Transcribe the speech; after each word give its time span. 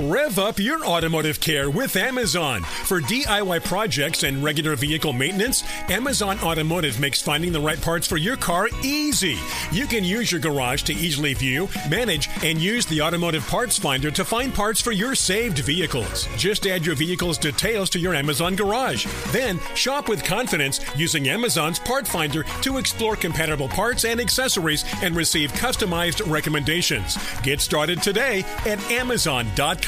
Rev 0.00 0.38
up 0.38 0.60
your 0.60 0.86
automotive 0.86 1.40
care 1.40 1.68
with 1.70 1.96
Amazon. 1.96 2.62
For 2.62 3.00
DIY 3.00 3.64
projects 3.64 4.22
and 4.22 4.44
regular 4.44 4.76
vehicle 4.76 5.12
maintenance, 5.12 5.64
Amazon 5.90 6.38
Automotive 6.38 7.00
makes 7.00 7.20
finding 7.20 7.50
the 7.50 7.60
right 7.60 7.80
parts 7.80 8.06
for 8.06 8.16
your 8.16 8.36
car 8.36 8.68
easy. 8.84 9.36
You 9.72 9.88
can 9.88 10.04
use 10.04 10.30
your 10.30 10.40
garage 10.40 10.82
to 10.82 10.94
easily 10.94 11.34
view, 11.34 11.68
manage, 11.90 12.28
and 12.44 12.60
use 12.60 12.86
the 12.86 13.02
automotive 13.02 13.44
parts 13.48 13.76
finder 13.76 14.12
to 14.12 14.24
find 14.24 14.54
parts 14.54 14.80
for 14.80 14.92
your 14.92 15.16
saved 15.16 15.58
vehicles. 15.58 16.28
Just 16.36 16.68
add 16.68 16.86
your 16.86 16.94
vehicle's 16.94 17.36
details 17.36 17.90
to 17.90 17.98
your 17.98 18.14
Amazon 18.14 18.54
garage. 18.54 19.04
Then 19.32 19.58
shop 19.74 20.08
with 20.08 20.22
confidence 20.22 20.78
using 20.94 21.28
Amazon's 21.28 21.80
part 21.80 22.06
finder 22.06 22.44
to 22.62 22.78
explore 22.78 23.16
compatible 23.16 23.68
parts 23.68 24.04
and 24.04 24.20
accessories 24.20 24.84
and 25.02 25.16
receive 25.16 25.50
customized 25.54 26.24
recommendations. 26.30 27.18
Get 27.42 27.60
started 27.60 28.00
today 28.00 28.44
at 28.64 28.80
Amazon.com. 28.92 29.87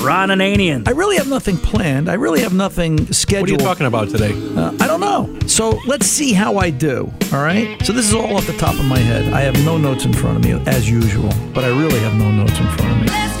Ron 0.00 0.28
Ananian. 0.28 0.86
I 0.86 0.92
really 0.92 1.16
have 1.16 1.28
nothing 1.28 1.56
planned. 1.56 2.08
I 2.08 2.14
really 2.14 2.40
have 2.40 2.54
nothing 2.54 3.12
scheduled. 3.12 3.42
What 3.42 3.50
are 3.50 3.52
you 3.52 3.58
talking 3.58 3.86
about 3.86 4.08
today? 4.08 4.32
Uh, 4.56 4.72
I 4.80 4.86
don't 4.86 5.00
know. 5.00 5.38
So 5.46 5.78
let's 5.86 6.06
see 6.06 6.32
how 6.32 6.56
I 6.56 6.70
do. 6.70 7.12
All 7.32 7.42
right. 7.42 7.80
So 7.84 7.92
this 7.92 8.06
is 8.06 8.14
all 8.14 8.36
off 8.36 8.46
the 8.46 8.56
top 8.56 8.74
of 8.74 8.84
my 8.84 8.98
head. 8.98 9.32
I 9.32 9.40
have 9.40 9.62
no 9.64 9.76
notes 9.76 10.04
in 10.04 10.12
front 10.12 10.36
of 10.36 10.44
me 10.44 10.52
as 10.70 10.88
usual, 10.88 11.30
but 11.52 11.64
I 11.64 11.68
really 11.68 11.98
have 12.00 12.14
no 12.14 12.30
notes 12.30 12.58
in 12.58 12.66
front 12.76 12.92
of 12.92 13.02
me. 13.02 13.37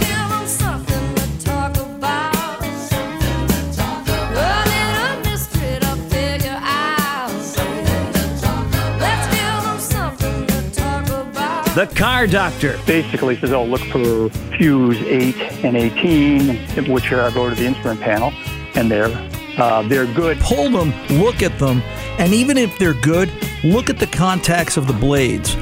The 11.78 11.86
Car 11.86 12.26
Doctor. 12.26 12.76
Basically, 12.88 13.36
says, 13.36 13.52
oh, 13.52 13.62
look 13.62 13.80
for 13.82 14.30
fuse 14.56 15.00
8 15.00 15.36
and 15.64 15.76
18, 15.76 16.90
which 16.90 17.12
are, 17.12 17.30
go 17.30 17.48
to 17.48 17.54
the 17.54 17.66
instrument 17.66 18.00
panel, 18.00 18.32
and 18.74 18.90
they're, 18.90 19.16
uh, 19.56 19.82
they're 19.82 20.12
good. 20.12 20.40
Pull 20.40 20.70
them, 20.70 20.92
look 21.20 21.40
at 21.40 21.56
them, 21.60 21.80
and 22.18 22.34
even 22.34 22.58
if 22.58 22.76
they're 22.80 23.00
good, 23.00 23.30
look 23.62 23.90
at 23.90 24.00
the 24.00 24.08
contacts 24.08 24.76
of 24.76 24.88
the 24.88 24.92
blades. 24.92 25.54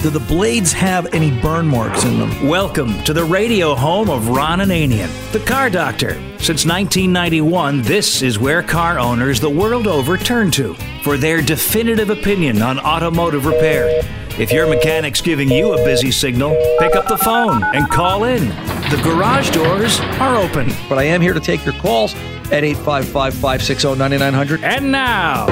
Do 0.00 0.10
the 0.10 0.24
blades 0.28 0.72
have 0.74 1.12
any 1.12 1.32
burn 1.40 1.66
marks 1.66 2.04
in 2.04 2.20
them? 2.20 2.46
Welcome 2.46 3.02
to 3.02 3.12
the 3.12 3.24
radio 3.24 3.74
home 3.74 4.10
of 4.10 4.28
Ron 4.28 4.60
Ananian, 4.60 5.10
the 5.32 5.40
Car 5.40 5.70
Doctor. 5.70 6.12
Since 6.38 6.66
1991, 6.66 7.82
this 7.82 8.22
is 8.22 8.38
where 8.38 8.62
car 8.62 9.00
owners 9.00 9.40
the 9.40 9.50
world 9.50 9.88
over 9.88 10.16
turn 10.16 10.52
to 10.52 10.74
for 11.02 11.16
their 11.16 11.42
definitive 11.42 12.10
opinion 12.10 12.62
on 12.62 12.78
automotive 12.78 13.44
repair. 13.44 14.02
If 14.36 14.50
your 14.50 14.66
mechanic's 14.66 15.20
giving 15.20 15.48
you 15.48 15.74
a 15.74 15.84
busy 15.84 16.10
signal, 16.10 16.56
pick 16.80 16.96
up 16.96 17.06
the 17.06 17.16
phone 17.16 17.62
and 17.72 17.88
call 17.88 18.24
in. 18.24 18.48
The 18.90 19.00
garage 19.04 19.50
doors 19.50 20.00
are 20.18 20.34
open. 20.36 20.72
But 20.88 20.98
I 20.98 21.04
am 21.04 21.20
here 21.20 21.34
to 21.34 21.40
take 21.40 21.64
your 21.64 21.74
calls 21.74 22.14
at 22.50 22.64
855 22.64 23.34
560 23.34 23.94
9900. 23.94 24.64
And 24.64 24.90
now. 24.90 25.46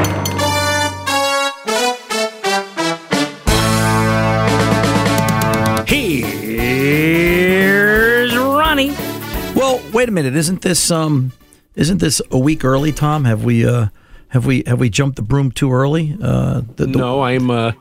Here's 6.73 8.37
Ronnie. 8.37 8.91
Well, 9.55 9.81
wait 9.93 10.09
a 10.09 10.13
minute. 10.13 10.35
Isn't 10.35 10.63
this 10.63 10.91
um 10.91 11.33
isn't 11.77 11.99
this 11.99 12.21
a 12.31 12.39
week 12.39 12.65
early, 12.65 12.91
Tom? 12.91 13.25
Have 13.27 13.45
we 13.45 13.65
uh 13.65 13.87
have 14.29 14.45
we 14.47 14.65
have 14.67 14.81
we 14.81 14.91
jumped 14.91 15.17
the 15.17 15.23
broom 15.23 15.53
too 15.53 15.73
early? 15.73 16.17
Uh 16.21 16.63
the, 16.77 16.87
the, 16.87 16.99
no, 16.99 17.23
I'm 17.23 17.51
uh 17.51 17.73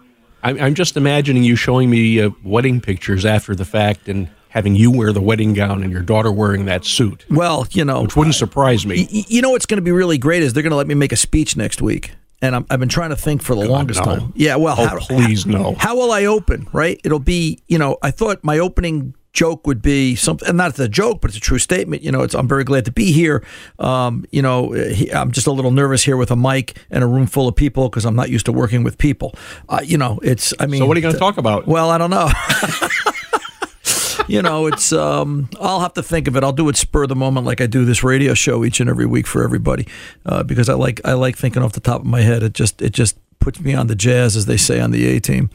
I'm, 0.43 0.59
I'm 0.59 0.73
just 0.75 0.97
imagining 0.97 1.43
you 1.43 1.55
showing 1.55 1.89
me 1.89 2.21
uh, 2.21 2.31
wedding 2.43 2.81
pictures 2.81 3.25
after 3.25 3.55
the 3.55 3.65
fact 3.65 4.07
and 4.07 4.29
having 4.49 4.75
you 4.75 4.91
wear 4.91 5.13
the 5.13 5.21
wedding 5.21 5.53
gown 5.53 5.81
and 5.83 5.91
your 5.91 6.01
daughter 6.01 6.31
wearing 6.31 6.65
that 6.65 6.83
suit. 6.83 7.25
Well, 7.29 7.67
you 7.71 7.85
know, 7.85 8.01
which 8.03 8.15
wouldn't 8.15 8.35
surprise 8.35 8.85
me. 8.85 9.07
Y- 9.11 9.23
you 9.27 9.41
know 9.41 9.51
what's 9.51 9.65
going 9.65 9.77
to 9.77 9.81
be 9.81 9.91
really 9.91 10.17
great 10.17 10.43
is 10.43 10.53
they're 10.53 10.63
going 10.63 10.71
to 10.71 10.77
let 10.77 10.87
me 10.87 10.95
make 10.95 11.11
a 11.11 11.17
speech 11.17 11.55
next 11.55 11.81
week. 11.81 12.11
And 12.43 12.55
i 12.55 12.63
have 12.71 12.79
been 12.79 12.89
trying 12.89 13.11
to 13.11 13.15
think 13.15 13.43
for 13.43 13.53
the 13.55 13.61
God, 13.61 13.69
longest 13.69 13.99
no. 13.99 14.05
time. 14.17 14.33
Yeah, 14.35 14.55
well, 14.55 14.75
Oh, 14.77 14.87
how, 14.87 14.97
please, 14.99 15.43
how, 15.45 15.51
no. 15.51 15.75
How 15.75 15.95
will 15.95 16.11
I 16.11 16.25
open? 16.25 16.67
Right? 16.73 16.99
It'll 17.03 17.19
be, 17.19 17.61
you 17.67 17.77
know, 17.77 17.97
I 18.01 18.09
thought 18.11 18.43
my 18.43 18.57
opening 18.57 19.13
joke 19.33 19.65
would 19.65 19.81
be 19.81 20.15
something, 20.15 20.47
and 20.47 20.57
not 20.57 20.77
a 20.79 20.87
joke, 20.87 21.21
but 21.21 21.29
it's 21.29 21.37
a 21.37 21.41
true 21.41 21.59
statement. 21.59 22.03
You 22.03 22.11
know, 22.11 22.21
it's 22.21 22.33
I'm 22.33 22.47
very 22.47 22.63
glad 22.63 22.85
to 22.85 22.91
be 22.91 23.11
here. 23.11 23.43
Um, 23.79 24.25
you 24.31 24.41
know, 24.41 24.71
he, 24.71 25.11
I'm 25.11 25.31
just 25.31 25.47
a 25.47 25.51
little 25.51 25.71
nervous 25.71 26.03
here 26.03 26.17
with 26.17 26.31
a 26.31 26.35
mic 26.35 26.77
and 26.89 27.03
a 27.03 27.07
room 27.07 27.27
full 27.27 27.47
of 27.47 27.55
people 27.55 27.89
because 27.89 28.05
I'm 28.05 28.15
not 28.15 28.29
used 28.29 28.45
to 28.45 28.51
working 28.51 28.83
with 28.83 28.97
people. 28.97 29.33
Uh, 29.69 29.81
you 29.83 29.97
know, 29.97 30.19
it's. 30.23 30.53
I 30.59 30.65
mean, 30.65 30.81
So 30.81 30.85
what 30.85 30.97
are 30.97 30.99
you 30.99 31.03
going 31.03 31.13
to 31.13 31.19
talk 31.19 31.37
about? 31.37 31.67
Well, 31.67 31.89
I 31.89 31.97
don't 31.97 32.09
know. 32.09 32.29
you 34.27 34.41
know, 34.41 34.67
it's. 34.67 34.91
Um, 34.91 35.49
I'll 35.59 35.79
have 35.79 35.93
to 35.93 36.03
think 36.03 36.27
of 36.27 36.35
it. 36.35 36.43
I'll 36.43 36.53
do 36.53 36.67
it 36.69 36.75
spur 36.75 37.03
of 37.03 37.09
the 37.09 37.15
moment, 37.15 37.45
like 37.45 37.61
I 37.61 37.67
do 37.67 37.85
this 37.85 38.03
radio 38.03 38.33
show 38.33 38.65
each 38.65 38.79
and 38.79 38.89
every 38.89 39.05
week 39.05 39.27
for 39.27 39.43
everybody, 39.43 39.87
uh, 40.25 40.43
because 40.43 40.69
I 40.69 40.73
like 40.73 41.01
I 41.05 41.13
like 41.13 41.37
thinking 41.37 41.63
off 41.63 41.73
the 41.73 41.79
top 41.79 42.01
of 42.01 42.07
my 42.07 42.21
head. 42.21 42.43
It 42.43 42.53
just 42.53 42.81
it 42.81 42.91
just 42.91 43.17
puts 43.39 43.59
me 43.59 43.73
on 43.73 43.87
the 43.87 43.95
jazz, 43.95 44.35
as 44.35 44.45
they 44.45 44.57
say 44.57 44.79
on 44.79 44.91
the 44.91 45.07
A 45.07 45.19
team. 45.19 45.49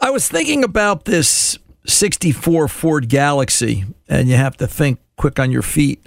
I 0.00 0.10
was 0.10 0.28
thinking 0.28 0.62
about 0.62 1.06
this 1.06 1.58
64 1.86 2.68
Ford 2.68 3.08
Galaxie, 3.08 3.84
and 4.08 4.28
you 4.28 4.36
have 4.36 4.56
to 4.58 4.66
think 4.66 4.98
quick 5.16 5.38
on 5.38 5.50
your 5.50 5.62
feet. 5.62 6.06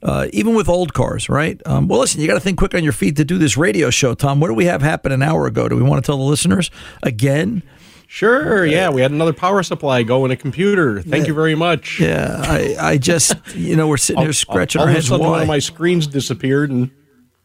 Uh, 0.00 0.28
even 0.32 0.54
with 0.54 0.68
old 0.68 0.94
cars, 0.94 1.28
right? 1.28 1.60
Um, 1.66 1.88
well, 1.88 1.98
listen, 1.98 2.20
you 2.20 2.28
got 2.28 2.34
to 2.34 2.40
think 2.40 2.56
quick 2.56 2.72
on 2.72 2.84
your 2.84 2.92
feet 2.92 3.16
to 3.16 3.24
do 3.24 3.36
this 3.36 3.56
radio 3.56 3.90
show, 3.90 4.14
Tom. 4.14 4.38
What 4.38 4.46
do 4.46 4.54
we 4.54 4.66
have 4.66 4.80
happen 4.80 5.10
an 5.10 5.22
hour 5.22 5.46
ago? 5.48 5.68
Do 5.68 5.74
we 5.74 5.82
want 5.82 6.04
to 6.04 6.06
tell 6.06 6.18
the 6.18 6.22
listeners 6.22 6.70
again? 7.02 7.64
Sure, 8.10 8.64
yeah, 8.64 8.88
we 8.88 9.02
had 9.02 9.10
another 9.10 9.34
power 9.34 9.62
supply 9.62 10.02
go 10.02 10.24
in 10.24 10.30
a 10.30 10.36
computer. 10.36 11.02
Thank 11.02 11.26
you 11.26 11.34
very 11.34 11.54
much. 11.54 12.00
Yeah, 12.00 12.40
I, 12.42 12.76
I 12.80 12.96
just, 12.96 13.34
you 13.54 13.76
know, 13.76 13.86
we're 13.86 13.98
sitting 13.98 14.22
here 14.22 14.32
scratching 14.32 14.80
all, 14.80 14.86
our 14.86 14.90
all 14.90 14.94
heads. 14.94 15.10
Of 15.10 15.10
a 15.10 15.14
sudden, 15.16 15.26
Why? 15.26 15.32
one 15.32 15.42
of 15.42 15.48
my 15.48 15.58
screens 15.58 16.06
disappeared, 16.06 16.70
and 16.70 16.90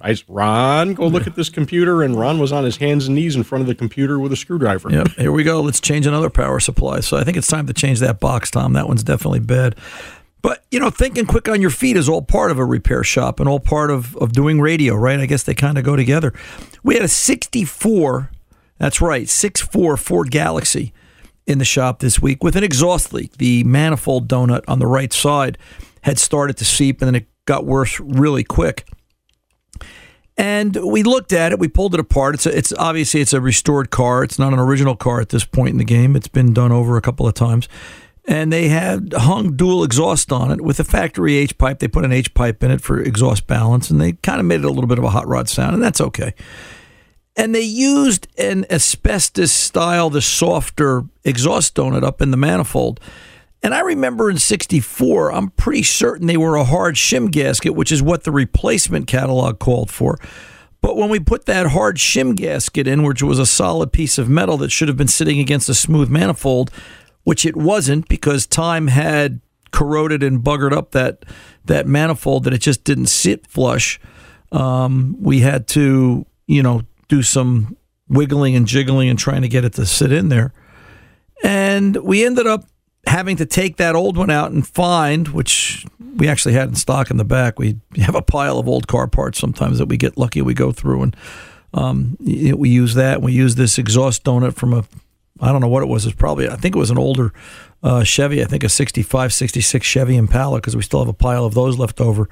I 0.03 0.13
said, 0.13 0.25
Ron, 0.27 0.93
go 0.93 1.07
look 1.07 1.25
at 1.25 1.35
this 1.35 1.49
computer. 1.49 2.03
And 2.03 2.19
Ron 2.19 2.37
was 2.37 2.51
on 2.51 2.65
his 2.65 2.77
hands 2.77 3.07
and 3.07 3.15
knees 3.15 3.35
in 3.35 3.43
front 3.43 3.61
of 3.61 3.67
the 3.67 3.75
computer 3.75 4.19
with 4.19 4.33
a 4.33 4.35
screwdriver. 4.35 4.91
Yep, 4.91 5.07
here 5.11 5.31
we 5.31 5.43
go. 5.43 5.61
Let's 5.61 5.79
change 5.79 6.05
another 6.05 6.29
power 6.29 6.59
supply. 6.59 6.99
So 6.99 7.17
I 7.17 7.23
think 7.23 7.37
it's 7.37 7.47
time 7.47 7.67
to 7.67 7.73
change 7.73 7.99
that 8.01 8.19
box, 8.19 8.51
Tom. 8.51 8.73
That 8.73 8.87
one's 8.87 9.03
definitely 9.03 9.39
bad. 9.39 9.75
But 10.41 10.65
you 10.71 10.79
know, 10.79 10.89
thinking 10.89 11.25
quick 11.25 11.47
on 11.47 11.61
your 11.61 11.69
feet 11.69 11.95
is 11.95 12.09
all 12.09 12.21
part 12.21 12.51
of 12.51 12.59
a 12.59 12.65
repair 12.65 13.01
shop 13.03 13.39
and 13.39 13.47
all 13.47 13.61
part 13.61 13.89
of, 13.89 14.15
of 14.17 14.33
doing 14.33 14.59
radio, 14.59 14.93
right? 14.93 15.19
I 15.19 15.25
guess 15.25 15.43
they 15.43 15.55
kind 15.55 15.77
of 15.77 15.85
go 15.85 15.95
together. 15.95 16.33
We 16.83 16.95
had 16.95 17.03
a 17.03 17.07
64, 17.07 18.29
that's 18.77 18.99
right, 18.99 19.27
6'4 19.27 19.97
Ford 19.97 20.31
Galaxie 20.31 20.93
in 21.47 21.59
the 21.59 21.65
shop 21.65 21.99
this 21.99 22.21
week 22.21 22.43
with 22.43 22.57
an 22.57 22.63
exhaust 22.63 23.13
leak. 23.13 23.37
The 23.37 23.63
manifold 23.63 24.27
donut 24.27 24.63
on 24.67 24.79
the 24.79 24.87
right 24.87 25.13
side 25.13 25.57
had 26.01 26.19
started 26.19 26.57
to 26.57 26.65
seep 26.65 27.01
and 27.01 27.07
then 27.07 27.15
it 27.15 27.27
got 27.45 27.65
worse 27.65 28.01
really 28.01 28.43
quick. 28.43 28.85
And 30.35 30.75
we 30.75 31.03
looked 31.03 31.31
at 31.31 31.51
it. 31.51 31.59
We 31.59 31.67
pulled 31.67 31.93
it 31.93 31.99
apart. 31.99 32.35
It's 32.35 32.45
a, 32.45 32.57
it's 32.57 32.73
obviously 32.73 33.21
it's 33.21 33.33
a 33.33 33.41
restored 33.41 33.91
car. 33.91 34.23
It's 34.23 34.39
not 34.39 34.51
an 34.51 34.59
original 34.59 34.95
car 34.95 35.21
at 35.21 35.29
this 35.29 35.45
point 35.45 35.69
in 35.69 35.77
the 35.77 35.83
game. 35.83 36.15
It's 36.15 36.27
been 36.27 36.53
done 36.53 36.71
over 36.71 36.97
a 36.97 37.01
couple 37.01 37.27
of 37.27 37.35
times, 37.35 37.69
and 38.25 38.51
they 38.51 38.69
had 38.69 39.13
hung 39.13 39.55
dual 39.55 39.83
exhaust 39.83 40.31
on 40.31 40.49
it 40.49 40.61
with 40.61 40.79
a 40.79 40.83
factory 40.83 41.35
H 41.35 41.57
pipe. 41.59 41.79
They 41.79 41.87
put 41.87 42.03
an 42.03 42.11
H 42.11 42.33
pipe 42.33 42.63
in 42.63 42.71
it 42.71 42.81
for 42.81 42.99
exhaust 42.99 43.45
balance, 43.45 43.91
and 43.91 44.01
they 44.01 44.13
kind 44.13 44.39
of 44.39 44.47
made 44.47 44.61
it 44.61 44.65
a 44.65 44.71
little 44.71 44.87
bit 44.87 44.97
of 44.97 45.03
a 45.03 45.11
hot 45.11 45.27
rod 45.27 45.49
sound, 45.49 45.75
and 45.75 45.83
that's 45.83 46.01
okay. 46.01 46.33
And 47.35 47.53
they 47.53 47.61
used 47.61 48.27
an 48.37 48.65
asbestos 48.71 49.51
style, 49.51 50.09
the 50.09 50.21
softer 50.21 51.03
exhaust 51.23 51.75
donut 51.75 52.03
up 52.03 52.21
in 52.21 52.31
the 52.31 52.37
manifold. 52.37 52.99
And 53.63 53.73
I 53.73 53.79
remember 53.79 54.29
in 54.29 54.37
64, 54.37 55.31
I'm 55.31 55.49
pretty 55.51 55.83
certain 55.83 56.27
they 56.27 56.35
were 56.35 56.57
a 56.57 56.65
hard 56.65 56.95
shim 56.95 57.31
gasket, 57.31 57.73
which 57.73 57.93
is 57.93 58.03
what 58.03 58.25
the 58.25 58.31
replacement 58.31 59.07
catalog 59.07 59.59
called 59.59 59.89
for. 59.89 60.19
But 60.81 60.97
when 60.97 61.07
we 61.07 61.21
put 61.21 61.45
that 61.45 61.67
hard 61.67 61.95
shim 61.95 62.35
gasket 62.35 62.87
in, 62.87 63.03
which 63.03 63.23
was 63.23 63.39
a 63.39 63.45
solid 63.45 63.93
piece 63.93 64.17
of 64.17 64.27
metal 64.27 64.57
that 64.57 64.69
should 64.69 64.89
have 64.89 64.97
been 64.97 65.07
sitting 65.07 65.39
against 65.39 65.69
a 65.69 65.73
smooth 65.73 66.09
manifold, 66.09 66.71
which 67.23 67.45
it 67.45 67.55
wasn't 67.55 68.09
because 68.09 68.45
time 68.45 68.87
had 68.87 69.39
corroded 69.71 70.21
and 70.21 70.43
buggered 70.43 70.73
up 70.73 70.91
that 70.91 71.23
that 71.65 71.87
manifold 71.87 72.43
that 72.43 72.53
it 72.53 72.59
just 72.59 72.83
didn't 72.83 73.05
sit 73.05 73.47
flush. 73.47 73.97
Um, 74.51 75.15
we 75.19 75.39
had 75.39 75.67
to, 75.69 76.25
you 76.47 76.61
know, 76.61 76.81
do 77.07 77.23
some 77.23 77.77
wiggling 78.09 78.57
and 78.57 78.67
jiggling 78.67 79.07
and 79.07 79.17
trying 79.17 79.41
to 79.43 79.47
get 79.47 79.63
it 79.63 79.73
to 79.75 79.85
sit 79.85 80.11
in 80.11 80.27
there. 80.27 80.51
And 81.43 81.95
we 81.97 82.25
ended 82.25 82.45
up 82.45 82.65
having 83.05 83.37
to 83.37 83.45
take 83.45 83.77
that 83.77 83.95
old 83.95 84.17
one 84.17 84.29
out 84.29 84.51
and 84.51 84.65
find, 84.65 85.29
which 85.29 85.85
we 86.15 86.27
actually 86.27 86.53
had 86.53 86.69
in 86.69 86.75
stock 86.75 87.09
in 87.09 87.17
the 87.17 87.25
back. 87.25 87.59
We 87.59 87.79
have 87.97 88.15
a 88.15 88.21
pile 88.21 88.59
of 88.59 88.67
old 88.67 88.87
car 88.87 89.07
parts 89.07 89.39
sometimes 89.39 89.79
that 89.79 89.87
we 89.87 89.97
get 89.97 90.17
lucky 90.17 90.41
we 90.41 90.53
go 90.53 90.71
through 90.71 91.03
and 91.03 91.15
um, 91.73 92.17
we 92.19 92.69
use 92.69 92.93
that. 92.93 93.21
We 93.21 93.33
use 93.33 93.55
this 93.55 93.77
exhaust 93.77 94.23
donut 94.23 94.55
from 94.55 94.73
a, 94.73 94.85
I 95.39 95.51
don't 95.51 95.61
know 95.61 95.67
what 95.67 95.83
it 95.83 95.89
was. 95.89 96.05
It's 96.05 96.15
probably, 96.15 96.47
I 96.47 96.55
think 96.55 96.75
it 96.75 96.79
was 96.79 96.91
an 96.91 96.97
older 96.97 97.33
uh, 97.81 98.03
Chevy, 98.03 98.41
I 98.41 98.45
think 98.45 98.63
a 98.63 98.69
65, 98.69 99.33
66 99.33 99.85
Chevy 99.85 100.15
Impala 100.15 100.59
because 100.59 100.75
we 100.75 100.83
still 100.83 100.99
have 100.99 101.09
a 101.09 101.13
pile 101.13 101.45
of 101.45 101.53
those 101.53 101.77
left 101.77 101.99
over 101.99 102.29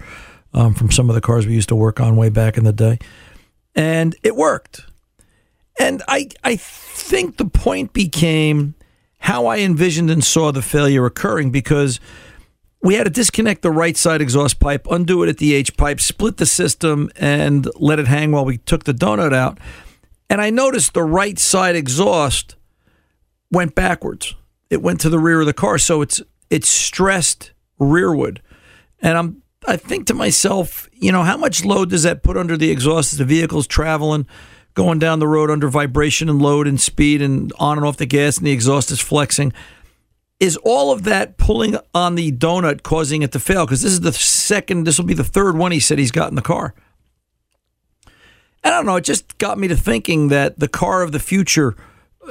um, 0.54 0.74
from 0.74 0.92
some 0.92 1.10
of 1.10 1.16
the 1.16 1.22
cars 1.22 1.46
we 1.46 1.54
used 1.54 1.70
to 1.70 1.76
work 1.76 2.00
on 2.00 2.16
way 2.16 2.30
back 2.30 2.58
in 2.58 2.64
the 2.64 2.74
day. 2.74 3.00
And 3.76 4.16
it 4.24 4.36
worked. 4.36 4.82
And 5.80 6.04
I, 6.08 6.30
I 6.44 6.58
think 6.58 7.38
the 7.38 7.46
point 7.46 7.94
became 7.94 8.76
how 9.22 9.46
I 9.46 9.60
envisioned 9.60 10.10
and 10.10 10.24
saw 10.24 10.52
the 10.52 10.62
failure 10.62 11.06
occurring 11.06 11.52
because 11.52 12.00
we 12.82 12.96
had 12.96 13.04
to 13.04 13.12
disconnect 13.12 13.62
the 13.62 13.72
right 13.72 13.96
side 13.96 14.22
exhaust 14.22 14.60
pipe, 14.60 14.88
undo 14.90 15.22
it 15.24 15.30
at 15.30 15.38
the 15.38 15.54
H 15.54 15.78
pipe, 15.78 16.02
split 16.02 16.38
the 16.38 16.46
system, 16.48 17.10
and 17.16 17.70
let 17.76 18.00
it 18.00 18.08
hang 18.08 18.32
while 18.32 18.46
we 18.46 18.58
took 18.58 18.86
the 18.86 18.94
donut 18.94 19.34
out. 19.34 19.60
And 20.30 20.42
I 20.42 20.50
noticed 20.50 20.94
the 20.94 21.04
right 21.04 21.38
side 21.38 21.76
exhaust 21.76 22.56
went 23.52 23.76
backwards. 23.76 24.36
It 24.72 24.82
went 24.82 25.00
to 25.02 25.10
the 25.10 25.20
rear 25.20 25.42
of 25.42 25.46
the 25.46 25.54
car, 25.54 25.78
so 25.78 26.02
it's 26.02 26.22
it's 26.50 26.70
stressed 26.70 27.52
rearward. 27.78 28.42
And 29.02 29.18
I'm 29.18 29.44
I 29.68 29.78
think 29.78 30.08
to 30.08 30.16
myself, 30.16 30.90
you 30.94 31.12
know, 31.12 31.22
how 31.22 31.38
much 31.38 31.64
load 31.64 31.92
does 31.92 32.04
that 32.04 32.24
put 32.24 32.38
under 32.38 32.58
the 32.58 32.72
exhaust 32.72 33.14
as 33.14 33.20
the 33.20 33.26
vehicle's 33.26 33.68
traveling? 33.68 34.26
Going 34.74 35.00
down 35.00 35.20
the 35.20 35.28
road 35.28 35.50
under 35.50 35.70
vibration 35.70 36.30
and 36.30 36.42
load 36.42 36.68
and 36.68 36.80
speed 36.80 37.22
and 37.22 37.52
on 37.60 37.78
and 37.78 37.86
off 37.86 37.98
the 37.98 38.06
gas 38.06 38.38
and 38.38 38.48
the 38.48 38.52
exhaust 38.52 38.92
is 38.92 39.00
flexing. 39.00 39.54
Is 40.40 40.58
all 40.58 40.92
of 40.92 41.04
that 41.04 41.38
pulling 41.38 41.78
on 41.94 42.16
the 42.16 42.32
donut 42.32 42.84
causing 42.84 43.22
it 43.22 43.32
to 43.34 43.40
fail? 43.40 43.66
Because 43.66 43.82
this 43.84 43.92
is 43.92 44.02
the 44.02 44.14
second, 44.14 44.86
this 44.86 44.98
will 44.98 45.06
be 45.06 45.14
the 45.14 45.24
third 45.24 45.56
one 45.56 45.72
he 45.72 45.80
said 45.80 46.00
he's 46.00 46.12
got 46.12 46.30
in 46.30 46.36
the 46.36 46.42
car. 46.42 46.74
And 48.64 48.74
I 48.74 48.78
don't 48.78 48.86
know. 48.86 48.96
It 48.96 49.04
just 49.04 49.38
got 49.38 49.58
me 49.58 49.68
to 49.68 49.76
thinking 49.76 50.30
that 50.30 50.60
the 50.60 50.68
car 50.68 51.02
of 51.02 51.12
the 51.12 51.20
future, 51.20 51.76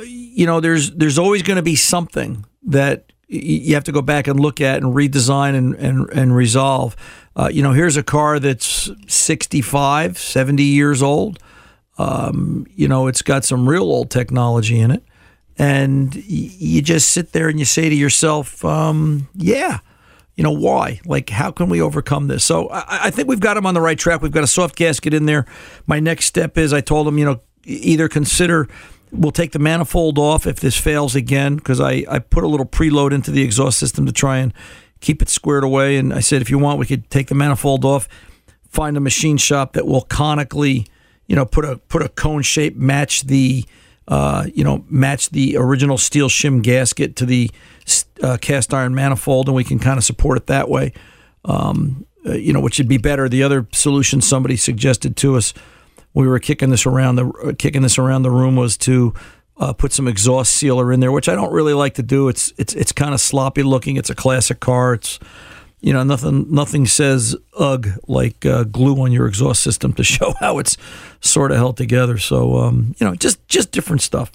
you 0.05 0.47
know, 0.47 0.61
there's 0.61 0.93
there's 0.93 1.19
always 1.19 1.43
going 1.43 1.57
to 1.57 1.63
be 1.63 1.75
something 1.77 2.45
that 2.63 3.13
you 3.27 3.75
have 3.75 3.85
to 3.85 3.93
go 3.93 4.03
back 4.03 4.27
and 4.27 4.39
look 4.39 4.61
at 4.61 4.83
and 4.83 4.95
redesign 4.95 5.55
and 5.57 5.75
and, 5.75 6.09
and 6.11 6.37
resolve. 6.37 6.97
Uh, 7.37 7.49
you 7.53 7.63
know, 7.63 7.73
here's 7.73 7.97
a 7.97 8.03
car 8.03 8.39
that's 8.39 8.91
65, 9.07 10.19
70 10.19 10.63
years 10.63 11.03
old. 11.03 11.39
Um, 12.01 12.67
you 12.75 12.89
know, 12.89 13.09
it's 13.09 13.21
got 13.21 13.45
some 13.45 13.69
real 13.69 13.83
old 13.83 14.11
technology 14.11 14.81
in 14.81 14.91
it. 14.91 15.03
And 15.59 16.15
you 16.15 16.81
just 16.81 17.11
sit 17.11 17.33
there 17.33 17.51
and 17.51 17.59
you 17.59 17.67
say 17.67 17.91
to 17.91 17.95
yourself, 17.95 18.65
um, 18.65 19.29
yeah, 19.35 19.81
you 20.35 20.43
know, 20.43 20.51
why? 20.51 21.01
Like, 21.05 21.29
how 21.29 21.51
can 21.51 21.69
we 21.69 21.83
overcome 21.83 22.29
this? 22.29 22.43
So 22.43 22.71
I, 22.71 23.07
I 23.07 23.11
think 23.11 23.29
we've 23.29 23.41
got 23.41 23.59
him 23.59 23.67
on 23.67 23.75
the 23.75 23.83
right 23.83 23.99
track. 23.99 24.23
We've 24.23 24.33
got 24.33 24.45
a 24.45 24.47
soft 24.47 24.77
gasket 24.77 25.13
in 25.13 25.27
there. 25.27 25.45
My 25.87 26.01
next 26.01 26.25
step 26.25 26.57
is 26.57 26.73
I 26.73 26.81
told 26.81 27.07
him, 27.07 27.19
you 27.19 27.27
know, 27.27 27.41
either 27.67 28.09
consider 28.09 28.67
we'll 29.13 29.33
take 29.33 29.53
the 29.53 29.59
manifold 29.59 30.19
off 30.19 30.47
if 30.47 30.61
this 30.61 30.79
fails 30.79 31.15
again 31.15 31.57
because 31.57 31.81
I, 31.81 32.07
I 32.09 32.21
put 32.21 32.45
a 32.45 32.49
little 32.49 32.65
preload 32.65 33.13
into 33.13 33.31
the 33.31 33.43
exhaust 33.43 33.79
system 33.79 34.07
to 34.07 34.13
try 34.13 34.39
and 34.39 34.55
keep 35.01 35.21
it 35.21 35.29
squared 35.29 35.65
away. 35.65 35.99
And 35.99 36.15
I 36.15 36.21
said, 36.21 36.41
if 36.41 36.49
you 36.49 36.59
want, 36.59 36.79
we 36.79 36.87
could 36.87 37.11
take 37.11 37.27
the 37.27 37.35
manifold 37.35 37.85
off, 37.85 38.09
find 38.71 38.97
a 38.97 39.01
machine 39.01 39.37
shop 39.37 39.75
that 39.75 39.87
will 39.87 40.03
conically– 40.03 40.87
you 41.31 41.37
know, 41.37 41.47
put 41.47 41.65
a 41.65 41.77
put 41.77 42.03
a 42.03 42.09
cone 42.09 42.43
shape, 42.43 42.75
match 42.75 43.23
the 43.23 43.65
uh, 44.09 44.47
you 44.53 44.65
know, 44.65 44.85
match 44.91 45.31
the 45.31 45.57
original 45.57 45.97
steel 45.97 46.29
shim 46.29 46.61
gasket 46.61 47.15
to 47.15 47.25
the 47.25 47.49
uh, 48.21 48.37
cast 48.41 48.75
iron 48.75 48.97
manifold, 48.97 49.47
and 49.47 49.55
we 49.55 49.63
can 49.63 49.79
kind 49.79 49.97
of 49.97 50.03
support 50.03 50.37
it 50.37 50.49
that 50.49 50.69
way. 50.69 50.93
Um, 51.45 52.05
uh, 52.27 52.33
you 52.33 52.53
know, 52.53 52.59
which 52.59 52.79
would 52.79 52.89
be 52.89 52.99
better. 52.99 53.29
The 53.29 53.45
other 53.45 53.69
solution 53.73 54.21
somebody 54.21 54.57
suggested 54.57 55.17
to 55.19 55.37
us, 55.37 55.55
we 56.15 56.27
were 56.27 56.41
kicking 56.41 56.71
this 56.71 56.85
around 56.85 57.15
the 57.15 57.29
uh, 57.29 57.53
kicking 57.57 57.83
this 57.83 57.97
around 57.97 58.23
the 58.23 58.33
room, 58.33 58.57
was 58.57 58.77
to 58.79 59.15
uh, 59.57 59.73
put 59.73 59.93
some 59.93 60.09
exhaust 60.09 60.53
sealer 60.53 60.93
in 60.93 60.99
there, 60.99 61.13
which 61.13 61.29
I 61.29 61.37
don't 61.37 61.53
really 61.53 61.75
like 61.75 61.95
to 61.95 62.03
do. 62.03 62.29
It's 62.29 62.53
it's 62.59 62.75
it's 62.75 62.91
kind 62.91 63.15
of 63.15 63.21
sloppy 63.21 63.63
looking. 63.63 63.97
It's 63.97 64.11
a 64.11 64.17
classic 64.17 64.59
car. 64.59 64.95
It's 64.95 65.21
you 65.81 65.93
know 65.93 66.03
nothing 66.03 66.47
nothing 66.53 66.87
says 66.87 67.37
ugh 67.59 67.89
like 68.07 68.45
uh, 68.45 68.65
glue 68.65 69.01
on 69.01 69.13
your 69.13 69.27
exhaust 69.27 69.63
system 69.63 69.93
to 69.95 70.05
show 70.15 70.35
how 70.41 70.59
it's 70.59 70.77
sort 71.21 71.51
of 71.51 71.57
held 71.57 71.77
together. 71.77 72.19
So 72.19 72.59
um, 72.59 72.95
you 72.99 73.07
know 73.07 73.15
just 73.15 73.47
just 73.49 73.73
different 73.73 74.03
stuff. 74.03 74.33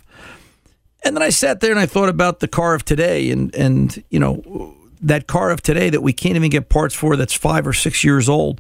And 1.04 1.16
then 1.16 1.22
i 1.22 1.30
sat 1.30 1.60
there 1.60 1.70
and 1.70 1.80
i 1.80 1.86
thought 1.86 2.10
about 2.10 2.40
the 2.40 2.48
car 2.48 2.74
of 2.74 2.84
today 2.84 3.30
and 3.30 3.54
and 3.54 4.04
you 4.10 4.20
know 4.20 4.74
that 5.02 5.28
car 5.28 5.52
of 5.52 5.62
today 5.62 5.92
that 5.92 6.02
we 6.02 6.14
can't 6.14 6.36
even 6.36 6.50
get 6.50 6.68
parts 6.68 6.96
for 6.96 7.16
that's 7.16 7.34
five 7.34 7.68
or 7.68 7.74
six 7.74 8.04
years 8.04 8.28
old. 8.28 8.60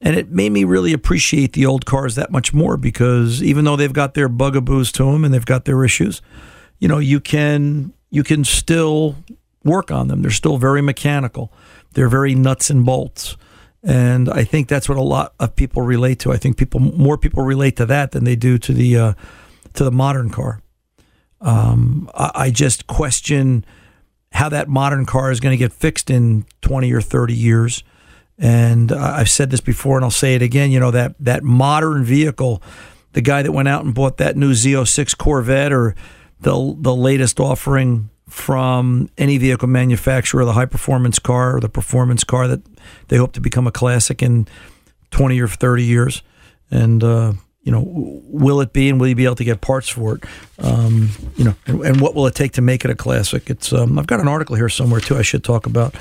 And 0.00 0.16
it 0.16 0.30
made 0.30 0.52
me 0.52 0.64
really 0.64 0.92
appreciate 0.92 1.54
the 1.54 1.64
old 1.64 1.86
cars 1.86 2.14
that 2.16 2.30
much 2.30 2.52
more 2.52 2.76
because 2.76 3.42
even 3.42 3.64
though 3.64 3.74
they've 3.74 3.92
got 3.92 4.12
their 4.12 4.28
bugaboos 4.28 4.92
to 4.92 5.04
them 5.04 5.24
and 5.24 5.32
they've 5.32 5.44
got 5.44 5.64
their 5.64 5.82
issues 5.82 6.20
you 6.78 6.88
know 6.88 6.98
you 6.98 7.20
can 7.20 7.92
you 8.10 8.22
can 8.22 8.44
still 8.44 9.16
work 9.64 9.90
on 9.90 10.08
them. 10.08 10.22
They're 10.22 10.30
still 10.30 10.58
very 10.58 10.82
mechanical 10.82 11.50
they're 11.94 12.08
very 12.08 12.34
nuts 12.34 12.70
and 12.70 12.84
bolts. 12.84 13.36
And 13.82 14.30
I 14.30 14.44
think 14.44 14.68
that's 14.68 14.88
what 14.88 14.96
a 14.96 15.02
lot 15.02 15.34
of 15.38 15.56
people 15.56 15.82
relate 15.82 16.18
to. 16.20 16.32
I 16.32 16.36
think 16.36 16.56
people 16.56 16.80
more 16.80 17.18
people 17.18 17.44
relate 17.44 17.76
to 17.76 17.86
that 17.86 18.12
than 18.12 18.24
they 18.24 18.36
do 18.36 18.56
to 18.58 18.72
the 18.72 18.96
uh, 18.96 19.12
to 19.74 19.84
the 19.84 19.92
modern 19.92 20.30
car. 20.30 20.62
Um, 21.40 22.10
I, 22.14 22.30
I 22.34 22.50
just 22.50 22.86
question 22.86 23.64
how 24.32 24.48
that 24.48 24.68
modern 24.68 25.06
car 25.06 25.30
is 25.30 25.38
going 25.38 25.52
to 25.52 25.56
get 25.56 25.72
fixed 25.72 26.10
in 26.10 26.44
20 26.62 26.92
or 26.92 27.00
30 27.00 27.34
years. 27.34 27.84
And 28.36 28.90
I've 28.90 29.30
said 29.30 29.50
this 29.50 29.60
before 29.60 29.96
and 29.96 30.04
I'll 30.04 30.10
say 30.10 30.34
it 30.34 30.42
again, 30.42 30.72
you 30.72 30.80
know, 30.80 30.90
that, 30.90 31.14
that 31.20 31.44
modern 31.44 32.02
vehicle, 32.04 32.60
the 33.12 33.20
guy 33.20 33.42
that 33.42 33.52
went 33.52 33.68
out 33.68 33.84
and 33.84 33.94
bought 33.94 34.16
that 34.16 34.36
new 34.36 34.50
Z06 34.50 35.16
Corvette 35.16 35.72
or 35.72 35.94
the, 36.40 36.76
the 36.80 36.94
latest 36.94 37.38
offering 37.38 38.10
from 38.28 39.10
any 39.18 39.38
vehicle 39.38 39.68
manufacturer, 39.68 40.44
the 40.44 40.52
high 40.52 40.66
performance 40.66 41.18
car 41.18 41.56
or 41.56 41.60
the 41.60 41.68
performance 41.68 42.24
car 42.24 42.48
that 42.48 42.62
they 43.08 43.16
hope 43.16 43.32
to 43.32 43.40
become 43.40 43.66
a 43.66 43.72
classic 43.72 44.22
in 44.22 44.48
20 45.10 45.40
or 45.40 45.48
30 45.48 45.84
years. 45.84 46.22
And, 46.70 47.04
uh, 47.04 47.34
you 47.62 47.72
know, 47.72 47.84
will 47.86 48.60
it 48.60 48.72
be 48.72 48.88
and 48.88 49.00
will 49.00 49.08
you 49.08 49.14
be 49.14 49.24
able 49.24 49.36
to 49.36 49.44
get 49.44 49.60
parts 49.60 49.88
for 49.88 50.16
it? 50.16 50.24
Um, 50.58 51.10
you 51.36 51.44
know, 51.44 51.54
and, 51.66 51.80
and, 51.82 52.00
what 52.00 52.14
will 52.14 52.26
it 52.26 52.34
take 52.34 52.52
to 52.52 52.62
make 52.62 52.84
it 52.84 52.90
a 52.90 52.94
classic? 52.94 53.48
It's 53.48 53.72
um, 53.72 53.98
I've 53.98 54.06
got 54.06 54.20
an 54.20 54.28
article 54.28 54.56
here 54.56 54.68
somewhere 54.68 55.00
too 55.00 55.16
I 55.16 55.22
should 55.22 55.44
talk 55.44 55.64
about 55.64 55.96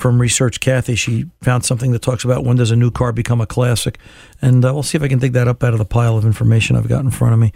from 0.00 0.20
Research 0.20 0.60
Kathy. 0.60 0.94
She 0.94 1.26
found 1.42 1.64
something 1.64 1.92
that 1.92 2.02
talks 2.02 2.24
about 2.24 2.44
when 2.44 2.56
does 2.56 2.70
a 2.70 2.76
new 2.76 2.90
car 2.90 3.12
become 3.12 3.40
a 3.40 3.46
classic. 3.46 3.98
And 4.40 4.64
uh, 4.64 4.72
we'll 4.72 4.82
see 4.82 4.96
if 4.96 5.02
I 5.02 5.08
can 5.08 5.18
dig 5.18 5.32
that 5.32 5.48
up 5.48 5.64
out 5.64 5.72
of 5.72 5.78
the 5.78 5.84
pile 5.84 6.16
of 6.16 6.24
information 6.24 6.76
I've 6.76 6.88
got 6.88 7.04
in 7.04 7.10
front 7.10 7.34
of 7.34 7.40
me. 7.40 7.52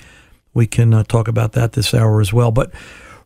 We 0.53 0.67
can 0.67 0.93
uh, 0.93 1.05
talk 1.05 1.29
about 1.29 1.53
that 1.53 1.73
this 1.73 1.95
hour 1.95 2.21
as 2.21 2.33
well. 2.33 2.51
But 2.51 2.73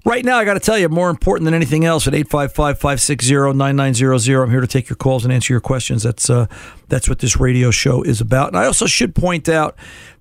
Right 0.08 0.24
now, 0.24 0.38
I 0.38 0.44
got 0.46 0.54
to 0.54 0.60
tell 0.60 0.78
you, 0.78 0.88
more 0.88 1.10
important 1.10 1.44
than 1.44 1.52
anything 1.52 1.84
else, 1.84 2.06
at 2.06 2.14
855-560-9900, 2.14 4.42
I'm 4.42 4.50
here 4.50 4.62
to 4.62 4.66
take 4.66 4.88
your 4.88 4.96
calls 4.96 5.22
and 5.22 5.30
answer 5.30 5.52
your 5.52 5.60
questions. 5.60 6.02
That's 6.02 6.30
uh, 6.30 6.46
that's 6.88 7.10
what 7.10 7.18
this 7.18 7.36
radio 7.36 7.70
show 7.70 8.02
is 8.02 8.22
about. 8.22 8.48
And 8.48 8.56
I 8.56 8.64
also 8.64 8.86
should 8.86 9.14
point 9.14 9.50
out 9.50 9.76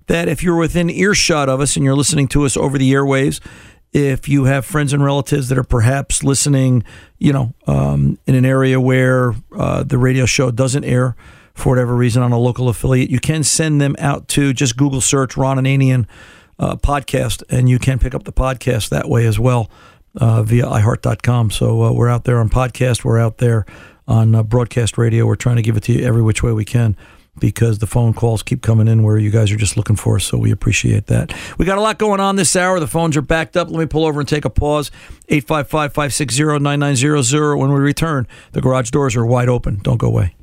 that 0.06 0.28
if 0.28 0.42
you're 0.42 0.58
within 0.58 0.90
earshot 0.90 1.48
of 1.48 1.62
us 1.62 1.74
and 1.74 1.86
you're 1.86 1.96
listening 1.96 2.28
to 2.28 2.44
us 2.44 2.54
over 2.54 2.76
the 2.76 2.92
airwaves, 2.92 3.40
if 3.94 4.28
you 4.28 4.44
have 4.44 4.66
friends 4.66 4.92
and 4.92 5.02
relatives 5.02 5.48
that 5.48 5.56
are 5.56 5.64
perhaps 5.64 6.22
listening, 6.22 6.84
you 7.16 7.32
know, 7.32 7.54
um, 7.66 8.18
in 8.26 8.34
an 8.34 8.44
area 8.44 8.78
where 8.78 9.32
uh, 9.56 9.84
the 9.84 9.96
radio 9.96 10.26
show 10.26 10.50
doesn't 10.50 10.84
air 10.84 11.16
for 11.54 11.70
whatever 11.70 11.96
reason 11.96 12.22
on 12.22 12.30
a 12.30 12.38
local 12.38 12.68
affiliate, 12.68 13.08
you 13.08 13.20
can 13.20 13.42
send 13.42 13.80
them 13.80 13.96
out 13.98 14.28
to 14.28 14.52
just 14.52 14.76
Google 14.76 15.00
search 15.00 15.38
Ron 15.38 15.56
and 15.56 15.66
Ananian 15.66 16.06
uh, 16.58 16.76
podcast, 16.76 17.42
and 17.50 17.68
you 17.68 17.78
can 17.78 17.98
pick 17.98 18.14
up 18.14 18.24
the 18.24 18.32
podcast 18.32 18.88
that 18.90 19.08
way 19.08 19.26
as 19.26 19.38
well 19.38 19.70
uh, 20.16 20.42
via 20.42 20.64
iHeart.com. 20.64 21.50
So 21.50 21.82
uh, 21.82 21.92
we're 21.92 22.08
out 22.08 22.24
there 22.24 22.38
on 22.40 22.48
podcast, 22.48 23.04
we're 23.04 23.18
out 23.18 23.38
there 23.38 23.66
on 24.06 24.34
uh, 24.34 24.42
broadcast 24.42 24.98
radio. 24.98 25.26
We're 25.26 25.36
trying 25.36 25.56
to 25.56 25.62
give 25.62 25.76
it 25.76 25.82
to 25.84 25.92
you 25.92 26.04
every 26.04 26.22
which 26.22 26.42
way 26.42 26.52
we 26.52 26.64
can 26.64 26.96
because 27.38 27.78
the 27.78 27.86
phone 27.86 28.12
calls 28.14 28.42
keep 28.42 28.62
coming 28.62 28.88
in 28.88 29.02
where 29.02 29.16
you 29.18 29.30
guys 29.30 29.52
are 29.52 29.56
just 29.56 29.76
looking 29.76 29.96
for 29.96 30.16
us. 30.16 30.24
So 30.24 30.38
we 30.38 30.50
appreciate 30.50 31.06
that. 31.06 31.32
We 31.56 31.66
got 31.66 31.78
a 31.78 31.80
lot 31.80 31.98
going 31.98 32.20
on 32.20 32.36
this 32.36 32.56
hour. 32.56 32.80
The 32.80 32.86
phones 32.86 33.16
are 33.16 33.22
backed 33.22 33.56
up. 33.56 33.70
Let 33.70 33.78
me 33.78 33.86
pull 33.86 34.04
over 34.04 34.20
and 34.20 34.28
take 34.28 34.44
a 34.44 34.50
pause. 34.50 34.90
855 35.28 35.92
560 35.92 36.58
9900. 36.58 37.56
When 37.56 37.72
we 37.72 37.78
return, 37.80 38.26
the 38.52 38.60
garage 38.60 38.90
doors 38.90 39.14
are 39.16 39.24
wide 39.24 39.48
open. 39.48 39.78
Don't 39.82 39.98
go 39.98 40.08
away. 40.08 40.34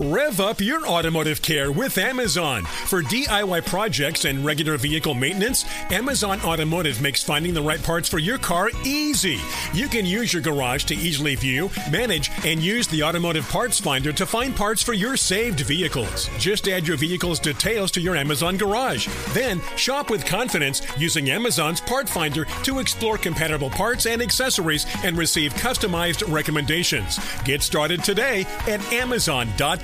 Rev 0.00 0.40
up 0.40 0.60
your 0.60 0.84
automotive 0.88 1.40
care 1.40 1.70
with 1.70 1.98
Amazon. 1.98 2.64
For 2.64 3.00
DIY 3.00 3.64
projects 3.66 4.24
and 4.24 4.44
regular 4.44 4.76
vehicle 4.76 5.14
maintenance, 5.14 5.64
Amazon 5.92 6.40
Automotive 6.40 7.00
makes 7.00 7.22
finding 7.22 7.54
the 7.54 7.62
right 7.62 7.80
parts 7.80 8.08
for 8.08 8.18
your 8.18 8.36
car 8.38 8.70
easy. 8.84 9.38
You 9.72 9.86
can 9.86 10.04
use 10.04 10.32
your 10.32 10.42
garage 10.42 10.82
to 10.86 10.96
easily 10.96 11.36
view, 11.36 11.70
manage, 11.92 12.32
and 12.44 12.60
use 12.60 12.88
the 12.88 13.04
automotive 13.04 13.48
parts 13.48 13.78
finder 13.78 14.12
to 14.14 14.26
find 14.26 14.56
parts 14.56 14.82
for 14.82 14.94
your 14.94 15.16
saved 15.16 15.60
vehicles. 15.60 16.28
Just 16.40 16.66
add 16.66 16.88
your 16.88 16.96
vehicle's 16.96 17.38
details 17.38 17.92
to 17.92 18.00
your 18.00 18.16
Amazon 18.16 18.56
garage. 18.56 19.06
Then 19.28 19.60
shop 19.76 20.10
with 20.10 20.26
confidence 20.26 20.82
using 20.98 21.30
Amazon's 21.30 21.80
part 21.80 22.08
finder 22.08 22.46
to 22.64 22.80
explore 22.80 23.16
compatible 23.16 23.70
parts 23.70 24.06
and 24.06 24.20
accessories 24.20 24.86
and 25.04 25.16
receive 25.16 25.54
customized 25.54 26.28
recommendations. 26.32 27.20
Get 27.44 27.62
started 27.62 28.02
today 28.02 28.44
at 28.66 28.82
Amazon.com. 28.92 29.83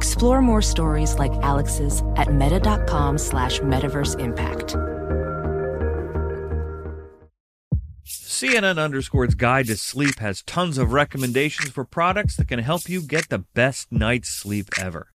Explore 0.00 0.40
more 0.40 0.62
stories 0.62 1.18
like 1.18 1.32
Alex's 1.42 2.02
at 2.16 2.32
meta.com 2.32 3.18
slash 3.18 3.60
metaverse 3.60 4.18
impact. 4.18 4.74
CNN 8.06 8.82
Underscore's 8.82 9.34
Guide 9.34 9.66
to 9.66 9.76
Sleep 9.76 10.18
has 10.20 10.40
tons 10.44 10.78
of 10.78 10.94
recommendations 10.94 11.68
for 11.68 11.84
products 11.84 12.36
that 12.36 12.48
can 12.48 12.60
help 12.60 12.88
you 12.88 13.02
get 13.02 13.28
the 13.28 13.40
best 13.52 13.92
night's 13.92 14.30
sleep 14.30 14.70
ever. 14.78 15.08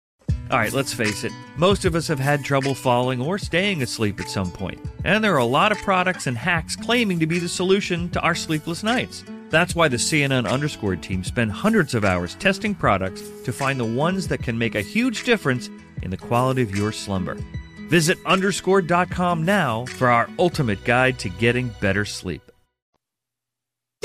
All 0.51 0.59
right, 0.59 0.73
let's 0.73 0.93
face 0.93 1.23
it, 1.23 1.31
most 1.55 1.85
of 1.85 1.95
us 1.95 2.09
have 2.09 2.19
had 2.19 2.43
trouble 2.43 2.75
falling 2.75 3.21
or 3.21 3.37
staying 3.37 3.81
asleep 3.83 4.19
at 4.19 4.27
some 4.27 4.51
point, 4.51 4.85
and 5.05 5.23
there 5.23 5.33
are 5.33 5.37
a 5.37 5.45
lot 5.45 5.71
of 5.71 5.77
products 5.77 6.27
and 6.27 6.37
hacks 6.37 6.75
claiming 6.75 7.21
to 7.21 7.25
be 7.25 7.39
the 7.39 7.47
solution 7.47 8.09
to 8.09 8.19
our 8.19 8.35
sleepless 8.35 8.83
nights. 8.83 9.23
That's 9.53 9.75
why 9.75 9.87
the 9.87 9.97
CNN 9.97 10.49
Underscore 10.49 10.95
team 10.95 11.23
spend 11.23 11.51
hundreds 11.51 11.93
of 11.93 12.03
hours 12.03 12.33
testing 12.33 12.73
products 12.73 13.21
to 13.43 13.53
find 13.53 13.79
the 13.79 13.85
ones 13.85 14.27
that 14.29 14.41
can 14.41 14.57
make 14.57 14.73
a 14.73 14.81
huge 14.81 15.25
difference 15.25 15.69
in 16.01 16.09
the 16.09 16.17
quality 16.17 16.63
of 16.63 16.75
your 16.75 16.91
slumber. 16.91 17.37
Visit 17.87 18.17
underscore.com 18.25 19.45
now 19.45 19.85
for 19.85 20.09
our 20.09 20.27
ultimate 20.39 20.83
guide 20.85 21.19
to 21.19 21.29
getting 21.29 21.67
better 21.79 22.03
sleep. 22.03 22.51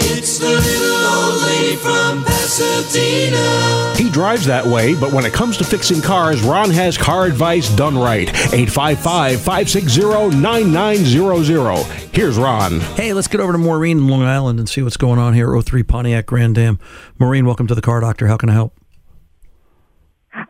It's 0.00 0.38
the 0.38 0.48
little 0.48 1.06
old 1.06 1.42
lady 1.42 1.76
from 1.76 2.24
Pasadena. 2.24 3.94
He 3.96 4.10
drives 4.10 4.46
that 4.46 4.64
way, 4.64 4.94
but 4.94 5.12
when 5.12 5.24
it 5.24 5.32
comes 5.32 5.56
to 5.58 5.64
fixing 5.64 6.00
cars, 6.00 6.42
Ron 6.42 6.70
has 6.70 6.96
car 6.96 7.26
advice 7.26 7.68
done 7.74 7.96
right. 7.96 8.28
855 8.28 9.40
560 9.40 10.36
9900. 10.36 11.84
Here's 12.14 12.38
Ron. 12.38 12.80
Hey, 12.80 13.12
let's 13.12 13.28
get 13.28 13.40
over 13.40 13.52
to 13.52 13.58
Maureen 13.58 13.98
in 13.98 14.08
Long 14.08 14.22
Island 14.22 14.58
and 14.58 14.68
see 14.68 14.82
what's 14.82 14.96
going 14.96 15.18
on 15.18 15.34
here. 15.34 15.60
03 15.60 15.82
Pontiac 15.82 16.26
Grand 16.26 16.58
Am. 16.58 16.78
Maureen, 17.18 17.46
welcome 17.46 17.66
to 17.66 17.74
the 17.74 17.82
Car 17.82 18.00
Doctor. 18.00 18.26
How 18.26 18.36
can 18.36 18.48
I 18.48 18.54
help? 18.54 18.74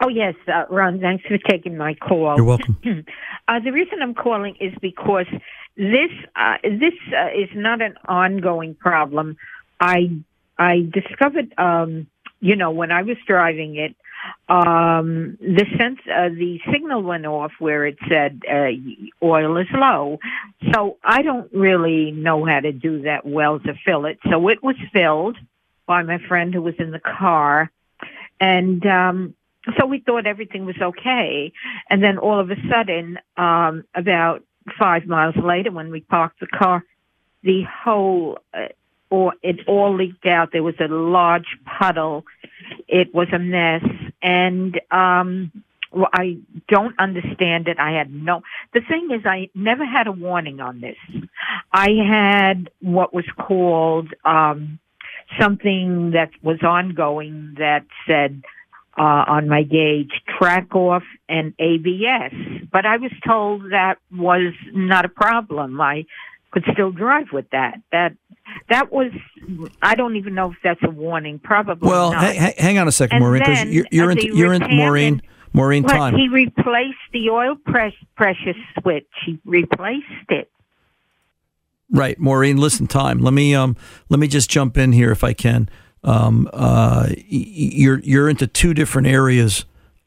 Oh, 0.02 0.08
yes, 0.08 0.34
uh, 0.46 0.64
Ron, 0.70 1.00
thanks 1.00 1.24
for 1.26 1.38
taking 1.38 1.76
my 1.76 1.94
call. 1.94 2.36
You're 2.36 2.44
welcome. 2.44 2.76
uh, 3.48 3.60
the 3.60 3.72
reason 3.72 4.02
I'm 4.02 4.14
calling 4.14 4.54
is 4.60 4.72
because 4.80 5.26
this 5.78 6.10
uh, 6.34 6.56
this 6.64 6.94
uh, 7.16 7.28
is 7.28 7.48
not 7.54 7.80
an 7.80 7.96
ongoing 8.06 8.74
problem. 8.74 9.36
I 9.80 10.10
I 10.58 10.90
discovered, 10.92 11.54
um, 11.56 12.08
you 12.40 12.56
know, 12.56 12.72
when 12.72 12.90
I 12.90 13.02
was 13.02 13.16
driving 13.28 13.76
it, 13.76 13.94
um, 14.48 15.38
the 15.40 15.64
sense 15.78 16.00
uh, 16.12 16.30
the 16.30 16.58
signal 16.72 17.02
went 17.04 17.26
off 17.26 17.52
where 17.60 17.86
it 17.86 17.96
said 18.08 18.42
uh, 18.50 18.70
oil 19.22 19.56
is 19.56 19.68
low. 19.72 20.18
So 20.72 20.96
I 21.04 21.22
don't 21.22 21.52
really 21.52 22.10
know 22.10 22.44
how 22.44 22.58
to 22.58 22.72
do 22.72 23.02
that 23.02 23.24
well 23.24 23.60
to 23.60 23.74
fill 23.84 24.04
it. 24.06 24.18
So 24.28 24.48
it 24.48 24.60
was 24.60 24.74
filled 24.92 25.36
by 25.86 26.02
my 26.02 26.18
friend 26.26 26.52
who 26.52 26.62
was 26.62 26.74
in 26.80 26.90
the 26.90 26.98
car, 26.98 27.70
and 28.40 28.84
um, 28.84 29.34
so 29.78 29.86
we 29.86 30.00
thought 30.00 30.26
everything 30.26 30.66
was 30.66 30.76
okay. 30.80 31.52
And 31.88 32.02
then 32.02 32.18
all 32.18 32.40
of 32.40 32.50
a 32.50 32.56
sudden, 32.68 33.20
um, 33.36 33.84
about 33.94 34.42
five 34.78 35.06
miles 35.06 35.36
later, 35.36 35.70
when 35.70 35.90
we 35.90 36.00
parked 36.00 36.40
the 36.40 36.46
car, 36.46 36.84
the 37.42 37.62
whole 37.84 38.38
uh, 38.54 38.68
or 39.10 39.34
it 39.42 39.60
all 39.66 39.94
leaked 39.94 40.26
out. 40.26 40.50
There 40.52 40.62
was 40.62 40.74
a 40.80 40.88
large 40.88 41.56
puddle. 41.64 42.24
It 42.86 43.14
was 43.14 43.28
a 43.32 43.38
mess, 43.38 43.84
and 44.22 44.80
um, 44.90 45.52
well, 45.92 46.08
I 46.12 46.38
don't 46.68 46.98
understand 46.98 47.68
it. 47.68 47.78
I 47.78 47.92
had 47.92 48.12
no. 48.12 48.42
The 48.74 48.80
thing 48.80 49.08
is, 49.12 49.24
I 49.24 49.48
never 49.54 49.84
had 49.84 50.06
a 50.06 50.12
warning 50.12 50.60
on 50.60 50.80
this. 50.80 50.96
I 51.72 51.90
had 52.06 52.70
what 52.80 53.14
was 53.14 53.24
called 53.38 54.12
um, 54.24 54.78
something 55.40 56.10
that 56.12 56.30
was 56.42 56.62
ongoing 56.62 57.54
that 57.58 57.84
said 58.06 58.42
uh, 58.98 59.24
on 59.28 59.48
my 59.48 59.62
gauge, 59.62 60.10
track 60.38 60.74
off 60.74 61.04
and 61.28 61.54
ABS. 61.58 62.34
But 62.72 62.84
I 62.84 62.96
was 62.96 63.12
told 63.26 63.70
that 63.70 63.98
was 64.10 64.52
not 64.72 65.04
a 65.04 65.08
problem. 65.08 65.80
I 65.80 66.04
could 66.50 66.64
still 66.72 66.90
drive 66.90 67.28
with 67.32 67.48
that. 67.50 67.80
That 67.92 68.14
that 68.68 68.90
was 68.92 69.12
I 69.82 69.94
don't 69.94 70.16
even 70.16 70.34
know 70.34 70.50
if 70.50 70.56
that's 70.62 70.82
a 70.82 70.90
warning. 70.90 71.38
Probably 71.38 71.88
well. 71.88 72.12
Ha- 72.12 72.54
hang 72.56 72.78
on 72.78 72.88
a 72.88 72.92
second, 72.92 73.16
And 73.16 73.24
Maureen, 73.24 73.42
because 73.42 73.64
you're, 73.66 73.86
you're 73.90 74.10
into 74.10 74.30
the 74.30 74.36
you're 74.36 74.52
in 74.52 74.62
Maureen. 74.76 75.22
Maureen, 75.54 75.82
time. 75.82 76.14
he 76.14 76.28
replaced 76.28 76.98
the 77.12 77.30
oil 77.30 77.56
press, 77.56 77.94
pressure 78.16 78.52
switch. 78.78 79.06
He 79.24 79.40
replaced 79.46 80.04
it. 80.28 80.50
Right, 81.90 82.18
Maureen. 82.18 82.58
Listen, 82.58 82.86
time. 82.86 83.20
Let 83.20 83.32
me 83.32 83.54
um, 83.54 83.76
let 84.10 84.20
me 84.20 84.28
just 84.28 84.50
jump 84.50 84.76
in 84.76 84.92
here 84.92 85.10
if 85.10 85.24
I 85.24 85.32
can. 85.32 85.70
Um, 86.04 86.48
uh, 86.52 87.08
you're 87.26 87.98
you're 88.00 88.28
into 88.28 88.46
two 88.46 88.74
different 88.74 89.08
areas 89.08 89.64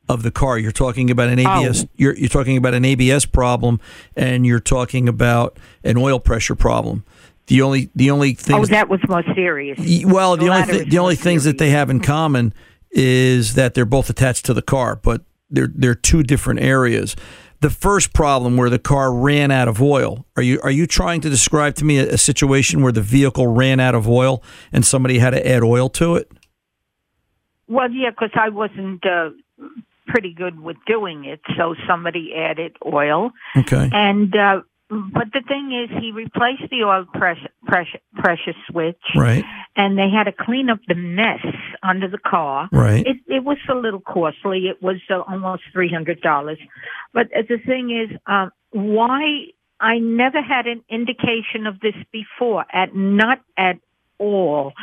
of 0.10 0.24
the 0.24 0.32
car. 0.32 0.58
You're 0.58 0.72
talking 0.72 1.10
about 1.10 1.30
an 1.30 1.40
ABS. 1.40 1.84
Oh. 1.84 1.90
You're 1.96 2.16
you're 2.16 2.30
talking 2.30 2.58
about 2.58 2.74
an 2.74 2.86
ABS 2.86 3.26
problem, 3.26 3.80
and 4.16 4.46
you're 4.46 4.60
talking 4.60 5.08
about 5.08 5.58
an 5.84 5.98
oil 5.98 6.20
pressure 6.20 6.56
problem. 6.56 7.04
The 7.48 7.62
only 7.62 7.90
the 7.96 8.12
only 8.12 8.34
thing. 8.34 8.56
Oh, 8.58 8.66
that 8.66 8.90
was 8.90 9.00
more 9.10 9.24
serious. 9.36 9.78
Well, 10.06 10.38
the, 10.38 10.44
only 10.44 10.50
latter 10.50 10.74
thi- 10.74 10.80
is 10.80 10.86
the 10.88 11.00
only 11.00 11.16
things 11.16 11.44
that 11.44 11.58
they 11.58 11.70
have 11.72 11.90
in 11.90 12.00
common 12.00 12.54
is 12.92 13.56
that 13.56 13.74
they're 13.74 13.86
both 13.86 14.10
attached 14.10 14.46
to 14.46 14.54
the 14.54 14.62
car, 14.62 14.96
but 14.96 15.24
they're 15.50 15.72
they're 15.74 15.96
two 15.96 16.24
different 16.24 16.62
areas. 16.62 17.16
The 17.62 17.70
first 17.70 18.12
problem 18.14 18.58
where 18.58 18.70
the 18.70 18.80
car 18.80 19.14
ran 19.14 19.52
out 19.52 19.68
of 19.68 19.82
oil. 19.82 20.26
Are 20.36 20.42
you 20.44 20.60
are 20.64 20.72
you 20.72 20.88
trying 20.88 21.22
to 21.22 21.30
describe 21.30 21.76
to 21.76 21.86
me 21.86 22.00
a, 22.00 22.14
a 22.14 22.18
situation 22.18 22.82
where 22.82 22.92
the 22.92 23.02
vehicle 23.02 23.48
ran 23.48 23.80
out 23.80 23.96
of 23.96 24.08
oil 24.10 24.44
and 24.74 24.84
somebody 24.86 25.20
had 25.20 25.30
to 25.32 25.48
add 25.48 25.62
oil 25.64 25.88
to 25.90 26.16
it? 26.16 26.32
Well, 27.68 27.92
yeah, 27.92 28.10
because 28.10 28.32
I 28.34 28.50
wasn't 28.50 29.06
uh, 29.06 29.30
pretty 30.08 30.34
good 30.34 30.60
with 30.60 30.78
doing 30.88 31.26
it, 31.26 31.40
so 31.56 31.76
somebody 31.88 32.34
added 32.36 32.76
oil. 32.86 33.32
Okay. 33.56 33.90
And 33.94 34.36
uh, 34.36 34.62
but 34.90 35.32
the 35.32 35.42
thing 35.48 35.72
is, 35.72 36.02
he 36.02 36.12
replaced 36.12 36.64
the 36.70 36.84
oil 36.84 37.06
pressure 37.14 37.50
pressure 37.66 38.00
pressure 38.16 38.54
switch, 38.70 38.98
Right. 39.16 39.46
and 39.76 39.98
they 39.98 40.10
had 40.10 40.24
to 40.26 40.34
clean 40.34 40.70
up 40.70 40.80
the 40.88 40.96
mess 40.96 41.46
under 41.84 42.08
the 42.08 42.18
car. 42.18 42.70
Right. 42.72 43.06
It 43.06 43.18
it 43.28 43.44
was 43.44 43.58
a 43.70 43.76
little 43.76 44.02
costly. 44.02 44.68
It 44.68 44.82
was 44.82 44.98
uh, 45.10 45.22
almost 45.22 45.64
three 45.74 45.90
hundred 45.90 46.22
dollars. 46.22 46.60
But 47.14 47.28
uh, 47.36 47.42
the 47.48 47.58
thing 47.58 47.90
is, 47.92 48.18
um, 48.28 48.52
why 48.72 49.46
I 49.80 49.98
never 49.98 50.42
had 50.42 50.68
an 50.68 50.84
indication 50.90 51.66
of 51.68 51.80
this 51.80 51.96
before. 52.12 52.66
At 52.74 52.96
not 52.96 53.42
at 53.58 53.78
all. 54.18 54.74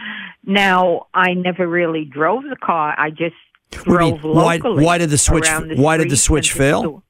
Now 0.44 1.06
I 1.14 1.34
never 1.34 1.66
really 1.66 2.04
drove 2.04 2.42
the 2.44 2.56
car. 2.56 2.94
I 2.98 3.10
just 3.10 3.36
What 3.70 3.70
do 3.70 3.78
you 3.78 3.84
drove 3.84 4.24
mean? 4.24 4.34
Why 4.34 4.56
locally. 4.56 4.84
why 4.84 4.98
did 4.98 5.10
the 5.10 5.18
switch 5.18 5.44
the 5.44 5.76
why 5.76 5.96
did 5.96 6.10
the 6.10 6.16
switch 6.16 6.52
fail? 6.52 6.80
store. 6.80 7.02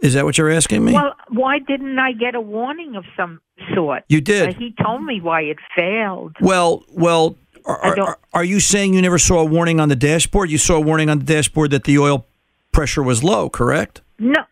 Is 0.00 0.12
that 0.12 0.26
what 0.26 0.36
you're 0.36 0.50
asking 0.50 0.84
me? 0.84 0.92
Well, 0.92 1.14
why 1.30 1.58
didn't 1.58 1.98
I 1.98 2.12
get 2.12 2.34
a 2.34 2.40
warning 2.40 2.96
of 2.96 3.04
some 3.16 3.40
sort? 3.74 4.04
You 4.10 4.20
did. 4.20 4.50
Uh, 4.54 4.58
he 4.58 4.74
told 4.84 5.02
me 5.02 5.22
why 5.22 5.40
it 5.40 5.56
failed. 5.74 6.36
Well, 6.40 6.84
well, 6.90 7.36
are, 7.66 7.84
I 7.92 7.94
don't- 7.94 8.08
are, 8.08 8.18
are 8.34 8.44
you 8.44 8.60
saying 8.60 8.94
you 8.94 9.02
never 9.02 9.18
saw 9.18 9.40
a 9.40 9.44
warning 9.44 9.80
on 9.80 9.88
the 9.88 9.96
dashboard? 9.96 10.50
You 10.50 10.58
saw 10.58 10.76
a 10.76 10.80
warning 10.80 11.08
on 11.10 11.18
the 11.18 11.24
dashboard 11.24 11.70
that 11.72 11.84
the 11.84 11.98
oil 11.98 12.26
pressure 12.72 13.02
was 13.02 13.22
low, 13.24 13.48
correct? 13.50 14.02
No. 14.18 14.42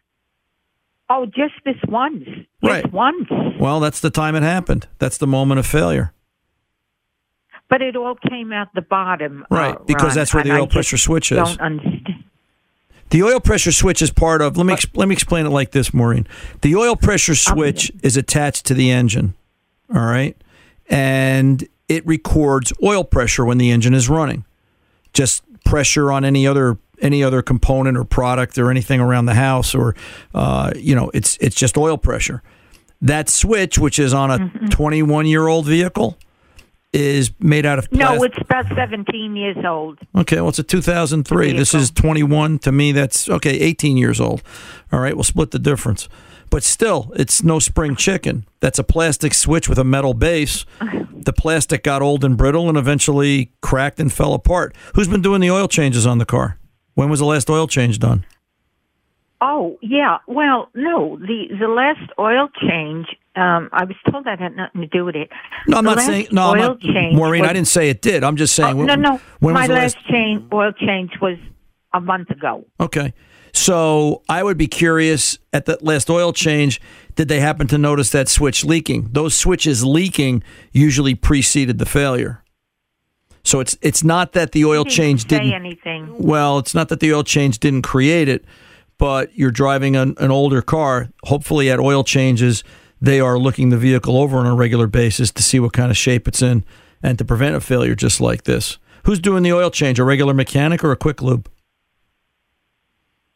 Oh, 1.10 1.26
just 1.26 1.54
this 1.64 1.76
once. 1.86 2.24
Just 2.24 2.46
Right. 2.62 2.92
once. 2.92 3.28
Well, 3.60 3.78
that's 3.80 4.00
the 4.00 4.10
time 4.10 4.34
it 4.34 4.42
happened. 4.42 4.88
That's 4.98 5.18
the 5.18 5.26
moment 5.26 5.58
of 5.58 5.66
failure. 5.66 6.12
But 7.68 7.82
it 7.82 7.96
all 7.96 8.14
came 8.28 8.52
out 8.52 8.68
the 8.74 8.82
bottom. 8.82 9.44
Right, 9.50 9.74
uh, 9.74 9.78
because 9.86 10.08
Ron, 10.08 10.14
that's 10.14 10.34
where 10.34 10.42
the 10.42 10.50
and 10.50 10.58
I 10.58 10.60
oil 10.62 10.66
pressure 10.66 10.96
switch 10.98 11.32
is. 11.32 11.38
Don't 11.38 11.60
understand. 11.60 12.24
The 13.10 13.22
oil 13.22 13.40
pressure 13.40 13.72
switch 13.72 14.02
is 14.02 14.10
part 14.10 14.42
of. 14.42 14.56
Let 14.56 14.66
me 14.66 14.72
ex- 14.72 14.86
let 14.94 15.08
me 15.08 15.12
explain 15.12 15.46
it 15.46 15.50
like 15.50 15.70
this, 15.72 15.92
Maureen. 15.94 16.26
The 16.62 16.74
oil 16.76 16.96
pressure 16.96 17.34
switch 17.34 17.90
is 18.02 18.16
attached 18.16 18.64
to 18.66 18.74
the 18.74 18.90
engine. 18.90 19.34
All 19.94 20.04
right, 20.04 20.36
and 20.88 21.66
it 21.88 22.06
records 22.06 22.72
oil 22.82 23.04
pressure 23.04 23.44
when 23.44 23.58
the 23.58 23.70
engine 23.70 23.94
is 23.94 24.08
running. 24.08 24.44
Just 25.12 25.42
pressure 25.64 26.10
on 26.12 26.24
any 26.24 26.46
other 26.46 26.78
any 27.00 27.22
other 27.24 27.42
component 27.42 27.96
or 27.96 28.04
product 28.04 28.56
or 28.56 28.70
anything 28.70 29.00
around 29.00 29.26
the 29.26 29.34
house, 29.34 29.74
or 29.74 29.94
uh, 30.34 30.72
you 30.76 30.94
know, 30.94 31.10
it's 31.14 31.36
it's 31.40 31.56
just 31.56 31.76
oil 31.76 31.98
pressure. 31.98 32.42
That 33.02 33.28
switch, 33.28 33.78
which 33.78 33.98
is 33.98 34.14
on 34.14 34.30
a 34.30 34.38
Mm-hmm. 34.38 34.66
21 34.68 35.26
year 35.26 35.46
old 35.46 35.66
vehicle, 35.66 36.16
is 36.94 37.32
made 37.40 37.66
out 37.66 37.78
of 37.78 37.90
plastic. 37.90 38.18
No, 38.18 38.22
it's 38.22 38.38
about 38.40 38.66
17 38.74 39.36
years 39.36 39.56
old. 39.66 39.98
Okay, 40.16 40.36
well, 40.36 40.48
it's 40.48 40.60
a 40.60 40.62
2003. 40.62 41.52
This 41.52 41.74
is 41.74 41.90
21. 41.90 42.60
To 42.60 42.72
me, 42.72 42.92
that's 42.92 43.28
okay, 43.28 43.58
18 43.58 43.96
years 43.96 44.20
old. 44.20 44.42
All 44.92 45.00
right, 45.00 45.14
we'll 45.14 45.24
split 45.24 45.50
the 45.50 45.58
difference. 45.58 46.08
But 46.50 46.62
still, 46.62 47.10
it's 47.16 47.42
no 47.42 47.58
spring 47.58 47.96
chicken. 47.96 48.46
That's 48.60 48.78
a 48.78 48.84
plastic 48.84 49.34
switch 49.34 49.68
with 49.68 49.78
a 49.78 49.84
metal 49.84 50.14
base. 50.14 50.64
The 50.80 51.32
plastic 51.32 51.82
got 51.82 52.00
old 52.00 52.22
and 52.24 52.36
brittle 52.36 52.68
and 52.68 52.78
eventually 52.78 53.50
cracked 53.60 53.98
and 53.98 54.12
fell 54.12 54.34
apart. 54.34 54.76
Who's 54.94 55.08
been 55.08 55.22
doing 55.22 55.40
the 55.40 55.50
oil 55.50 55.66
changes 55.66 56.06
on 56.06 56.18
the 56.18 56.26
car? 56.26 56.58
When 56.94 57.08
was 57.08 57.18
the 57.18 57.26
last 57.26 57.50
oil 57.50 57.66
change 57.66 57.98
done? 57.98 58.24
Oh, 59.40 59.78
yeah. 59.82 60.18
Well, 60.26 60.68
no, 60.74 61.18
the 61.18 61.48
the 61.58 61.68
last 61.68 62.10
oil 62.18 62.48
change, 62.68 63.06
um, 63.36 63.68
I 63.72 63.84
was 63.84 63.96
told 64.10 64.24
that 64.24 64.38
had 64.38 64.56
nothing 64.56 64.80
to 64.82 64.86
do 64.86 65.04
with 65.04 65.16
it. 65.16 65.28
No, 65.66 65.78
I'm 65.78 65.84
The 65.84 65.94
not 65.96 66.04
saying. 66.04 66.28
No, 66.32 66.52
I'm 66.52 66.60
oil 66.60 66.68
not, 66.68 66.80
change 66.80 67.14
Maureen, 67.16 67.42
was- 67.42 67.50
I 67.50 67.52
didn't 67.52 67.68
say 67.68 67.90
it 67.90 68.00
did. 68.00 68.24
I'm 68.24 68.36
just 68.36 68.54
saying. 68.54 68.80
Oh, 68.80 68.84
no, 68.84 68.94
no. 68.94 69.20
When 69.40 69.54
My 69.54 69.62
was 69.62 69.68
the 69.68 69.74
last 69.74 69.96
last? 69.96 70.06
change, 70.08 70.44
oil 70.52 70.72
change 70.72 71.10
was 71.20 71.36
a 71.92 72.00
month 72.00 72.30
ago. 72.30 72.64
Okay. 72.80 73.12
So 73.52 74.22
I 74.28 74.42
would 74.42 74.56
be 74.58 74.66
curious 74.66 75.38
at 75.52 75.66
that 75.66 75.82
last 75.84 76.10
oil 76.10 76.32
change, 76.32 76.80
did 77.14 77.28
they 77.28 77.38
happen 77.40 77.66
to 77.68 77.78
notice 77.78 78.10
that 78.10 78.28
switch 78.28 78.64
leaking? 78.64 79.10
Those 79.12 79.34
switches 79.34 79.84
leaking 79.84 80.42
usually 80.72 81.14
preceded 81.14 81.78
the 81.78 81.86
failure. 81.86 82.42
So 83.44 83.60
it's 83.60 83.76
it's 83.82 84.02
not 84.02 84.32
that 84.32 84.52
the 84.52 84.64
oil 84.64 84.84
didn't 84.84 84.96
change 84.96 85.22
say 85.22 85.28
didn't 85.28 85.52
anything. 85.52 86.14
well, 86.18 86.58
it's 86.58 86.74
not 86.74 86.88
that 86.88 87.00
the 87.00 87.12
oil 87.12 87.22
change 87.22 87.58
didn't 87.60 87.82
create 87.82 88.26
it, 88.28 88.44
but 88.98 89.36
you're 89.36 89.50
driving 89.50 89.96
an, 89.96 90.14
an 90.18 90.30
older 90.30 90.62
car. 90.62 91.08
Hopefully, 91.24 91.70
at 91.70 91.78
oil 91.80 92.04
changes, 92.04 92.64
they 93.00 93.20
are 93.20 93.38
looking 93.38 93.68
the 93.70 93.76
vehicle 93.76 94.16
over 94.16 94.38
on 94.38 94.46
a 94.46 94.54
regular 94.54 94.86
basis 94.86 95.30
to 95.32 95.42
see 95.42 95.60
what 95.60 95.72
kind 95.72 95.90
of 95.90 95.96
shape 95.96 96.26
it's 96.28 96.42
in 96.42 96.64
and 97.02 97.18
to 97.18 97.24
prevent 97.24 97.54
a 97.56 97.60
failure 97.60 97.94
just 97.94 98.20
like 98.20 98.44
this. 98.44 98.78
Who's 99.04 99.18
doing 99.18 99.42
the 99.42 99.52
oil 99.52 99.70
change? 99.70 99.98
A 99.98 100.04
regular 100.04 100.32
mechanic 100.32 100.82
or 100.82 100.90
a 100.92 100.96
quick 100.96 101.20
lube? 101.20 101.48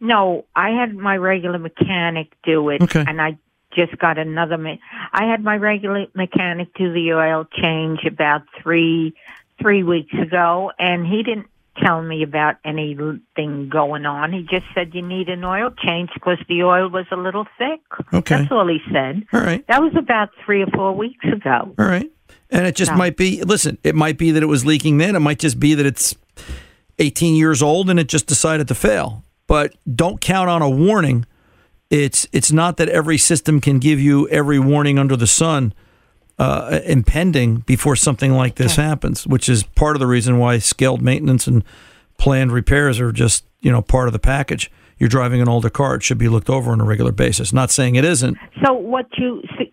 No, 0.01 0.45
I 0.55 0.71
had 0.71 0.95
my 0.95 1.17
regular 1.17 1.59
mechanic 1.59 2.33
do 2.45 2.69
it, 2.71 2.83
Okay. 2.83 3.05
and 3.07 3.21
I 3.21 3.37
just 3.75 3.99
got 3.99 4.17
another. 4.17 4.57
Me- 4.57 4.81
I 5.13 5.25
had 5.25 5.43
my 5.43 5.57
regular 5.57 6.07
mechanic 6.15 6.73
do 6.75 6.93
the 6.93 7.13
oil 7.15 7.47
change 7.61 8.05
about 8.05 8.43
three 8.63 9.15
three 9.61 9.83
weeks 9.83 10.15
ago, 10.15 10.71
and 10.79 11.05
he 11.05 11.23
didn't 11.25 11.49
tell 11.83 12.03
me 12.03 12.23
about 12.23 12.57
anything 12.65 13.69
going 13.71 14.07
on. 14.07 14.33
He 14.33 14.43
just 14.43 14.67
said 14.75 14.95
you 14.95 15.03
need 15.03 15.29
an 15.29 15.45
oil 15.45 15.71
change 15.85 16.11
because 16.15 16.39
the 16.49 16.63
oil 16.63 16.89
was 16.89 17.07
a 17.11 17.17
little 17.17 17.47
thick. 17.59 17.81
Okay. 18.13 18.39
That's 18.39 18.53
all 18.53 18.67
he 18.69 18.79
said. 18.93 19.25
All 19.33 19.41
right. 19.41 19.67
That 19.69 19.83
was 19.83 19.93
about 19.97 20.31
three 20.45 20.63
or 20.63 20.67
four 20.69 20.95
weeks 20.95 21.25
ago. 21.25 21.75
All 21.79 21.87
right. 21.87 22.11
And 22.51 22.67
it 22.67 22.77
just 22.77 22.93
No. 22.93 22.97
might 22.99 23.17
be, 23.17 23.43
listen, 23.43 23.79
it 23.85 23.95
might 23.95 24.17
be 24.19 24.31
that 24.31 24.43
it 24.43 24.47
was 24.47 24.65
leaking 24.65 24.99
then. 24.99 25.15
It 25.17 25.21
might 25.21 25.39
just 25.39 25.61
be 25.61 25.75
that 25.75 25.85
it's 25.87 26.15
18 26.99 27.35
years 27.37 27.63
old 27.63 27.91
and 27.91 27.99
it 28.01 28.09
just 28.09 28.27
decided 28.27 28.69
to 28.69 28.75
fail. 28.75 29.23
But 29.47 29.75
don't 29.93 30.21
count 30.21 30.51
on 30.51 30.63
a 30.63 30.69
warning. 30.71 31.25
It's 31.91 32.27
it's 32.33 32.53
not 32.53 32.77
that 32.77 32.89
every 32.91 33.17
system 33.17 33.61
can 33.63 33.79
give 33.79 33.99
you 33.99 34.29
every 34.29 34.59
warning 34.59 34.99
under 34.99 35.17
the 35.17 35.27
sun 35.27 35.73
uh, 36.39 36.81
impending 36.85 37.59
before 37.59 37.97
something 37.97 38.33
like 38.33 38.55
this 38.55 38.77
happens, 38.77 39.27
which 39.27 39.49
is 39.49 39.65
part 39.65 39.97
of 39.97 40.01
the 40.01 40.07
reason 40.07 40.39
why 40.39 40.59
scaled 40.59 41.03
maintenance 41.03 41.47
and 41.47 41.65
planned 42.17 42.53
repairs 42.53 43.01
are 43.01 43.13
just 43.13 43.45
you 43.61 43.71
know 43.71 43.83
part 43.83 44.09
of 44.09 44.13
the 44.13 44.19
package. 44.19 44.71
You're 44.99 45.09
driving 45.09 45.41
an 45.41 45.49
older 45.49 45.71
car; 45.71 45.97
it 45.97 46.03
should 46.03 46.19
be 46.19 46.29
looked 46.29 46.51
over 46.51 46.71
on 46.71 46.81
a 46.81 46.85
regular 46.85 47.13
basis. 47.13 47.53
Not 47.53 47.71
saying 47.71 47.97
it 47.97 48.05
isn't. 48.05 48.37
So 48.65 48.73
what 48.73 49.07
you, 49.17 49.43
su- 49.57 49.73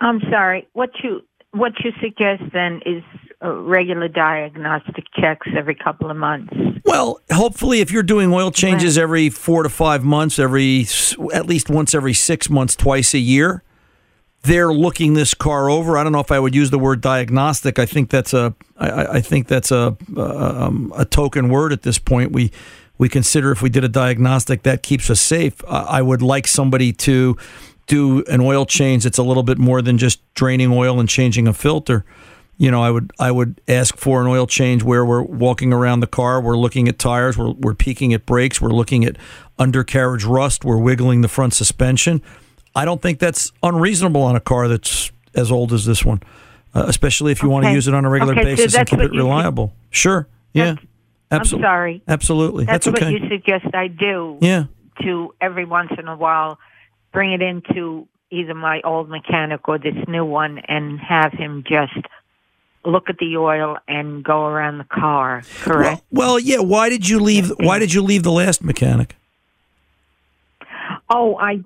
I'm 0.00 0.20
sorry, 0.30 0.68
what 0.72 0.90
you 1.02 1.22
what 1.50 1.72
you 1.82 1.90
suggest 2.00 2.42
then 2.52 2.80
is 2.86 3.02
uh, 3.44 3.52
regular 3.52 4.08
diagnostic 4.08 5.04
checks 5.20 5.48
every 5.56 5.74
couple 5.74 6.10
of 6.10 6.16
months. 6.16 6.54
Well, 6.84 7.20
hopefully, 7.32 7.80
if 7.80 7.90
you're 7.90 8.04
doing 8.04 8.32
oil 8.32 8.52
changes 8.52 8.96
every 8.96 9.30
four 9.30 9.64
to 9.64 9.68
five 9.68 10.04
months, 10.04 10.38
every 10.38 10.86
at 11.32 11.46
least 11.46 11.68
once 11.68 11.92
every 11.92 12.14
six 12.14 12.48
months, 12.48 12.76
twice 12.76 13.14
a 13.14 13.18
year, 13.18 13.63
they're 14.44 14.72
looking 14.72 15.14
this 15.14 15.34
car 15.34 15.68
over. 15.68 15.98
I 15.98 16.02
don't 16.02 16.12
know 16.12 16.20
if 16.20 16.30
I 16.30 16.38
would 16.38 16.54
use 16.54 16.70
the 16.70 16.78
word 16.78 17.00
diagnostic. 17.00 17.78
I 17.78 17.86
think 17.86 18.10
that's 18.10 18.32
a 18.32 18.54
I, 18.76 19.06
I 19.06 19.20
think 19.20 19.48
that's 19.48 19.70
a 19.70 19.96
uh, 20.16 20.66
um, 20.66 20.92
a 20.96 21.04
token 21.04 21.48
word 21.48 21.72
at 21.72 21.82
this 21.82 21.98
point. 21.98 22.32
We 22.32 22.52
we 22.96 23.08
consider 23.08 23.50
if 23.50 23.60
we 23.60 23.70
did 23.70 23.84
a 23.84 23.88
diagnostic 23.88 24.62
that 24.62 24.82
keeps 24.82 25.10
us 25.10 25.20
safe. 25.20 25.62
I 25.68 26.00
would 26.00 26.22
like 26.22 26.46
somebody 26.46 26.92
to 26.92 27.36
do 27.86 28.24
an 28.24 28.40
oil 28.40 28.64
change 28.64 29.04
that's 29.04 29.18
a 29.18 29.22
little 29.22 29.42
bit 29.42 29.58
more 29.58 29.82
than 29.82 29.98
just 29.98 30.20
draining 30.34 30.72
oil 30.72 31.00
and 31.00 31.08
changing 31.08 31.48
a 31.48 31.52
filter 31.52 32.04
you 32.56 32.70
know, 32.70 32.82
I 32.82 32.90
would 32.90 33.12
I 33.18 33.30
would 33.30 33.60
ask 33.66 33.96
for 33.96 34.20
an 34.20 34.26
oil 34.26 34.46
change 34.46 34.82
where 34.82 35.04
we're 35.04 35.22
walking 35.22 35.72
around 35.72 36.00
the 36.00 36.06
car, 36.06 36.40
we're 36.40 36.56
looking 36.56 36.88
at 36.88 36.98
tires, 36.98 37.36
we're 37.36 37.52
we're 37.52 37.74
peeking 37.74 38.14
at 38.14 38.26
brakes, 38.26 38.60
we're 38.60 38.70
looking 38.70 39.04
at 39.04 39.16
undercarriage 39.58 40.24
rust, 40.24 40.64
we're 40.64 40.78
wiggling 40.78 41.22
the 41.22 41.28
front 41.28 41.54
suspension. 41.54 42.22
I 42.74 42.84
don't 42.84 43.00
think 43.00 43.18
that's 43.18 43.52
unreasonable 43.62 44.22
on 44.22 44.36
a 44.36 44.40
car 44.40 44.68
that's 44.68 45.12
as 45.34 45.50
old 45.50 45.72
as 45.72 45.84
this 45.84 46.04
one, 46.04 46.22
uh, 46.74 46.84
especially 46.88 47.32
if 47.32 47.42
you 47.42 47.48
want 47.48 47.66
to 47.66 47.72
use 47.72 47.88
it 47.88 47.94
on 47.94 48.04
a 48.04 48.10
regular 48.10 48.32
Okay, 48.32 48.56
so 48.56 48.56
basis 48.56 48.74
and 48.74 48.88
keep 48.88 49.00
it 49.00 49.10
reliable. 49.10 49.72
Sure, 49.90 50.26
yeah, 50.52 50.76
Absol- 51.30 51.54
I'm 51.54 51.60
sorry. 51.60 52.02
Absolutely. 52.06 52.64
That's, 52.64 52.86
That's, 52.86 52.96
okay. 52.96 53.12
what 53.12 53.22
you 53.22 53.28
suggest 53.28 53.74
I 53.74 53.88
do. 53.88 54.38
Yeah. 54.40 54.64
To 55.02 55.34
every 55.40 55.64
once 55.64 55.90
in 55.98 56.06
a 56.06 56.16
while 56.16 56.58
bring 57.12 57.32
it 57.32 57.42
into 57.42 58.06
either 58.30 58.54
my 58.54 58.80
old 58.82 59.08
mechanic 59.08 59.68
or 59.68 59.78
this 59.78 59.94
new 60.06 60.24
one 60.24 60.58
and 60.58 61.00
have 61.00 61.32
him 61.32 61.64
just 61.66 61.96
look 62.84 63.08
at 63.08 63.18
the 63.18 63.36
oil 63.36 63.78
and 63.88 64.22
go 64.22 64.44
around 64.44 64.78
the 64.78 64.84
car. 64.84 65.42
Correct. 65.62 66.02
Well, 66.10 66.26
well, 66.26 66.38
yeah. 66.38 66.58
Why 66.58 66.88
did 66.88 67.08
you 67.08 67.20
leave? 67.20 67.50
Why 67.58 67.78
did 67.78 67.92
you 67.92 68.02
leave 68.02 68.22
the 68.22 68.32
last 68.32 68.62
mechanic? 68.62 69.16
Oh, 71.10 71.36
I 71.36 71.62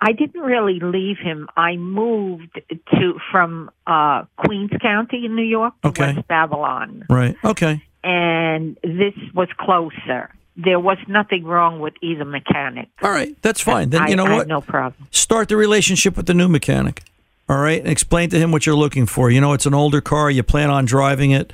I 0.00 0.12
didn't 0.12 0.40
really 0.42 0.78
leave 0.80 1.18
him. 1.18 1.48
I 1.56 1.76
moved 1.76 2.60
to 2.94 3.18
from 3.30 3.70
uh 3.86 4.24
Queens 4.36 4.70
County 4.80 5.24
in 5.26 5.34
New 5.34 5.42
York 5.42 5.74
to 5.82 5.88
Okay. 5.88 6.14
West 6.14 6.28
Babylon. 6.28 7.04
Right. 7.10 7.36
Okay. 7.44 7.82
And 8.04 8.76
this 8.82 9.14
was 9.34 9.48
closer. 9.58 10.30
There 10.56 10.80
was 10.80 10.98
nothing 11.08 11.44
wrong 11.44 11.80
with 11.80 11.94
either 12.00 12.24
mechanic. 12.24 12.88
All 13.02 13.10
right. 13.10 13.36
That's 13.42 13.60
fine. 13.60 13.90
Then 13.90 14.02
I- 14.02 14.08
you 14.08 14.16
know 14.16 14.26
I 14.26 14.34
what? 14.34 14.48
no 14.48 14.60
problem. 14.60 15.06
Start 15.10 15.48
the 15.48 15.56
relationship 15.56 16.16
with 16.16 16.26
the 16.26 16.34
new 16.34 16.48
mechanic. 16.48 17.02
All 17.50 17.56
right, 17.58 17.80
and 17.80 17.88
explain 17.88 18.28
to 18.28 18.38
him 18.38 18.52
what 18.52 18.66
you're 18.66 18.76
looking 18.76 19.06
for. 19.06 19.30
You 19.30 19.40
know, 19.40 19.54
it's 19.54 19.64
an 19.64 19.72
older 19.72 20.02
car. 20.02 20.30
You 20.30 20.42
plan 20.42 20.68
on 20.68 20.84
driving 20.84 21.30
it. 21.30 21.50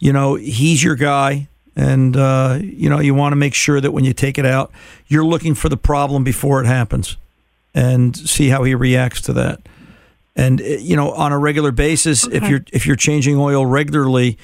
You 0.00 0.12
know, 0.12 0.34
he's 0.34 0.82
your 0.82 0.96
guy, 0.96 1.46
and 1.76 2.16
uh, 2.16 2.58
you 2.60 2.90
know 2.90 2.98
you 2.98 3.14
want 3.14 3.30
to 3.30 3.36
make 3.36 3.54
sure 3.54 3.80
that 3.80 3.92
when 3.92 4.04
you 4.04 4.12
take 4.12 4.38
it 4.38 4.44
out, 4.44 4.72
you're 5.06 5.24
looking 5.24 5.54
for 5.54 5.68
the 5.68 5.76
problem 5.76 6.24
before 6.24 6.60
it 6.60 6.66
happens, 6.66 7.16
and 7.76 8.16
see 8.16 8.48
how 8.48 8.64
he 8.64 8.74
reacts 8.74 9.20
to 9.20 9.32
that. 9.34 9.60
And 10.34 10.60
uh, 10.60 10.64
you 10.64 10.96
know, 10.96 11.12
on 11.12 11.30
a 11.30 11.38
regular 11.38 11.70
basis, 11.70 12.26
if 12.26 12.48
you're 12.48 12.64
if 12.72 12.86
you're 12.86 12.96
changing 12.96 13.36
oil 13.36 13.64
regularly, 13.64 14.38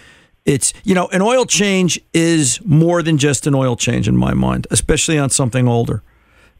it's 0.44 0.72
you 0.84 0.94
know, 0.94 1.08
an 1.08 1.22
oil 1.22 1.46
change 1.46 2.00
is 2.12 2.60
more 2.64 3.02
than 3.02 3.18
just 3.18 3.46
an 3.46 3.54
oil 3.54 3.74
change 3.74 4.06
in 4.06 4.16
my 4.16 4.34
mind, 4.34 4.66
especially 4.70 5.18
on 5.18 5.30
something 5.30 5.66
older. 5.66 6.02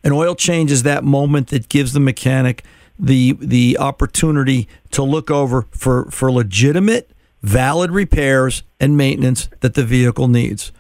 An 0.03 0.13
oil 0.13 0.35
change 0.35 0.73
is 0.73 0.83
that 0.83 1.05
moment 1.05 1.49
that 1.49 1.69
gives 1.69 1.93
the 1.93 2.01
mechanic 2.01 2.65
the 2.99 3.37
the 3.39 3.77
opportunity 3.79 4.67
to 4.91 5.03
look 5.03 5.31
over 5.31 5.67
for 5.71 6.11
for 6.11 6.33
legitimate, 6.33 7.11
valid 7.43 7.91
repairs 7.91 8.63
and 8.81 8.97
maintenance 8.97 9.49
that 9.61 9.75
the 9.75 9.85
vehicle 9.85 10.29
needs. 10.29 10.73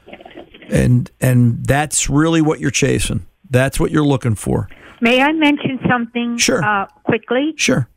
And 0.70 1.10
and 1.20 1.66
that's 1.66 2.08
really 2.08 2.40
what 2.40 2.60
you're 2.60 2.70
chasing. 2.70 3.26
That's 3.50 3.78
what 3.78 3.90
you're 3.90 4.06
looking 4.06 4.34
for. 4.34 4.68
May 5.02 5.20
I 5.20 5.32
mention 5.32 5.80
something 5.90 6.38
Sure. 6.38 6.64
uh, 6.64 6.86
quickly? 7.02 7.54
Sure. 7.56 7.88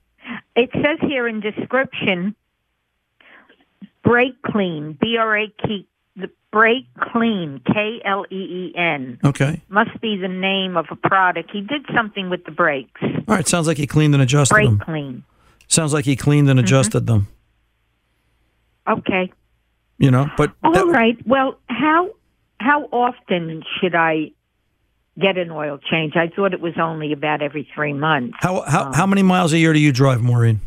It 0.56 0.72
says 0.74 0.98
here 1.08 1.28
in 1.28 1.40
description, 1.40 2.36
brake 4.04 4.42
clean, 4.42 4.98
B 5.00 5.16
R 5.18 5.38
A 5.38 5.48
K, 5.48 5.86
the 6.16 6.32
brake 6.52 6.88
clean, 7.00 7.62
K 7.72 8.02
L 8.04 8.26
E 8.32 8.36
E 8.36 8.74
N. 8.76 9.20
Okay. 9.24 9.62
Must 9.70 10.02
be 10.02 10.18
the 10.18 10.28
name 10.28 10.76
of 10.76 10.88
a 10.90 10.96
product. 10.96 11.52
He 11.52 11.62
did 11.62 11.86
something 11.96 12.30
with 12.32 12.44
the 12.46 12.52
brakes. 12.52 13.00
All 13.04 13.36
right. 13.36 13.48
Sounds 13.48 13.68
like 13.68 13.78
he 13.78 13.86
cleaned 13.86 14.16
and 14.16 14.24
adjusted 14.24 14.56
Brake 14.56 14.66
them. 14.68 14.78
Brake 14.78 14.86
clean. 14.88 15.24
Sounds 15.68 15.94
like 15.94 16.06
he 16.06 16.16
cleaned 16.16 16.50
and 16.50 16.60
adjusted 16.60 17.06
them. 17.06 17.28
Okay. 18.88 19.32
You 20.00 20.10
know, 20.10 20.30
but 20.38 20.54
All 20.64 20.90
right. 20.92 21.18
Well, 21.28 21.60
how 21.68 22.10
how 22.60 22.86
often 22.86 23.64
should 23.80 23.94
I 23.96 24.32
get 25.20 25.38
an 25.38 25.52
oil 25.52 25.78
change? 25.90 26.16
I 26.16 26.28
thought 26.28 26.54
it 26.54 26.62
was 26.62 26.74
only 26.78 27.14
about 27.14 27.42
every 27.42 27.68
three 27.74 27.94
months. 27.94 28.38
how 28.40 28.62
how 28.62 28.92
how 28.94 29.06
many 29.06 29.24
miles 29.24 29.54
a 29.54 29.58
year 29.58 29.74
do 29.74 29.80
you 29.80 29.92
drive, 29.92 30.22
Maureen? 30.22 30.62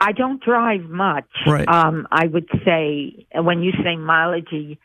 I 0.00 0.12
don't 0.12 0.42
drive 0.42 0.82
much. 0.88 1.26
Right. 1.46 1.68
Um, 1.68 2.08
I 2.10 2.26
would 2.26 2.48
say 2.64 3.26
when 3.34 3.62
you 3.62 3.72
say 3.84 3.96
mileage, 3.96 4.78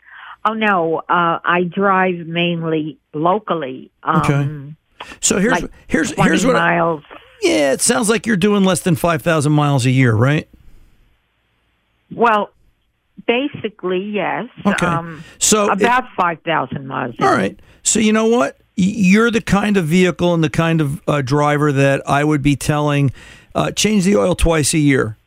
oh 0.44 0.54
no, 0.54 0.98
uh, 0.98 1.40
I 1.44 1.64
drive 1.64 2.28
mainly 2.28 2.98
locally. 3.14 3.92
Um, 4.04 4.22
Okay. 4.22 4.76
So 5.22 5.38
here's 5.40 5.62
like 5.62 5.72
here's 5.88 6.12
here's 6.12 6.46
what 6.46 6.56
I- 6.56 6.78
miles. 6.78 7.04
yeah, 7.42 7.74
it 7.74 7.82
sounds 7.82 8.10
like 8.10 8.26
you're 8.26 8.38
doing 8.38 8.64
less 8.64 8.80
than 8.82 8.96
five 8.96 9.22
thousand 9.22 9.52
miles 9.54 9.86
a 9.86 9.92
year, 9.92 10.14
right? 10.16 10.48
Well, 12.12 12.50
basically, 13.28 14.04
yes. 14.04 14.48
Okay. 14.66 14.86
Um, 14.86 15.24
So 15.40 15.72
it- 15.72 15.82
about 15.82 16.06
five 16.16 16.40
thousand 16.42 16.88
miles. 16.88 17.16
All 17.20 17.32
right. 17.32 17.60
So 17.84 18.00
you 18.00 18.14
know 18.14 18.28
what? 18.28 18.58
You're 18.76 19.32
the 19.32 19.42
kind 19.42 19.78
of 19.78 19.86
vehicle 19.86 20.34
and 20.34 20.44
the 20.44 20.50
kind 20.50 20.82
of 20.82 21.02
uh, 21.08 21.22
driver 21.22 21.72
that 21.72 22.02
I 22.10 22.24
would 22.24 22.42
be 22.42 22.56
telling 22.56 23.12
uh, 23.54 23.72
change 23.72 24.04
the 24.04 24.18
oil 24.18 24.36
twice 24.36 24.74
a 24.74 24.80
year. 24.80 25.18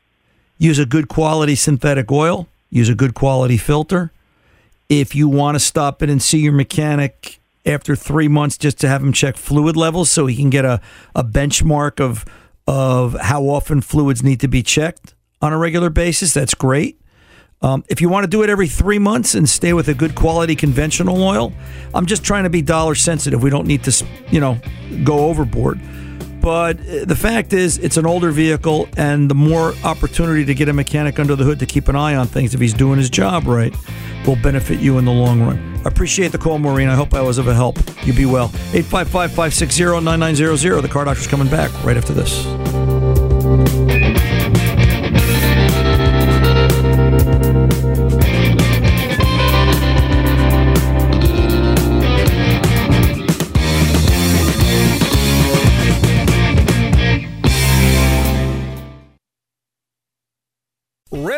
Use 0.59 0.79
a 0.79 0.85
good 0.87 1.09
quality 1.09 1.55
synthetic 1.55 2.11
oil. 2.13 2.47
Use 2.71 2.89
a 2.91 2.95
good 2.95 3.15
quality 3.15 3.57
filter. 3.57 4.13
If 4.91 5.15
you 5.15 5.29
want 5.29 5.55
to 5.55 5.61
stop 5.61 6.03
in 6.03 6.11
and 6.11 6.21
see 6.23 6.39
your 6.41 6.53
mechanic 6.53 7.39
after 7.65 7.95
three 7.97 8.29
months 8.29 8.59
just 8.59 8.79
to 8.81 8.89
have 8.89 9.03
him 9.03 9.13
check 9.13 9.37
fluid 9.37 9.77
levels 9.77 10.11
so 10.11 10.27
he 10.27 10.37
can 10.37 10.51
get 10.51 10.65
a, 10.65 10.81
a 11.15 11.23
benchmark 11.25 12.01
of 12.01 12.25
of 12.67 13.15
how 13.19 13.45
often 13.45 13.81
fluids 13.81 14.23
need 14.23 14.41
to 14.41 14.49
be 14.49 14.63
checked 14.63 15.15
on 15.41 15.53
a 15.55 15.59
regular 15.59 15.89
basis, 15.89 16.35
that's 16.35 16.53
great. 16.55 17.01
Um, 17.61 17.85
if 17.89 18.01
you 18.01 18.09
want 18.09 18.25
to 18.25 18.29
do 18.29 18.43
it 18.43 18.51
every 18.51 18.69
three 18.69 18.99
months 18.99 19.35
and 19.35 19.49
stay 19.49 19.73
with 19.73 19.89
a 19.89 19.95
good 19.95 20.15
quality 20.15 20.55
conventional 20.55 21.23
oil, 21.23 21.53
I'm 21.93 22.07
just 22.07 22.23
trying 22.23 22.45
to 22.45 22.51
be 22.51 22.63
dollar 22.63 22.95
sensitive. 22.95 23.43
We 23.43 23.51
don't 23.51 23.67
need 23.67 23.85
to, 23.85 24.07
you 24.31 24.41
know, 24.41 24.59
go 25.03 25.27
overboard. 25.27 25.81
But 26.41 26.79
uh, 26.81 27.05
the 27.05 27.17
fact 27.17 27.53
is, 27.53 27.79
it's 27.79 27.97
an 27.97 28.07
older 28.07 28.31
vehicle, 28.31 28.89
and 28.97 29.29
the 29.29 29.35
more 29.35 29.75
opportunity 29.85 30.45
to 30.45 30.55
get 30.55 30.69
a 30.69 30.73
mechanic 30.73 31.19
under 31.19 31.35
the 31.35 31.45
hood 31.45 31.59
to 31.59 31.67
keep 31.67 31.89
an 31.89 31.97
eye 31.97 32.15
on 32.15 32.29
things 32.29 32.55
if 32.55 32.61
he's 32.61 32.75
doing 32.75 32.99
his 32.99 33.11
job 33.11 33.47
right 33.47 33.75
will 34.27 34.37
benefit 34.37 34.79
you 34.79 34.99
in 34.99 35.05
the 35.05 35.13
long 35.13 35.41
run. 35.41 35.81
I 35.85 35.89
appreciate 35.89 36.33
the 36.33 36.39
call, 36.39 36.59
Maureen. 36.59 36.89
I 36.89 36.95
hope 36.95 37.15
I 37.15 37.23
was 37.23 37.39
of 37.39 37.49
a 37.49 37.55
help. 37.55 37.79
You 38.05 38.13
be 38.13 38.27
well. 38.27 38.47
855 38.73 39.31
560 39.31 40.01
9900. 40.01 40.81
The 40.83 40.89
car 40.89 41.05
doctor's 41.05 41.27
coming 41.27 41.49
back 41.49 41.73
right 41.85 41.97
after 41.97 42.13
this. 42.13 42.45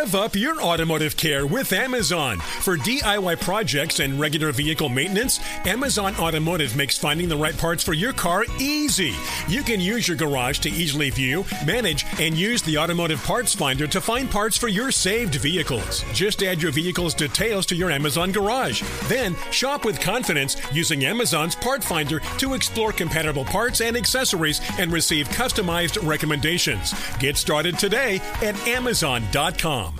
Rev 0.01 0.15
up 0.15 0.35
your 0.35 0.63
automotive 0.63 1.15
care 1.15 1.47
with 1.47 1.75
Amazon. 1.75 2.39
For 2.39 2.79
DIY 2.79 3.39
projects 3.43 4.01
and 4.01 4.19
regular 4.19 4.51
vehicle 4.51 4.89
maintenance, 4.89 5.41
Amazon 5.67 6.17
Automotive 6.17 6.75
makes 6.75 6.97
finding 6.97 7.29
the 7.29 7.37
right 7.37 7.57
parts 7.57 7.85
for 7.85 7.93
your 7.93 8.15
car 8.15 8.47
easy. 8.59 9.15
You 9.47 9.63
can 9.63 9.79
use 9.79 10.09
your 10.09 10.17
garage 10.17 10.61
to 10.61 10.71
easily 10.71 11.11
view, 11.11 11.45
manage, 11.67 12.07
and 12.19 12.35
use 12.35 12.63
the 12.63 12.79
automotive 12.79 13.23
parts 13.25 13.55
finder 13.55 13.87
to 13.89 14.01
find 14.01 14.31
parts 14.31 14.57
for 14.57 14.69
your 14.69 14.91
saved 14.91 15.35
vehicles. 15.35 16.03
Just 16.15 16.43
add 16.43 16.63
your 16.63 16.73
vehicle's 16.73 17.13
details 17.13 17.67
to 17.67 17.77
your 17.77 17.91
Amazon 17.91 18.33
garage. 18.33 18.83
Then 19.05 19.37
shop 19.51 19.85
with 19.85 20.01
confidence 20.01 20.57
using 20.73 21.05
Amazon's 21.05 21.55
part 21.57 21.85
finder 21.85 22.21
to 22.39 22.55
explore 22.55 22.93
compatible 22.93 23.45
parts 23.45 23.83
and 23.83 23.99
accessories 23.99 24.63
and 24.79 24.91
receive 24.91 25.29
customized 25.29 26.03
recommendations. 26.09 26.95
Get 27.19 27.37
started 27.37 27.79
today 27.79 28.23
at 28.41 28.57
Amazon.com. 28.67 30.00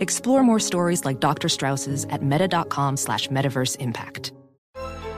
Explore 0.00 0.42
more 0.42 0.60
stories 0.60 1.04
like 1.04 1.20
Dr. 1.20 1.48
Strauss's 1.48 2.04
at 2.06 2.22
meta.com 2.22 2.96
slash 2.96 3.28
metaverse 3.28 3.76
impact. 3.78 4.32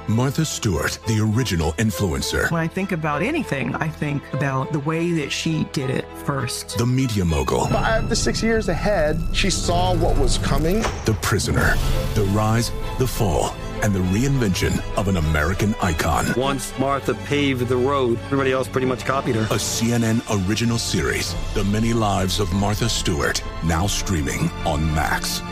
Martha 0.09 0.43
Stewart, 0.43 0.99
the 1.07 1.21
original 1.21 1.73
influencer. 1.73 2.51
When 2.51 2.63
I 2.63 2.67
think 2.67 2.93
about 2.93 3.21
anything, 3.21 3.75
I 3.75 3.89
think 3.89 4.23
about 4.33 4.73
the 4.73 4.79
way 4.79 5.13
that 5.13 5.31
she 5.31 5.65
did 5.73 5.91
it 5.91 6.07
first. 6.25 6.79
The 6.79 6.87
media 6.87 7.27
mogul. 7.27 7.67
Five 7.67 8.09
to 8.09 8.17
six 8.17 8.43
years 8.43 8.71
ahead, 8.71 9.21
she 9.35 9.51
saw 9.51 9.95
what 9.95 10.17
was 10.17 10.39
coming. 10.39 10.81
The 11.05 11.17
prisoner. 11.21 11.75
The 12.15 12.27
rise, 12.33 12.71
the 12.99 13.07
fall, 13.07 13.55
and 13.83 13.95
the 13.95 14.01
reinvention 14.01 14.83
of 14.97 15.09
an 15.09 15.17
American 15.17 15.75
icon. 15.83 16.27
Once 16.37 16.77
Martha 16.79 17.15
paved 17.15 17.69
the 17.69 17.77
road, 17.77 18.19
everybody 18.27 18.53
else 18.53 18.69
pretty 18.69 18.87
much 18.87 19.05
copied 19.05 19.35
her. 19.35 19.43
A 19.43 19.59
CNN 19.59 20.23
original 20.49 20.79
series, 20.79 21.35
The 21.55 21.65
Many 21.65 21.93
Lives 21.93 22.41
of 22.41 22.53
Martha 22.53 22.89
Stewart, 22.89 23.43
now 23.65 23.87
streaming 23.87 24.51
on 24.65 24.85
Max. 24.95 25.43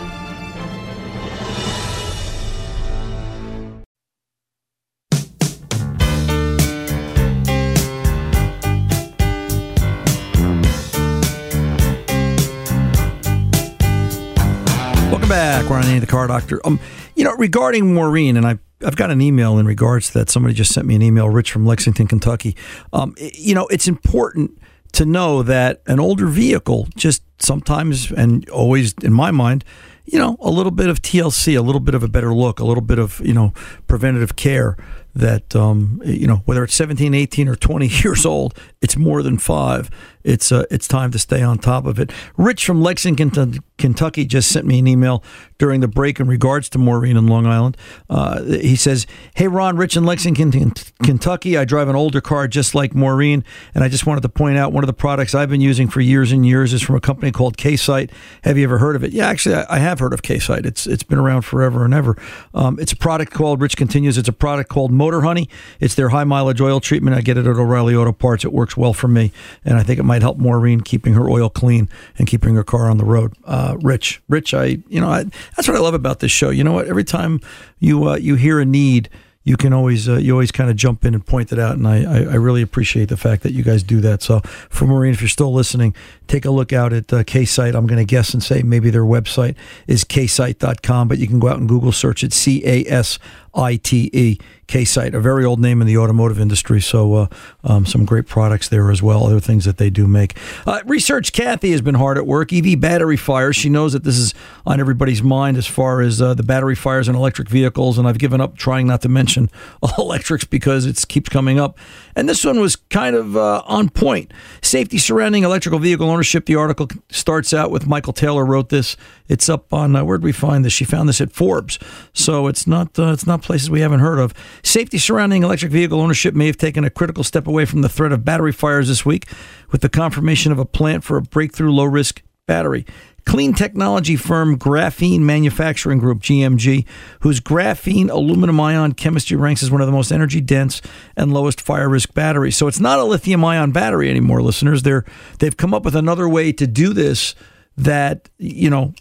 Welcome 15.10 15.28
back. 15.28 15.70
We're 15.70 15.76
on 15.76 15.98
the 15.98 16.06
Car 16.06 16.26
Doctor. 16.28 16.60
Um, 16.64 16.78
you 17.16 17.24
know, 17.24 17.32
regarding 17.32 17.94
Maureen, 17.94 18.36
and 18.36 18.46
I've 18.46 18.60
I've 18.84 18.96
got 18.96 19.10
an 19.10 19.22
email 19.22 19.58
in 19.58 19.66
regards 19.66 20.08
to 20.08 20.18
that. 20.18 20.30
Somebody 20.30 20.54
just 20.54 20.72
sent 20.72 20.86
me 20.86 20.94
an 20.94 21.02
email, 21.02 21.28
Rich 21.28 21.50
from 21.50 21.66
Lexington, 21.66 22.06
Kentucky. 22.06 22.54
Um, 22.92 23.14
you 23.18 23.54
know, 23.54 23.66
it's 23.68 23.88
important 23.88 24.60
to 24.92 25.06
know 25.06 25.42
that 25.42 25.82
an 25.86 25.98
older 25.98 26.26
vehicle 26.26 26.88
just 26.94 27.22
sometimes 27.38 28.12
and 28.12 28.48
always, 28.50 28.94
in 29.02 29.12
my 29.12 29.30
mind, 29.30 29.64
you 30.04 30.18
know, 30.18 30.36
a 30.40 30.50
little 30.50 30.70
bit 30.70 30.88
of 30.88 31.02
TLC, 31.02 31.56
a 31.56 31.62
little 31.62 31.80
bit 31.80 31.94
of 31.94 32.02
a 32.02 32.08
better 32.08 32.32
look, 32.32 32.60
a 32.60 32.64
little 32.64 32.82
bit 32.82 32.98
of 32.98 33.20
you 33.24 33.34
know 33.34 33.52
preventative 33.86 34.36
care. 34.36 34.76
That 35.14 35.56
um, 35.56 36.02
you 36.04 36.26
know, 36.26 36.42
whether 36.44 36.62
it's 36.62 36.74
17, 36.74 37.14
18, 37.14 37.48
or 37.48 37.56
20 37.56 37.88
years 38.04 38.26
old, 38.26 38.54
it's 38.82 38.98
more 38.98 39.22
than 39.22 39.38
five. 39.38 39.88
It's 40.26 40.50
uh, 40.50 40.64
it's 40.70 40.88
time 40.88 41.12
to 41.12 41.18
stay 41.18 41.40
on 41.40 41.58
top 41.58 41.86
of 41.86 42.00
it. 42.00 42.10
Rich 42.36 42.66
from 42.66 42.82
Lexington, 42.82 43.60
Kentucky, 43.78 44.24
just 44.24 44.50
sent 44.50 44.66
me 44.66 44.80
an 44.80 44.86
email 44.88 45.22
during 45.58 45.80
the 45.80 45.88
break 45.88 46.18
in 46.18 46.26
regards 46.26 46.68
to 46.70 46.78
Maureen 46.78 47.16
in 47.16 47.28
Long 47.28 47.46
Island. 47.46 47.76
Uh, 48.10 48.42
he 48.42 48.74
says, 48.74 49.06
"Hey 49.34 49.46
Ron, 49.46 49.76
Rich 49.76 49.96
in 49.96 50.04
Lexington, 50.04 50.72
Kentucky. 51.02 51.56
I 51.56 51.64
drive 51.64 51.88
an 51.88 51.94
older 51.94 52.20
car 52.20 52.48
just 52.48 52.74
like 52.74 52.94
Maureen, 52.94 53.44
and 53.74 53.84
I 53.84 53.88
just 53.88 54.04
wanted 54.04 54.22
to 54.22 54.28
point 54.28 54.58
out 54.58 54.72
one 54.72 54.82
of 54.82 54.88
the 54.88 54.92
products 54.92 55.34
I've 55.34 55.48
been 55.48 55.60
using 55.60 55.88
for 55.88 56.00
years 56.00 56.32
and 56.32 56.44
years 56.44 56.72
is 56.72 56.82
from 56.82 56.96
a 56.96 57.00
company 57.00 57.30
called 57.30 57.56
Casite. 57.56 58.10
Have 58.42 58.58
you 58.58 58.64
ever 58.64 58.78
heard 58.78 58.96
of 58.96 59.04
it? 59.04 59.12
Yeah, 59.12 59.28
actually, 59.28 59.54
I, 59.54 59.76
I 59.76 59.78
have 59.78 60.00
heard 60.00 60.12
of 60.12 60.22
Casite. 60.22 60.66
It's 60.66 60.88
it's 60.88 61.04
been 61.04 61.18
around 61.18 61.42
forever 61.42 61.84
and 61.84 61.94
ever. 61.94 62.16
Um, 62.52 62.78
it's 62.80 62.92
a 62.92 62.96
product 62.96 63.32
called 63.32 63.60
Rich 63.60 63.76
continues. 63.76 64.18
It's 64.18 64.28
a 64.28 64.32
product 64.32 64.70
called 64.70 64.90
Motor 64.90 65.20
Honey. 65.20 65.48
It's 65.78 65.94
their 65.94 66.08
high 66.08 66.24
mileage 66.24 66.60
oil 66.60 66.80
treatment. 66.80 67.16
I 67.16 67.20
get 67.20 67.38
it 67.38 67.46
at 67.46 67.56
O'Reilly 67.56 67.94
Auto 67.94 68.12
Parts. 68.12 68.44
It 68.44 68.52
works 68.52 68.76
well 68.76 68.92
for 68.92 69.06
me, 69.08 69.30
and 69.64 69.78
I 69.78 69.84
think 69.84 70.00
it 70.00 70.02
might 70.02 70.15
help 70.22 70.38
Maureen 70.38 70.80
keeping 70.80 71.14
her 71.14 71.28
oil 71.28 71.48
clean 71.48 71.88
and 72.18 72.26
keeping 72.26 72.54
her 72.54 72.64
car 72.64 72.88
on 72.88 72.98
the 72.98 73.04
road. 73.04 73.34
Uh, 73.44 73.76
Rich, 73.80 74.22
Rich, 74.28 74.54
I 74.54 74.78
you 74.88 75.00
know 75.00 75.08
I, 75.08 75.24
that's 75.56 75.68
what 75.68 75.76
I 75.76 75.80
love 75.80 75.94
about 75.94 76.20
this 76.20 76.32
show. 76.32 76.50
You 76.50 76.64
know 76.64 76.72
what? 76.72 76.86
Every 76.86 77.04
time 77.04 77.40
you 77.78 78.08
uh, 78.08 78.16
you 78.16 78.34
hear 78.36 78.60
a 78.60 78.64
need. 78.64 79.08
You 79.44 79.56
can 79.56 79.72
always 79.72 80.08
uh, 80.08 80.16
you 80.16 80.32
always 80.32 80.50
kind 80.50 80.70
of 80.70 80.76
jump 80.76 81.04
in 81.04 81.14
and 81.14 81.24
point 81.24 81.52
it 81.52 81.60
out, 81.60 81.76
and 81.76 81.86
I, 81.86 82.02
I, 82.02 82.18
I 82.32 82.34
really 82.34 82.62
appreciate 82.62 83.08
the 83.08 83.16
fact 83.16 83.44
that 83.44 83.52
you 83.52 83.62
guys 83.62 83.84
do 83.84 84.00
that. 84.00 84.20
So, 84.20 84.40
for 84.40 84.86
Maureen, 84.86 85.12
if 85.12 85.20
you're 85.20 85.28
still 85.28 85.52
listening, 85.52 85.94
take 86.26 86.44
a 86.44 86.50
look 86.50 86.72
out 86.72 86.92
at 86.92 87.12
uh, 87.12 87.22
Site. 87.44 87.76
I'm 87.76 87.86
going 87.86 88.04
to 88.04 88.04
guess 88.04 88.34
and 88.34 88.42
say 88.42 88.62
maybe 88.62 88.90
their 88.90 89.04
website 89.04 89.54
is 89.86 90.02
ksite.com, 90.02 91.06
but 91.06 91.18
you 91.18 91.28
can 91.28 91.38
go 91.38 91.46
out 91.46 91.58
and 91.58 91.68
Google 91.68 91.92
search 91.92 92.24
it 92.24 92.32
C 92.32 92.60
A 92.66 92.84
S 92.90 93.20
I 93.56 93.76
T 93.76 94.10
E. 94.12 94.38
Casite, 94.68 95.14
a 95.14 95.20
very 95.20 95.44
old 95.44 95.60
name 95.60 95.80
in 95.80 95.86
the 95.86 95.96
automotive 95.96 96.40
industry. 96.40 96.80
So, 96.80 97.14
uh, 97.14 97.26
um, 97.62 97.86
some 97.86 98.04
great 98.04 98.26
products 98.26 98.68
there 98.68 98.90
as 98.90 99.00
well, 99.00 99.24
other 99.24 99.38
things 99.38 99.64
that 99.64 99.76
they 99.76 99.90
do 99.90 100.08
make. 100.08 100.36
Uh, 100.66 100.80
Research 100.86 101.32
Kathy 101.32 101.70
has 101.70 101.80
been 101.80 101.94
hard 101.94 102.18
at 102.18 102.26
work. 102.26 102.52
EV 102.52 102.80
battery 102.80 103.16
fires. 103.16 103.54
She 103.54 103.68
knows 103.68 103.92
that 103.92 104.02
this 104.02 104.18
is 104.18 104.34
on 104.66 104.80
everybody's 104.80 105.22
mind 105.22 105.56
as 105.56 105.66
far 105.66 106.00
as 106.00 106.20
uh, 106.20 106.34
the 106.34 106.42
battery 106.42 106.74
fires 106.74 107.08
in 107.08 107.14
electric 107.14 107.48
vehicles. 107.48 107.96
And 107.96 108.08
I've 108.08 108.18
given 108.18 108.40
up 108.40 108.56
trying 108.56 108.88
not 108.88 109.02
to 109.02 109.08
mention 109.08 109.50
electrics 109.98 110.44
because 110.44 110.84
it 110.84 111.04
keeps 111.08 111.28
coming 111.28 111.60
up. 111.60 111.78
And 112.16 112.26
this 112.26 112.44
one 112.44 112.58
was 112.58 112.76
kind 112.76 113.14
of 113.14 113.36
uh, 113.36 113.62
on 113.66 113.90
point. 113.90 114.32
Safety 114.62 114.96
surrounding 114.96 115.44
electrical 115.44 115.78
vehicle 115.78 116.08
ownership. 116.08 116.46
The 116.46 116.56
article 116.56 116.88
starts 117.10 117.52
out 117.52 117.70
with 117.70 117.86
Michael 117.86 118.14
Taylor 118.14 118.44
wrote 118.44 118.70
this. 118.70 118.96
It's 119.28 119.50
up 119.50 119.70
on 119.72 119.94
uh, 119.94 120.02
where 120.02 120.16
did 120.16 120.24
we 120.24 120.32
find 120.32 120.64
this? 120.64 120.72
She 120.72 120.86
found 120.86 121.10
this 121.10 121.20
at 121.20 121.30
Forbes, 121.30 121.78
so 122.14 122.46
it's 122.46 122.66
not 122.66 122.98
uh, 122.98 123.12
it's 123.12 123.26
not 123.26 123.42
places 123.42 123.68
we 123.68 123.80
haven't 123.80 124.00
heard 124.00 124.18
of. 124.18 124.32
Safety 124.62 124.96
surrounding 124.96 125.42
electric 125.42 125.70
vehicle 125.70 126.00
ownership 126.00 126.34
may 126.34 126.46
have 126.46 126.56
taken 126.56 126.84
a 126.84 126.90
critical 126.90 127.22
step 127.22 127.46
away 127.46 127.66
from 127.66 127.82
the 127.82 127.88
threat 127.88 128.12
of 128.12 128.24
battery 128.24 128.52
fires 128.52 128.88
this 128.88 129.04
week, 129.04 129.28
with 129.70 129.82
the 129.82 129.88
confirmation 129.90 130.52
of 130.52 130.58
a 130.58 130.64
plant 130.64 131.04
for 131.04 131.18
a 131.18 131.22
breakthrough 131.22 131.70
low 131.70 131.84
risk 131.84 132.22
battery. 132.46 132.86
Clean 133.26 133.52
technology 133.52 134.14
firm 134.14 134.56
Graphene 134.56 135.20
Manufacturing 135.20 135.98
Group, 135.98 136.20
GMG, 136.20 136.86
whose 137.20 137.40
graphene 137.40 138.08
aluminum 138.08 138.60
ion 138.60 138.92
chemistry 138.92 139.36
ranks 139.36 139.62
as 139.64 139.70
one 139.70 139.80
of 139.80 139.86
the 139.86 139.92
most 139.92 140.12
energy 140.12 140.40
dense 140.40 140.80
and 141.16 141.34
lowest 141.34 141.60
fire 141.60 141.88
risk 141.88 142.14
batteries. 142.14 142.56
So 142.56 142.68
it's 142.68 142.80
not 142.80 143.00
a 143.00 143.04
lithium 143.04 143.44
ion 143.44 143.72
battery 143.72 144.08
anymore, 144.08 144.42
listeners. 144.42 144.82
They're 144.82 145.04
they've 145.40 145.56
come 145.56 145.74
up 145.74 145.84
with 145.84 145.96
another 145.96 146.28
way 146.28 146.52
to 146.52 146.66
do 146.66 146.92
this 146.92 147.34
that, 147.76 148.30
you 148.38 148.70
know, 148.70 148.94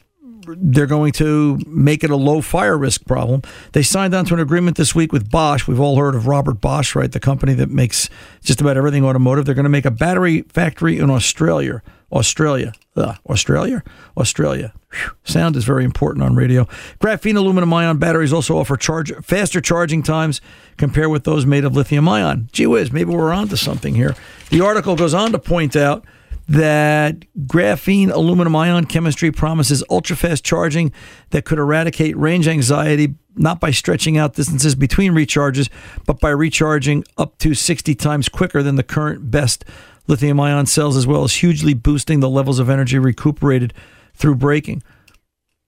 they're 0.48 0.86
going 0.86 1.12
to 1.14 1.60
make 1.68 2.04
it 2.04 2.10
a 2.10 2.16
low 2.16 2.42
fire 2.42 2.78
risk 2.78 3.06
problem. 3.06 3.42
They 3.74 3.84
signed 3.84 4.14
on 4.14 4.26
to 4.26 4.34
an 4.34 4.40
agreement 4.40 4.78
this 4.78 4.94
week 4.94 5.12
with 5.12 5.30
Bosch. 5.30 5.68
We've 5.68 5.80
all 5.80 5.98
heard 5.98 6.16
of 6.16 6.28
Robert 6.28 6.62
Bosch, 6.62 6.96
right? 6.96 7.12
The 7.12 7.20
company 7.20 7.54
that 7.56 7.70
makes 7.70 8.10
just 8.44 8.62
about 8.62 8.78
everything 8.78 9.04
automotive. 9.04 9.46
They're 9.46 9.56
going 9.56 9.64
to 9.64 9.70
make 9.70 9.86
a 9.86 9.92
battery 9.92 10.44
factory 10.44 10.98
in 11.00 11.10
Australia. 11.10 11.82
Australia. 12.16 12.74
Australia? 12.98 13.84
Australia. 14.18 14.74
Whew. 14.94 15.12
Sound 15.26 15.56
is 15.58 15.66
very 15.66 15.84
important 15.84 16.24
on 16.24 16.36
radio. 16.36 16.66
Graphene 17.00 17.36
aluminum 17.36 17.74
ion 17.74 17.98
batteries 17.98 18.32
also 18.32 18.58
offer 18.58 18.78
charge 18.78 19.14
faster 19.24 19.60
charging 19.60 20.02
times 20.02 20.40
compared 20.78 21.10
with 21.10 21.26
those 21.26 21.46
made 21.46 21.66
of 21.66 21.76
lithium 21.76 22.08
ion. 22.08 22.48
Gee 22.54 22.68
whiz, 22.68 22.92
maybe 22.92 23.12
we're 23.12 23.34
onto 23.34 23.58
something 23.58 23.96
here. 23.96 24.16
The 24.50 24.62
article 24.62 24.96
goes 24.96 25.14
on 25.14 25.34
to 25.34 25.40
point 25.40 25.76
out 25.76 26.06
that 26.48 27.26
graphene 27.46 28.12
aluminum 28.12 28.56
ion 28.56 28.86
chemistry 28.86 29.32
promises 29.32 29.84
ultra 29.90 30.16
fast 30.16 30.46
charging 30.46 30.94
that 31.32 31.44
could 31.44 31.58
eradicate 31.58 32.16
range 32.16 32.48
anxiety 32.48 33.16
not 33.38 33.60
by 33.60 33.72
stretching 33.72 34.18
out 34.18 34.34
distances 34.34 34.76
between 34.76 35.12
recharges, 35.12 35.70
but 36.06 36.20
by 36.22 36.30
recharging 36.30 37.04
up 37.18 37.38
to 37.40 37.54
60 37.54 37.94
times 37.96 38.30
quicker 38.30 38.64
than 38.64 38.76
the 38.76 38.84
current 38.84 39.30
best 39.30 39.66
lithium 40.08 40.40
ion 40.40 40.66
cells, 40.66 40.96
as 40.96 41.08
well 41.08 41.24
as 41.24 41.36
hugely 41.36 41.74
boosting 41.74 42.20
the 42.20 42.30
levels 42.30 42.60
of 42.60 42.70
energy 42.70 43.00
recuperated 43.00 43.74
through 44.14 44.36
braking. 44.36 44.84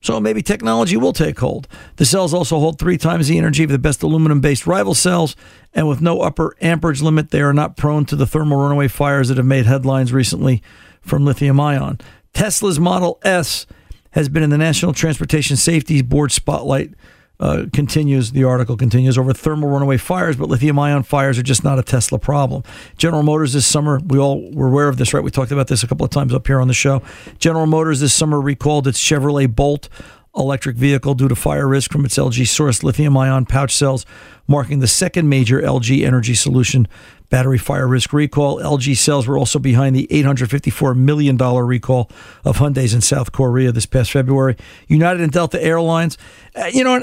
So 0.01 0.19
maybe 0.19 0.43
technology 0.43 0.95
will 0.95 1.13
take 1.13 1.39
hold. 1.39 1.67
The 1.95 2.05
cells 2.05 2.33
also 2.33 2.59
hold 2.59 2.77
three 2.77 2.97
times 2.97 3.27
the 3.27 3.37
energy 3.37 3.63
of 3.63 3.71
the 3.71 3.79
best 3.79 4.03
aluminum 4.03 4.41
based 4.41 4.67
rival 4.67 4.93
cells, 4.93 5.35
and 5.73 5.87
with 5.87 6.01
no 6.01 6.21
upper 6.21 6.55
amperage 6.61 7.01
limit, 7.01 7.31
they 7.31 7.41
are 7.41 7.53
not 7.53 7.77
prone 7.77 8.05
to 8.05 8.15
the 8.15 8.27
thermal 8.27 8.59
runaway 8.59 8.87
fires 8.87 9.29
that 9.29 9.37
have 9.37 9.45
made 9.45 9.65
headlines 9.65 10.13
recently 10.13 10.61
from 11.01 11.25
lithium 11.25 11.59
ion. 11.59 11.99
Tesla's 12.33 12.79
Model 12.79 13.19
S 13.23 13.65
has 14.11 14.29
been 14.29 14.43
in 14.43 14.51
the 14.51 14.57
National 14.57 14.93
Transportation 14.93 15.57
Safety 15.57 16.01
Board 16.01 16.31
spotlight. 16.31 16.91
Uh, 17.39 17.65
continues 17.71 18.31
the 18.31 18.43
article 18.43 18.75
continues 18.75 19.15
over 19.15 19.31
thermal 19.31 19.69
runaway 19.69 19.95
fires, 19.95 20.35
but 20.35 20.49
lithium 20.49 20.79
ion 20.79 21.03
fires 21.03 21.37
are 21.37 21.43
just 21.43 21.63
not 21.63 21.77
a 21.77 21.83
Tesla 21.83 22.17
problem. 22.17 22.63
General 22.97 23.21
Motors 23.21 23.53
this 23.53 23.65
summer, 23.65 23.99
we 24.07 24.17
all 24.17 24.49
were 24.53 24.67
aware 24.67 24.87
of 24.87 24.97
this, 24.97 25.13
right? 25.13 25.23
We 25.23 25.29
talked 25.29 25.51
about 25.51 25.67
this 25.67 25.83
a 25.83 25.87
couple 25.87 26.03
of 26.03 26.09
times 26.09 26.33
up 26.33 26.47
here 26.47 26.59
on 26.59 26.67
the 26.67 26.73
show. 26.73 27.03
General 27.37 27.67
Motors 27.67 27.99
this 27.99 28.13
summer 28.13 28.41
recalled 28.41 28.87
its 28.87 28.99
Chevrolet 28.99 29.53
Bolt 29.53 29.87
electric 30.37 30.75
vehicle 30.75 31.15
due 31.15 31.27
to 31.27 31.35
fire 31.35 31.67
risk 31.67 31.91
from 31.91 32.05
its 32.05 32.17
LG 32.17 32.43
sourced 32.43 32.83
lithium 32.83 33.17
ion 33.17 33.45
pouch 33.45 33.75
cells, 33.75 34.05
marking 34.47 34.79
the 34.79 34.87
second 34.87 35.27
major 35.27 35.61
LG 35.61 36.05
energy 36.05 36.33
solution 36.33 36.87
battery 37.29 37.57
fire 37.57 37.87
risk 37.87 38.13
recall. 38.13 38.59
LG 38.59 38.95
cells 38.97 39.27
were 39.27 39.37
also 39.37 39.59
behind 39.59 39.95
the 39.95 40.07
$854 40.07 40.95
million 40.95 41.37
recall 41.37 42.09
of 42.45 42.57
Hyundai's 42.57 42.93
in 42.93 43.01
South 43.01 43.31
Korea 43.31 43.71
this 43.71 43.85
past 43.85 44.11
February. 44.11 44.55
United 44.87 45.21
and 45.21 45.31
Delta 45.31 45.61
Airlines, 45.61 46.17
uh, 46.55 46.65
you 46.65 46.83
know, 46.83 47.01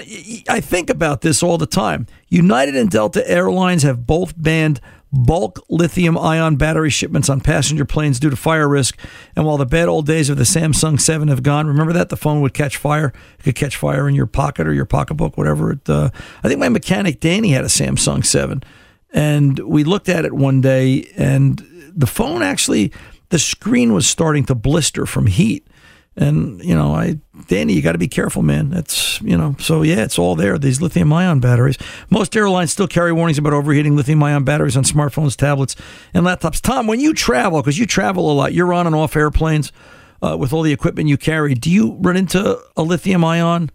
I 0.48 0.60
think 0.60 0.90
about 0.90 1.20
this 1.20 1.42
all 1.42 1.58
the 1.58 1.66
time. 1.66 2.06
United 2.28 2.76
and 2.76 2.90
Delta 2.90 3.28
Airlines 3.28 3.82
have 3.82 4.06
both 4.06 4.34
banned 4.40 4.80
bulk 5.14 5.64
lithium 5.68 6.18
ion 6.18 6.56
battery 6.56 6.90
shipments 6.90 7.28
on 7.28 7.40
passenger 7.40 7.84
planes 7.84 8.18
due 8.18 8.30
to 8.30 8.36
fire 8.36 8.68
risk. 8.68 8.98
And 9.36 9.46
while 9.46 9.56
the 9.56 9.66
bad 9.66 9.88
old 9.88 10.06
days 10.06 10.28
of 10.28 10.36
the 10.36 10.44
Samsung 10.44 11.00
7 11.00 11.28
have 11.28 11.42
gone, 11.42 11.66
remember 11.66 11.92
that? 11.92 12.08
The 12.08 12.16
phone 12.16 12.40
would 12.40 12.52
catch 12.52 12.76
fire. 12.76 13.12
It 13.38 13.42
could 13.44 13.54
catch 13.54 13.76
fire 13.76 14.08
in 14.08 14.14
your 14.14 14.26
pocket 14.26 14.66
or 14.66 14.72
your 14.72 14.84
pocketbook, 14.84 15.38
whatever. 15.38 15.72
It, 15.72 15.88
uh, 15.88 16.10
I 16.42 16.48
think 16.48 16.58
my 16.58 16.68
mechanic, 16.68 17.20
Danny, 17.20 17.50
had 17.50 17.64
a 17.64 17.68
Samsung 17.68 18.24
7. 18.24 18.62
And 19.12 19.60
we 19.60 19.84
looked 19.84 20.08
at 20.08 20.24
it 20.24 20.32
one 20.32 20.60
day, 20.60 21.08
and 21.16 21.64
the 21.94 22.08
phone 22.08 22.42
actually, 22.42 22.92
the 23.28 23.38
screen 23.38 23.92
was 23.92 24.08
starting 24.08 24.44
to 24.46 24.56
blister 24.56 25.06
from 25.06 25.26
heat. 25.26 25.66
And 26.16 26.62
you 26.62 26.74
know, 26.74 26.94
I 26.94 27.18
Danny, 27.48 27.72
you 27.72 27.82
got 27.82 27.92
to 27.92 27.98
be 27.98 28.08
careful, 28.08 28.42
man. 28.42 28.70
That's 28.70 29.20
you 29.20 29.36
know, 29.36 29.56
so 29.58 29.82
yeah, 29.82 30.04
it's 30.04 30.18
all 30.18 30.36
there. 30.36 30.58
These 30.58 30.80
lithium 30.80 31.12
ion 31.12 31.40
batteries. 31.40 31.76
Most 32.08 32.36
airlines 32.36 32.70
still 32.70 32.86
carry 32.86 33.12
warnings 33.12 33.38
about 33.38 33.52
overheating 33.52 33.96
lithium 33.96 34.22
ion 34.22 34.44
batteries 34.44 34.76
on 34.76 34.84
smartphones, 34.84 35.36
tablets, 35.36 35.74
and 36.12 36.24
laptops. 36.24 36.60
Tom, 36.60 36.86
when 36.86 37.00
you 37.00 37.14
travel, 37.14 37.60
because 37.60 37.78
you 37.78 37.86
travel 37.86 38.30
a 38.30 38.34
lot, 38.34 38.52
you're 38.52 38.72
on 38.72 38.86
and 38.86 38.94
off 38.94 39.16
airplanes 39.16 39.72
uh, 40.22 40.36
with 40.38 40.52
all 40.52 40.62
the 40.62 40.72
equipment 40.72 41.08
you 41.08 41.16
carry. 41.16 41.54
Do 41.54 41.70
you 41.70 41.94
run 42.00 42.16
into 42.16 42.60
a 42.76 42.82
lithium 42.82 43.24
ion 43.24 43.70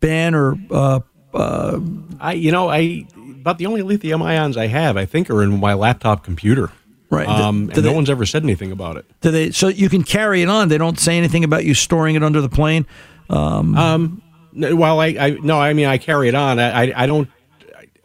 ban 0.00 0.34
or? 0.34 0.56
Uh, 0.70 1.00
uh, 1.34 1.80
I 2.20 2.32
you 2.34 2.52
know 2.52 2.68
I 2.68 3.06
about 3.40 3.58
the 3.58 3.66
only 3.66 3.82
lithium 3.82 4.22
ions 4.22 4.56
I 4.56 4.68
have, 4.68 4.96
I 4.96 5.04
think, 5.04 5.28
are 5.28 5.42
in 5.42 5.60
my 5.60 5.74
laptop 5.74 6.24
computer. 6.24 6.70
Right. 7.12 7.28
Um, 7.28 7.66
Do 7.66 7.72
and 7.74 7.84
they- 7.84 7.90
no 7.90 7.92
one's 7.92 8.08
ever 8.10 8.24
said 8.24 8.42
anything 8.42 8.72
about 8.72 8.96
it. 8.96 9.04
Do 9.20 9.30
they? 9.30 9.50
So 9.50 9.68
you 9.68 9.88
can 9.90 10.02
carry 10.02 10.40
it 10.42 10.48
on. 10.48 10.68
They 10.68 10.78
don't 10.78 10.98
say 10.98 11.18
anything 11.18 11.44
about 11.44 11.64
you 11.66 11.74
storing 11.74 12.16
it 12.16 12.22
under 12.24 12.40
the 12.40 12.48
plane. 12.48 12.86
Um, 13.28 13.76
Um, 13.76 14.22
well, 14.54 14.98
I, 14.98 15.06
I 15.20 15.30
no, 15.42 15.60
I 15.60 15.74
mean 15.74 15.86
I 15.86 15.98
carry 15.98 16.28
it 16.28 16.34
on. 16.34 16.58
I, 16.58 16.84
I, 16.90 17.02
I 17.02 17.06
don't, 17.06 17.28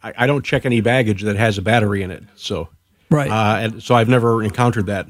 I, 0.03 0.13
I 0.17 0.27
don't 0.27 0.43
check 0.45 0.65
any 0.65 0.81
baggage 0.81 1.21
that 1.23 1.37
has 1.37 1.57
a 1.57 1.61
battery 1.61 2.03
in 2.03 2.11
it. 2.11 2.23
So, 2.35 2.67
Right. 3.09 3.31
uh, 3.31 3.59
and 3.61 3.81
so 3.83 3.95
I've 3.95 4.09
never 4.09 4.43
encountered 4.43 4.87
that. 4.87 5.07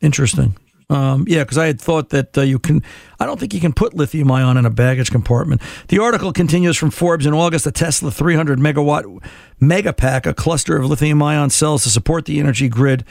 Interesting. 0.00 0.56
Um, 0.92 1.24
yeah, 1.26 1.42
because 1.42 1.56
I 1.56 1.66
had 1.66 1.80
thought 1.80 2.10
that 2.10 2.36
uh, 2.36 2.42
you 2.42 2.58
can. 2.58 2.82
I 3.18 3.24
don't 3.24 3.40
think 3.40 3.54
you 3.54 3.60
can 3.60 3.72
put 3.72 3.94
lithium 3.94 4.30
ion 4.30 4.56
in 4.56 4.66
a 4.66 4.70
baggage 4.70 5.10
compartment. 5.10 5.62
The 5.88 5.98
article 5.98 6.32
continues 6.32 6.76
from 6.76 6.90
Forbes 6.90 7.24
in 7.24 7.32
August. 7.32 7.66
A 7.66 7.72
Tesla 7.72 8.10
300 8.10 8.58
megawatt 8.58 9.22
megapack, 9.60 10.26
a 10.26 10.34
cluster 10.34 10.76
of 10.76 10.84
lithium 10.84 11.22
ion 11.22 11.48
cells 11.50 11.84
to 11.84 11.90
support 11.90 12.26
the 12.26 12.38
energy 12.38 12.68
grid, 12.68 13.04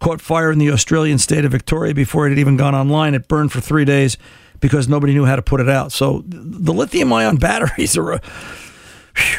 caught 0.00 0.20
fire 0.20 0.50
in 0.50 0.58
the 0.58 0.70
Australian 0.72 1.18
state 1.18 1.44
of 1.44 1.52
Victoria 1.52 1.94
before 1.94 2.26
it 2.26 2.30
had 2.30 2.38
even 2.38 2.56
gone 2.56 2.74
online. 2.74 3.14
It 3.14 3.28
burned 3.28 3.52
for 3.52 3.60
three 3.60 3.84
days 3.84 4.16
because 4.60 4.88
nobody 4.88 5.12
knew 5.12 5.24
how 5.24 5.36
to 5.36 5.42
put 5.42 5.60
it 5.60 5.68
out. 5.68 5.92
So 5.92 6.24
the 6.26 6.72
lithium 6.72 7.12
ion 7.12 7.36
batteries 7.38 7.96
are 7.96 8.12
a 8.12 8.20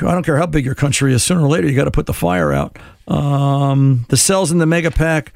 I 0.01 0.13
don't 0.13 0.23
care 0.23 0.37
how 0.37 0.45
big 0.45 0.65
your 0.65 0.75
country 0.75 1.13
is. 1.13 1.23
Sooner 1.23 1.41
or 1.41 1.47
later, 1.47 1.67
you 1.67 1.75
got 1.75 1.85
to 1.85 1.91
put 1.91 2.05
the 2.05 2.13
fire 2.13 2.51
out. 2.51 2.77
Um, 3.07 4.05
the 4.09 4.17
cells 4.17 4.51
in 4.51 4.57
the 4.57 4.65
mega 4.65 4.91
pack. 4.91 5.33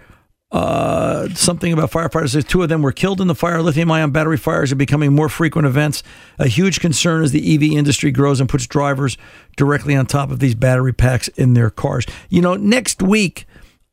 Uh, 0.54 1.28
something 1.34 1.74
about 1.74 1.90
firefighters 1.90 2.48
two 2.48 2.62
of 2.62 2.70
them 2.70 2.84
were 2.84 2.92
killed 2.92 3.20
in 3.20 3.26
the 3.26 3.34
fire. 3.34 3.60
Lithium 3.64 3.92
ion 3.92 4.12
battery 4.12 4.38
fires 4.38 4.72
are 4.72 4.76
becoming 4.76 5.12
more 5.12 5.28
frequent 5.28 5.66
events. 5.66 6.04
A 6.38 6.48
huge 6.48 6.80
concern 6.80 7.24
as 7.24 7.32
the 7.32 7.56
EV 7.56 7.76
industry 7.76 8.12
grows 8.12 8.40
and 8.40 8.48
puts 8.48 8.68
drivers 8.68 9.18
directly 9.58 9.96
on 9.96 10.06
top 10.06 10.30
of 10.30 10.38
these 10.38 10.54
battery 10.54 10.94
packs 10.94 11.28
in 11.30 11.56
their 11.56 11.72
cars. 11.72 12.06
You 12.30 12.42
know, 12.44 12.54
next 12.54 13.02
week 13.02 13.48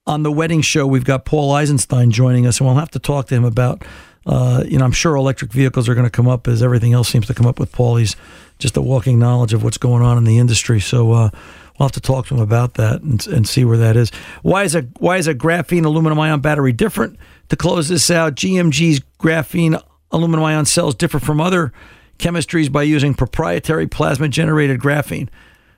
on 0.07 0.23
the 0.23 0.31
wedding 0.31 0.61
show, 0.61 0.87
we've 0.87 1.05
got 1.05 1.25
Paul 1.25 1.51
Eisenstein 1.53 2.11
joining 2.11 2.47
us, 2.47 2.59
and 2.59 2.67
we'll 2.67 2.77
have 2.77 2.91
to 2.91 2.99
talk 2.99 3.29
to 3.29 3.35
him 3.35 3.45
about. 3.45 3.83
Uh, 4.27 4.63
you 4.67 4.77
know, 4.77 4.85
I'm 4.85 4.93
sure 4.93 5.17
electric 5.17 5.53
vehicles 5.53 5.89
are 5.89 5.95
going 5.95 6.07
to 6.07 6.11
come 6.11 6.29
up 6.29 6.47
as 6.47 6.63
everything 6.63 6.93
else 6.93 7.09
seems 7.09 7.27
to 7.29 7.35
come 7.35 7.47
up 7.47 7.59
with 7.59 7.73
Paul. 7.73 7.97
He's 7.97 8.17
just 8.59 8.77
a 8.77 8.83
walking 8.83 9.19
knowledge 9.19 9.55
of 9.55 9.65
what's 9.65 9.79
going 9.79 10.03
on 10.03 10.19
in 10.19 10.25
the 10.25 10.39
industry. 10.39 10.79
So 10.79 11.13
uh, 11.13 11.31
we'll 11.81 11.87
have 11.87 11.93
to 11.93 12.01
talk 12.01 12.27
to 12.27 12.35
him 12.35 12.41
about 12.41 12.75
that 12.75 13.01
and, 13.01 13.27
and 13.29 13.49
see 13.49 13.65
where 13.65 13.79
that 13.79 13.97
is. 13.97 14.11
Why 14.43 14.65
is 14.65 14.75
a 14.75 14.83
why 14.99 15.17
is 15.17 15.27
a 15.27 15.35
graphene 15.35 15.87
aluminum 15.87 16.21
ion 16.21 16.41
battery 16.41 16.73
different? 16.73 17.19
To 17.49 17.57
close 17.57 17.89
this 17.89 18.11
out, 18.11 18.35
GMG's 18.35 19.01
graphene 19.19 19.83
aluminum 20.13 20.45
ion 20.45 20.67
cells 20.67 20.95
differ 20.95 21.19
from 21.19 21.41
other 21.41 21.73
chemistries 22.19 22.71
by 22.71 22.83
using 22.83 23.15
proprietary 23.15 23.87
plasma 23.87 24.29
generated 24.29 24.79
graphene. 24.79 25.31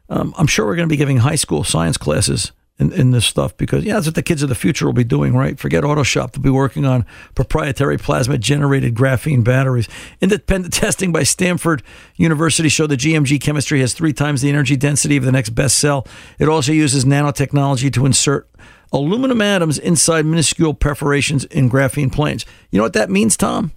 Um, 0.09 0.35
I'm 0.37 0.49
sure 0.49 0.67
we're 0.67 0.75
going 0.75 0.89
to 0.89 0.93
be 0.93 0.97
giving 0.97 1.19
high 1.19 1.37
school 1.37 1.63
science 1.63 1.97
classes 1.97 2.51
in, 2.83 2.93
in 2.93 3.11
this 3.13 3.25
stuff 3.25 3.57
because, 3.57 3.85
yeah, 3.85 3.95
that's 3.95 4.07
what 4.07 4.15
the 4.15 4.23
kids 4.23 4.43
of 4.43 4.49
the 4.49 4.55
future 4.55 4.85
will 4.85 4.93
be 4.93 5.05
doing, 5.05 5.35
right? 5.35 5.59
Forget 5.59 5.85
auto 5.85 6.03
shop. 6.03 6.33
They'll 6.33 6.43
be 6.43 6.51
working 6.51 6.85
on 6.85 7.07
proprietary 7.35 7.97
plasma 7.97 8.39
generated 8.39 8.95
graphene 8.95 9.45
batteries. 9.45 9.89
Independent 10.21 10.75
testing 10.75 11.13
by 11.13 11.23
Stanford 11.23 11.83
University 12.17 12.69
showed 12.69 12.89
that 12.89 13.01
GMG 13.01 13.41
chemistry 13.41 13.81
has 13.81 13.95
three 13.95 14.13
times 14.13 14.43
the 14.43 14.49
energy 14.49 14.77
density 14.77 15.17
of 15.17 15.25
the 15.25 15.33
next 15.33 15.51
best 15.51 15.79
cell. 15.79 16.07
It 16.39 16.49
also 16.49 16.73
uses 16.73 17.05
nanotechnology 17.05 17.93
to 17.95 18.05
insert 18.05 18.49
aluminum 18.93 19.41
atoms 19.41 19.79
inside 19.79 20.27
minuscule 20.27 20.75
perforations 20.75 21.45
in 21.47 21.71
graphene 21.71 22.13
planes. 22.13 22.45
You 22.71 22.79
know 22.79 22.85
what 22.85 22.93
that 22.93 23.11
means, 23.11 23.37
Tom? 23.37 23.73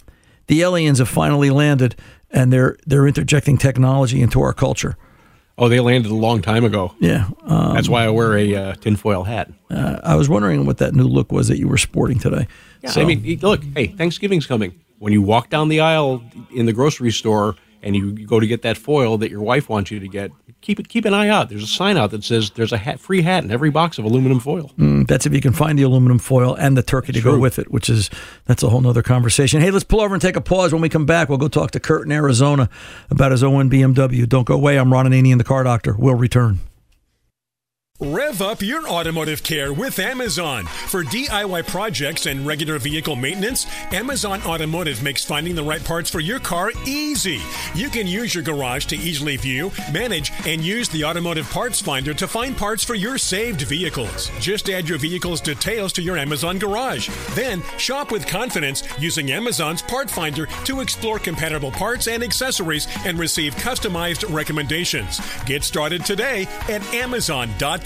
The 0.48 0.62
aliens 0.62 0.98
have 0.98 1.08
finally 1.08 1.50
landed 1.50 1.96
and 2.30 2.52
they're 2.52 2.76
they're 2.86 3.06
interjecting 3.06 3.56
technology 3.56 4.20
into 4.20 4.40
our 4.40 4.52
culture. 4.52 4.96
Oh, 5.58 5.68
they 5.70 5.80
landed 5.80 6.10
a 6.10 6.14
long 6.14 6.42
time 6.42 6.64
ago. 6.64 6.94
Yeah, 7.00 7.28
um, 7.46 7.74
That's 7.74 7.88
why 7.88 8.04
I 8.04 8.10
wear 8.10 8.36
a 8.36 8.54
uh, 8.54 8.74
tinfoil 8.74 9.24
hat. 9.24 9.50
Uh, 9.70 9.98
I 10.04 10.14
was 10.14 10.28
wondering 10.28 10.66
what 10.66 10.78
that 10.78 10.94
new 10.94 11.04
look 11.04 11.32
was 11.32 11.48
that 11.48 11.58
you 11.58 11.66
were 11.66 11.78
sporting 11.78 12.18
today. 12.18 12.46
Yeah, 12.82 12.90
So- 12.90 13.00
I 13.00 13.04
mean, 13.06 13.38
look, 13.40 13.62
hey, 13.74 13.86
Thanksgiving's 13.86 14.46
coming. 14.46 14.78
When 14.98 15.12
you 15.12 15.22
walk 15.22 15.48
down 15.50 15.68
the 15.68 15.80
aisle 15.80 16.22
in 16.54 16.66
the 16.66 16.72
grocery 16.72 17.10
store 17.10 17.54
and 17.82 17.94
you 17.94 18.26
go 18.26 18.40
to 18.40 18.46
get 18.46 18.62
that 18.62 18.76
foil 18.76 19.18
that 19.18 19.30
your 19.30 19.42
wife 19.42 19.68
wants 19.68 19.90
you 19.90 20.00
to 20.00 20.08
get, 20.08 20.30
keep 20.60 20.80
it, 20.80 20.88
keep 20.88 21.04
an 21.04 21.14
eye 21.14 21.28
out. 21.28 21.48
There's 21.48 21.62
a 21.62 21.68
sign 21.68 21.96
out 21.96 22.10
that 22.10 22.24
says 22.24 22.50
there's 22.50 22.72
a 22.72 22.78
hat, 22.78 23.00
free 23.00 23.22
hat 23.22 23.44
in 23.44 23.50
every 23.50 23.70
box 23.70 23.98
of 23.98 24.04
aluminum 24.04 24.40
foil. 24.40 24.72
Mm, 24.78 25.06
that's 25.06 25.26
if 25.26 25.32
you 25.32 25.40
can 25.40 25.52
find 25.52 25.78
the 25.78 25.82
aluminum 25.82 26.18
foil 26.18 26.54
and 26.54 26.76
the 26.76 26.82
turkey 26.82 27.12
to 27.12 27.20
go 27.20 27.38
with 27.38 27.58
it, 27.58 27.70
which 27.70 27.88
is 27.88 28.10
that's 28.46 28.62
a 28.62 28.68
whole 28.68 28.80
nother 28.80 29.02
conversation. 29.02 29.60
Hey, 29.60 29.70
let's 29.70 29.84
pull 29.84 30.00
over 30.00 30.14
and 30.14 30.22
take 30.22 30.36
a 30.36 30.40
pause. 30.40 30.72
When 30.72 30.82
we 30.82 30.88
come 30.88 31.06
back, 31.06 31.28
we'll 31.28 31.38
go 31.38 31.48
talk 31.48 31.70
to 31.72 31.80
Kurt 31.80 32.06
in 32.06 32.12
Arizona 32.12 32.68
about 33.10 33.32
his 33.32 33.42
O1 33.42 33.70
BMW. 33.70 34.28
Don't 34.28 34.46
go 34.46 34.54
away. 34.54 34.78
I'm 34.78 34.92
Ron 34.92 35.06
Ananian, 35.06 35.38
the 35.38 35.44
car 35.44 35.64
doctor. 35.64 35.94
We'll 35.96 36.14
return. 36.14 36.60
Rev 37.98 38.42
up 38.42 38.60
your 38.60 38.86
automotive 38.86 39.42
care 39.42 39.72
with 39.72 39.98
Amazon. 39.98 40.66
For 40.66 41.02
DIY 41.02 41.66
projects 41.66 42.26
and 42.26 42.46
regular 42.46 42.78
vehicle 42.78 43.16
maintenance, 43.16 43.66
Amazon 43.90 44.42
Automotive 44.42 45.02
makes 45.02 45.24
finding 45.24 45.54
the 45.54 45.62
right 45.62 45.82
parts 45.82 46.10
for 46.10 46.20
your 46.20 46.38
car 46.38 46.72
easy. 46.84 47.40
You 47.74 47.88
can 47.88 48.06
use 48.06 48.34
your 48.34 48.44
garage 48.44 48.84
to 48.86 48.96
easily 48.96 49.38
view, 49.38 49.72
manage, 49.92 50.30
and 50.46 50.62
use 50.62 50.90
the 50.90 51.04
automotive 51.04 51.48
parts 51.48 51.80
finder 51.80 52.12
to 52.12 52.28
find 52.28 52.54
parts 52.54 52.84
for 52.84 52.94
your 52.94 53.16
saved 53.16 53.62
vehicles. 53.62 54.30
Just 54.40 54.68
add 54.68 54.86
your 54.86 54.98
vehicle's 54.98 55.40
details 55.40 55.90
to 55.94 56.02
your 56.02 56.18
Amazon 56.18 56.58
garage. 56.58 57.08
Then 57.30 57.62
shop 57.78 58.12
with 58.12 58.26
confidence 58.26 58.82
using 58.98 59.32
Amazon's 59.32 59.80
part 59.80 60.10
finder 60.10 60.44
to 60.66 60.82
explore 60.82 61.18
compatible 61.18 61.70
parts 61.70 62.08
and 62.08 62.22
accessories 62.22 62.88
and 63.06 63.18
receive 63.18 63.54
customized 63.54 64.30
recommendations. 64.30 65.18
Get 65.46 65.64
started 65.64 66.04
today 66.04 66.46
at 66.68 66.84
Amazon.com. 66.92 67.85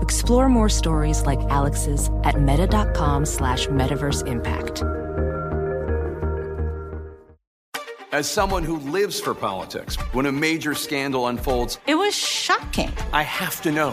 Explore 0.00 0.48
more 0.48 0.68
stories 0.68 1.26
like 1.26 1.40
Alex's 1.50 2.10
at 2.24 2.40
meta.com 2.40 3.26
slash 3.26 3.66
metaverse 3.68 4.26
impact. 4.26 4.82
As 8.10 8.28
someone 8.28 8.64
who 8.64 8.78
lives 8.78 9.20
for 9.20 9.34
politics, 9.34 9.96
when 10.12 10.24
a 10.26 10.32
major 10.32 10.74
scandal 10.74 11.26
unfolds, 11.26 11.78
it 11.86 11.94
was 11.94 12.14
shocking. 12.14 12.90
I 13.12 13.22
have 13.22 13.60
to 13.62 13.70
know 13.70 13.92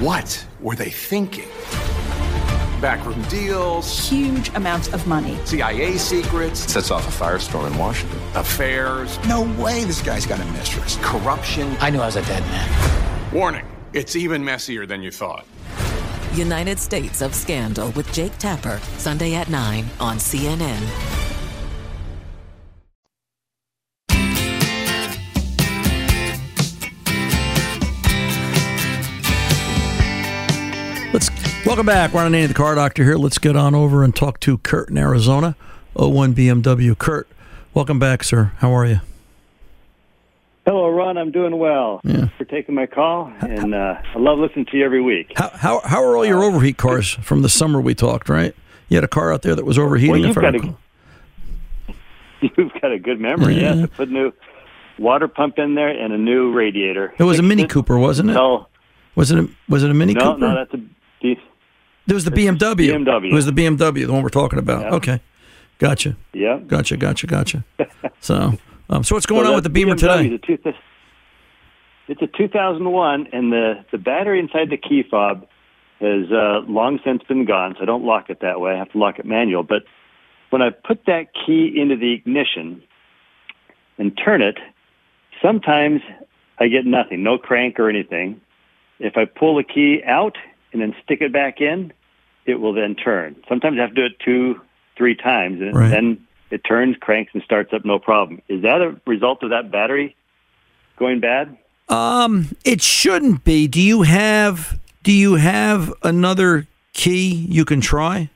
what 0.00 0.46
were 0.60 0.74
they 0.74 0.88
thinking? 0.88 1.48
Backroom 2.80 3.20
deals, 3.22 4.08
huge 4.08 4.48
amounts 4.54 4.88
of 4.94 5.06
money, 5.06 5.36
CIA 5.44 5.98
secrets, 5.98 6.60
sets 6.72 6.90
off 6.90 7.06
a 7.06 7.24
firestorm 7.24 7.66
in 7.70 7.76
Washington, 7.76 8.18
affairs. 8.34 9.18
No 9.26 9.42
way 9.62 9.84
this 9.84 10.00
guy's 10.00 10.24
got 10.24 10.40
a 10.40 10.44
mistress. 10.52 10.96
Corruption. 11.02 11.76
I 11.80 11.90
knew 11.90 12.00
I 12.00 12.06
was 12.06 12.16
a 12.16 12.22
dead 12.22 12.42
man. 12.44 13.34
Warning 13.34 13.66
it's 13.92 14.16
even 14.16 14.44
messier 14.44 14.86
than 14.86 15.02
you 15.02 15.10
thought. 15.10 15.46
United 16.34 16.78
States 16.78 17.22
of 17.22 17.34
Scandal 17.34 17.90
with 17.92 18.12
Jake 18.12 18.36
Tapper, 18.38 18.80
Sunday 18.98 19.34
at 19.34 19.48
9 19.48 19.86
on 19.98 20.16
CNN. 20.18 21.18
Let's 31.12 31.30
welcome 31.64 31.86
back. 31.86 32.12
Ron 32.12 32.30
Ananian, 32.30 32.48
the 32.48 32.54
car 32.54 32.74
doctor 32.74 33.02
here. 33.02 33.16
Let's 33.16 33.38
get 33.38 33.56
on 33.56 33.74
over 33.74 34.04
and 34.04 34.14
talk 34.14 34.38
to 34.40 34.58
Kurt 34.58 34.90
in 34.90 34.98
Arizona, 34.98 35.56
01 35.94 36.34
BMW. 36.34 36.96
Kurt, 36.96 37.26
welcome 37.72 37.98
back, 37.98 38.22
sir. 38.22 38.52
How 38.58 38.70
are 38.72 38.86
you? 38.86 39.00
Hello, 40.68 40.90
Ron. 40.90 41.16
I'm 41.16 41.30
doing 41.32 41.58
well. 41.58 42.02
Yeah. 42.04 42.28
for 42.36 42.44
taking 42.44 42.74
my 42.74 42.84
call, 42.84 43.32
and 43.40 43.74
uh, 43.74 43.94
I 44.14 44.18
love 44.18 44.38
listening 44.38 44.66
to 44.66 44.76
you 44.76 44.84
every 44.84 45.00
week. 45.00 45.32
How, 45.34 45.48
how 45.48 45.80
how 45.80 46.04
are 46.04 46.14
all 46.14 46.26
your 46.26 46.44
overheat 46.44 46.76
cars 46.76 47.14
from 47.22 47.40
the 47.40 47.48
summer 47.48 47.80
we 47.80 47.94
talked? 47.94 48.28
Right, 48.28 48.54
you 48.90 48.96
had 48.98 49.04
a 49.04 49.08
car 49.08 49.32
out 49.32 49.40
there 49.40 49.54
that 49.54 49.64
was 49.64 49.78
overheating. 49.78 50.10
Well, 50.10 50.20
you've 50.20 50.34
got 50.34 50.54
a 50.54 50.76
you've 52.42 52.72
got 52.82 52.92
a 52.92 52.98
good 52.98 53.18
memory. 53.18 53.54
Yeah. 53.54 53.74
Yes, 53.76 53.84
I 53.84 53.96
put 53.96 54.08
a 54.10 54.12
new 54.12 54.32
water 54.98 55.26
pump 55.26 55.58
in 55.58 55.74
there 55.74 55.88
and 55.88 56.12
a 56.12 56.18
new 56.18 56.52
radiator. 56.52 57.14
It 57.18 57.24
was 57.24 57.38
a 57.38 57.42
Mini 57.42 57.66
Cooper, 57.66 57.98
wasn't 57.98 58.28
it? 58.28 58.32
until- 58.32 58.68
Was 59.14 59.30
it 59.30 59.38
a, 59.38 59.48
was 59.70 59.84
it 59.84 59.90
a 59.90 59.94
Mini 59.94 60.12
no, 60.12 60.34
Cooper? 60.34 60.38
no, 60.38 60.54
that's 60.54 60.74
a. 60.74 60.84
There 62.06 62.14
was 62.14 62.24
the 62.24 62.30
BMW. 62.30 62.58
BMW. 62.90 63.30
It 63.30 63.34
was 63.34 63.46
the 63.46 63.52
BMW, 63.52 64.06
the 64.06 64.12
one 64.12 64.22
we're 64.22 64.28
talking 64.28 64.58
about. 64.58 64.82
Yeah. 64.82 64.94
Okay, 64.96 65.20
gotcha. 65.78 66.16
Yeah. 66.34 66.58
Gotcha. 66.66 66.96
Gotcha. 66.96 67.26
Gotcha. 67.26 67.64
so, 68.20 68.54
um, 68.90 69.04
so 69.04 69.14
what's 69.14 69.26
going 69.26 69.44
So 69.44 69.50
on 69.50 69.54
with 69.54 69.64
the 69.64 69.70
Beamer 69.70 69.94
BMW, 69.94 70.30
today? 70.30 70.38
two- 70.38 70.74
it's 72.08 72.22
a 72.22 72.26
2001, 72.26 73.28
and 73.32 73.52
the 73.52 73.84
the 73.92 73.98
battery 73.98 74.38
inside 74.40 74.70
the 74.70 74.78
key 74.78 75.02
fob 75.08 75.46
has 76.00 76.30
uh, 76.32 76.60
long 76.66 76.98
since 77.04 77.22
been 77.24 77.44
gone. 77.44 77.74
So 77.76 77.82
I 77.82 77.84
don't 77.84 78.04
lock 78.04 78.30
it 78.30 78.40
that 78.40 78.60
way. 78.60 78.72
I 78.72 78.78
have 78.78 78.90
to 78.92 78.98
lock 78.98 79.18
it 79.18 79.26
manual. 79.26 79.62
But 79.62 79.82
when 80.50 80.62
I 80.62 80.70
put 80.70 81.04
that 81.06 81.26
key 81.34 81.70
into 81.76 81.96
the 81.96 82.12
ignition 82.14 82.82
and 83.98 84.16
turn 84.16 84.40
it, 84.40 84.56
sometimes 85.42 86.00
I 86.58 86.68
get 86.68 86.86
nothing, 86.86 87.22
no 87.22 87.36
crank 87.36 87.78
or 87.78 87.90
anything. 87.90 88.40
If 89.00 89.16
I 89.16 89.24
pull 89.26 89.56
the 89.56 89.64
key 89.64 90.00
out 90.06 90.36
and 90.72 90.80
then 90.80 90.94
stick 91.04 91.20
it 91.20 91.32
back 91.32 91.60
in, 91.60 91.92
it 92.46 92.54
will 92.60 92.72
then 92.72 92.94
turn. 92.94 93.36
Sometimes 93.48 93.76
I 93.78 93.82
have 93.82 93.90
to 93.90 93.94
do 93.96 94.06
it 94.06 94.18
two, 94.24 94.60
three 94.96 95.14
times, 95.14 95.60
and 95.60 95.74
Right. 95.76 95.90
then 95.90 96.26
it 96.50 96.64
turns, 96.64 96.96
cranks, 97.00 97.32
and 97.34 97.42
starts 97.42 97.72
up 97.72 97.84
no 97.84 97.98
problem. 97.98 98.42
Is 98.48 98.62
that 98.62 98.80
a 98.80 99.00
result 99.06 99.42
of 99.42 99.50
that 99.50 99.70
battery 99.70 100.16
going 100.96 101.20
bad? 101.20 101.56
Um, 101.88 102.56
it 102.64 102.82
shouldn't 102.82 103.44
be. 103.44 103.66
Do 103.66 103.80
you 103.80 104.02
have 104.02 104.78
Do 105.02 105.12
you 105.12 105.34
have 105.34 105.92
another 106.02 106.66
key 106.92 107.46
you 107.48 107.64
can 107.64 107.80
try? 107.80 108.30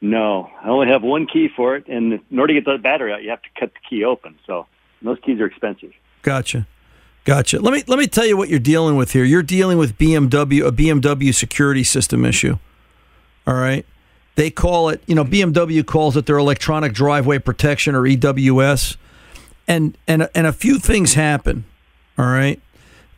No, 0.00 0.50
I 0.62 0.68
only 0.68 0.88
have 0.88 1.02
one 1.02 1.26
key 1.26 1.48
for 1.54 1.76
it, 1.76 1.86
and 1.86 2.14
in 2.30 2.38
order 2.38 2.54
to 2.54 2.60
get 2.60 2.64
the 2.64 2.78
battery 2.78 3.12
out, 3.12 3.22
you 3.22 3.28
have 3.28 3.42
to 3.42 3.48
cut 3.58 3.72
the 3.74 3.80
key 3.88 4.02
open. 4.02 4.38
So 4.46 4.66
those 5.02 5.18
keys 5.24 5.40
are 5.40 5.46
expensive. 5.46 5.92
Gotcha. 6.22 6.66
Gotcha. 7.24 7.60
Let 7.60 7.74
me 7.74 7.84
let 7.86 7.98
me 7.98 8.06
tell 8.06 8.24
you 8.24 8.36
what 8.36 8.48
you're 8.48 8.58
dealing 8.58 8.96
with 8.96 9.12
here. 9.12 9.24
You're 9.24 9.42
dealing 9.42 9.76
with 9.76 9.98
BMW 9.98 10.66
a 10.66 10.72
BMW 10.72 11.34
security 11.34 11.84
system 11.84 12.24
issue. 12.24 12.56
All 13.46 13.54
right. 13.54 13.84
They 14.40 14.50
call 14.50 14.88
it, 14.88 15.02
you 15.06 15.14
know, 15.14 15.22
BMW 15.22 15.84
calls 15.84 16.16
it 16.16 16.24
their 16.24 16.38
electronic 16.38 16.94
driveway 16.94 17.40
protection 17.40 17.94
or 17.94 18.04
EWS. 18.04 18.96
And 19.68 19.98
and 20.08 20.30
and 20.34 20.46
a 20.46 20.52
few 20.54 20.78
things 20.78 21.12
happen. 21.12 21.66
All 22.16 22.24
right. 22.24 22.58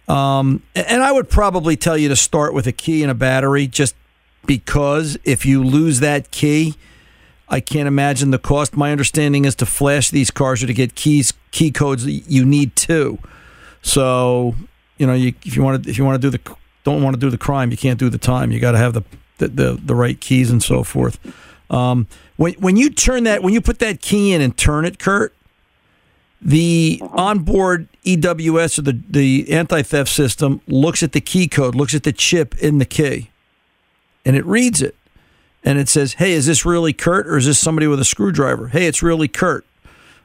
Um, 0.08 0.64
and 0.74 1.00
I 1.00 1.12
would 1.12 1.30
probably 1.30 1.76
tell 1.76 1.96
you 1.96 2.08
to 2.08 2.16
start 2.16 2.54
with 2.54 2.66
a 2.66 2.72
key 2.72 3.02
and 3.02 3.10
a 3.12 3.14
battery 3.14 3.68
just 3.68 3.94
because 4.46 5.16
if 5.22 5.46
you 5.46 5.62
lose 5.62 6.00
that 6.00 6.32
key, 6.32 6.74
I 7.48 7.60
can't 7.60 7.86
imagine 7.86 8.32
the 8.32 8.38
cost. 8.40 8.76
My 8.76 8.90
understanding 8.90 9.44
is 9.44 9.54
to 9.56 9.64
flash 9.64 10.10
these 10.10 10.32
cars 10.32 10.64
or 10.64 10.66
to 10.66 10.74
get 10.74 10.96
keys 10.96 11.32
key 11.52 11.70
codes 11.70 12.04
you 12.04 12.44
need 12.44 12.74
two. 12.74 13.20
So, 13.80 14.56
you 14.98 15.06
know, 15.06 15.14
you, 15.14 15.34
if 15.46 15.54
you 15.54 15.62
want 15.62 15.84
to 15.84 15.88
if 15.88 15.98
you 15.98 16.04
want 16.04 16.20
to 16.20 16.30
do 16.30 16.36
the 16.36 16.56
don't 16.82 17.00
want 17.00 17.14
to 17.14 17.20
do 17.20 17.30
the 17.30 17.38
crime, 17.38 17.70
you 17.70 17.76
can't 17.76 18.00
do 18.00 18.10
the 18.10 18.18
time. 18.18 18.50
You 18.50 18.58
got 18.58 18.72
to 18.72 18.78
have 18.78 18.92
the, 18.92 19.04
the 19.38 19.48
the 19.48 19.80
the 19.82 19.94
right 19.94 20.20
keys 20.20 20.50
and 20.50 20.62
so 20.62 20.82
forth. 20.82 21.18
Um, 21.70 22.06
when 22.36 22.54
when 22.54 22.76
you 22.76 22.90
turn 22.90 23.24
that 23.24 23.42
when 23.42 23.54
you 23.54 23.60
put 23.60 23.78
that 23.80 24.00
key 24.00 24.32
in 24.32 24.40
and 24.40 24.56
turn 24.56 24.84
it, 24.84 24.98
Kurt, 24.98 25.34
the 26.40 27.00
onboard 27.12 27.88
EWS 28.04 28.78
or 28.78 28.82
the 28.82 29.00
the 29.08 29.50
anti 29.50 29.82
theft 29.82 30.10
system 30.10 30.60
looks 30.66 31.02
at 31.02 31.12
the 31.12 31.20
key 31.20 31.48
code, 31.48 31.74
looks 31.74 31.94
at 31.94 32.02
the 32.02 32.12
chip 32.12 32.54
in 32.58 32.78
the 32.78 32.84
key, 32.84 33.30
and 34.24 34.36
it 34.36 34.44
reads 34.44 34.82
it, 34.82 34.96
and 35.64 35.78
it 35.78 35.88
says, 35.88 36.14
"Hey, 36.14 36.32
is 36.32 36.46
this 36.46 36.64
really 36.64 36.92
Kurt 36.92 37.26
or 37.26 37.36
is 37.36 37.46
this 37.46 37.58
somebody 37.58 37.86
with 37.86 38.00
a 38.00 38.04
screwdriver?" 38.04 38.68
Hey, 38.68 38.86
it's 38.86 39.02
really 39.02 39.28
Kurt. 39.28 39.64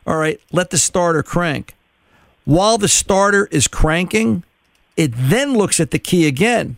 All 0.05 0.17
right, 0.17 0.39
let 0.51 0.69
the 0.69 0.77
starter 0.77 1.21
crank. 1.21 1.75
While 2.45 2.77
the 2.77 2.87
starter 2.87 3.47
is 3.51 3.67
cranking, 3.67 4.43
it 4.95 5.11
then 5.13 5.53
looks 5.53 5.79
at 5.79 5.91
the 5.91 5.99
key 5.99 6.25
again. 6.25 6.77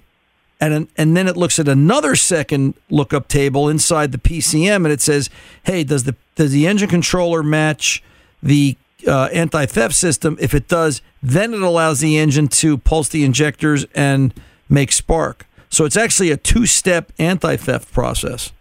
And, 0.61 0.89
and 0.97 1.15
then 1.15 1.27
it 1.27 1.37
looks 1.37 1.57
at 1.57 1.67
another 1.67 2.15
second 2.15 2.73
lookup 2.89 3.27
table 3.27 3.69
inside 3.69 4.11
the 4.11 4.17
PCM 4.17 4.77
and 4.77 4.87
it 4.87 5.01
says, 5.01 5.29
hey, 5.63 5.83
does 5.83 6.03
the, 6.03 6.15
does 6.35 6.51
the 6.51 6.67
engine 6.67 6.89
controller 6.89 7.41
match 7.41 8.03
the 8.43 8.75
uh, 9.07 9.29
anti 9.31 9.65
theft 9.65 9.95
system? 9.95 10.37
If 10.39 10.53
it 10.53 10.67
does, 10.67 11.01
then 11.23 11.53
it 11.53 11.61
allows 11.61 11.99
the 11.99 12.17
engine 12.17 12.49
to 12.49 12.77
pulse 12.77 13.07
the 13.07 13.23
injectors 13.23 13.85
and 13.95 14.33
make 14.67 14.91
spark. 14.91 15.45
So 15.69 15.85
it's 15.85 15.97
actually 15.97 16.31
a 16.31 16.37
two 16.37 16.65
step 16.65 17.13
anti 17.17 17.55
theft 17.55 17.91
process. 17.93 18.51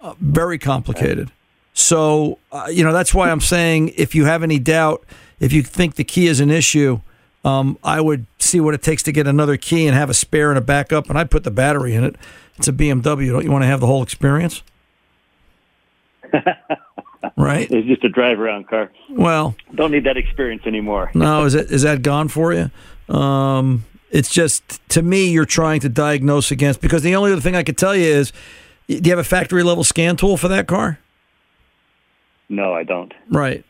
Uh, 0.00 0.14
very 0.18 0.58
complicated. 0.58 1.30
So, 1.72 2.38
uh, 2.50 2.68
you 2.70 2.82
know, 2.82 2.92
that's 2.92 3.14
why 3.14 3.30
I'm 3.30 3.40
saying 3.40 3.92
if 3.96 4.14
you 4.14 4.24
have 4.24 4.42
any 4.42 4.58
doubt, 4.58 5.04
if 5.38 5.52
you 5.52 5.62
think 5.62 5.94
the 5.94 6.04
key 6.04 6.26
is 6.26 6.40
an 6.40 6.50
issue, 6.50 7.00
um, 7.44 7.78
I 7.82 8.00
would 8.00 8.26
see 8.38 8.60
what 8.60 8.74
it 8.74 8.82
takes 8.82 9.02
to 9.04 9.12
get 9.12 9.26
another 9.26 9.56
key 9.56 9.86
and 9.86 9.96
have 9.96 10.10
a 10.10 10.14
spare 10.14 10.50
and 10.50 10.58
a 10.58 10.62
backup, 10.62 11.08
and 11.08 11.18
I'd 11.18 11.30
put 11.30 11.44
the 11.44 11.50
battery 11.50 11.94
in 11.94 12.04
it. 12.04 12.16
It's 12.56 12.68
a 12.68 12.72
BMW. 12.72 13.30
Don't 13.32 13.44
you 13.44 13.50
want 13.50 13.62
to 13.62 13.66
have 13.68 13.80
the 13.80 13.86
whole 13.86 14.02
experience? 14.02 14.62
right? 17.36 17.70
It's 17.70 17.86
just 17.88 18.04
a 18.04 18.08
drive 18.08 18.38
around 18.38 18.68
car. 18.68 18.90
Well, 19.10 19.56
Don't 19.74 19.90
need 19.90 20.04
that 20.04 20.16
experience 20.16 20.62
anymore. 20.66 21.10
no, 21.14 21.44
is 21.44 21.54
it 21.54 21.70
is 21.70 21.82
that 21.82 22.02
gone 22.02 22.28
for 22.28 22.52
you? 22.52 22.70
Um, 23.14 23.84
it's 24.10 24.30
just 24.30 24.86
to 24.90 25.02
me, 25.02 25.30
you're 25.30 25.44
trying 25.46 25.80
to 25.80 25.88
diagnose 25.88 26.50
against 26.50 26.80
because 26.80 27.02
the 27.02 27.14
only 27.16 27.32
other 27.32 27.40
thing 27.40 27.56
I 27.56 27.62
could 27.62 27.78
tell 27.78 27.96
you 27.96 28.04
is, 28.06 28.32
do 28.88 28.96
you 29.02 29.10
have 29.10 29.18
a 29.18 29.24
factory 29.24 29.62
level 29.62 29.84
scan 29.84 30.16
tool 30.16 30.36
for 30.36 30.48
that 30.48 30.66
car? 30.66 30.98
No, 32.48 32.74
I 32.74 32.82
don't. 32.82 33.12
Right. 33.28 33.64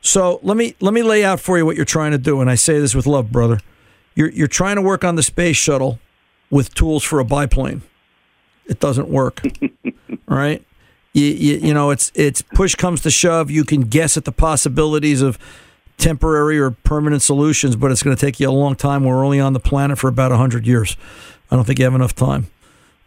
So 0.00 0.40
let 0.42 0.56
me 0.56 0.74
let 0.80 0.94
me 0.94 1.02
lay 1.02 1.24
out 1.24 1.40
for 1.40 1.58
you 1.58 1.66
what 1.66 1.76
you're 1.76 1.84
trying 1.84 2.12
to 2.12 2.18
do, 2.18 2.40
and 2.40 2.50
I 2.50 2.54
say 2.54 2.78
this 2.78 2.94
with 2.94 3.06
love, 3.06 3.30
brother. 3.30 3.60
You're 4.14 4.30
you're 4.30 4.48
trying 4.48 4.76
to 4.76 4.82
work 4.82 5.04
on 5.04 5.16
the 5.16 5.22
space 5.22 5.56
shuttle 5.56 5.98
with 6.50 6.74
tools 6.74 7.04
for 7.04 7.20
a 7.20 7.24
biplane. 7.24 7.82
It 8.66 8.80
doesn't 8.80 9.08
work. 9.08 9.42
All 9.74 10.10
right. 10.28 10.64
You, 11.14 11.24
you, 11.24 11.56
you 11.56 11.74
know 11.74 11.90
it's 11.90 12.12
it's 12.14 12.42
push 12.42 12.74
comes 12.74 13.00
to 13.02 13.10
shove. 13.10 13.50
You 13.50 13.64
can 13.64 13.82
guess 13.82 14.16
at 14.16 14.24
the 14.24 14.32
possibilities 14.32 15.22
of 15.22 15.38
temporary 15.96 16.58
or 16.58 16.70
permanent 16.70 17.22
solutions, 17.22 17.76
but 17.76 17.90
it's 17.90 18.02
going 18.02 18.16
to 18.16 18.20
take 18.20 18.38
you 18.38 18.48
a 18.48 18.52
long 18.52 18.76
time. 18.76 19.04
We're 19.04 19.24
only 19.24 19.40
on 19.40 19.52
the 19.52 19.60
planet 19.60 19.98
for 19.98 20.08
about 20.08 20.30
hundred 20.32 20.66
years. 20.66 20.96
I 21.50 21.56
don't 21.56 21.64
think 21.64 21.78
you 21.78 21.84
have 21.86 21.94
enough 21.94 22.14
time. 22.14 22.48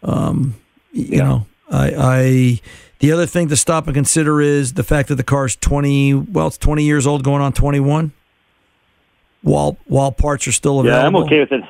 Um, 0.02 0.56
you 0.92 1.18
know, 1.18 1.46
I, 1.70 1.94
I 1.96 2.60
the 3.02 3.10
other 3.12 3.26
thing 3.26 3.48
to 3.48 3.56
stop 3.56 3.86
and 3.86 3.94
consider 3.94 4.40
is 4.40 4.74
the 4.74 4.84
fact 4.84 5.08
that 5.08 5.16
the 5.16 5.24
car's 5.24 5.56
twenty. 5.56 6.14
Well, 6.14 6.46
it's 6.46 6.56
twenty 6.56 6.84
years 6.84 7.06
old, 7.06 7.24
going 7.24 7.42
on 7.42 7.52
twenty 7.52 7.80
one. 7.80 8.12
While 9.42 9.76
while 9.86 10.12
parts 10.12 10.46
are 10.46 10.52
still 10.52 10.80
available. 10.80 11.00
Yeah, 11.00 11.06
I'm 11.06 11.16
okay 11.16 11.40
with 11.40 11.52
it. 11.52 11.64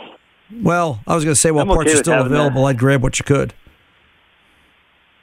Well, 0.62 1.00
I 1.06 1.14
was 1.14 1.24
going 1.24 1.34
to 1.34 1.40
say 1.40 1.50
while 1.50 1.62
I'm 1.62 1.68
parts 1.68 1.88
okay 1.88 1.98
are 1.98 2.02
still 2.02 2.26
available, 2.26 2.66
I'd 2.66 2.78
grab 2.78 3.02
what 3.02 3.18
you 3.18 3.24
could. 3.24 3.54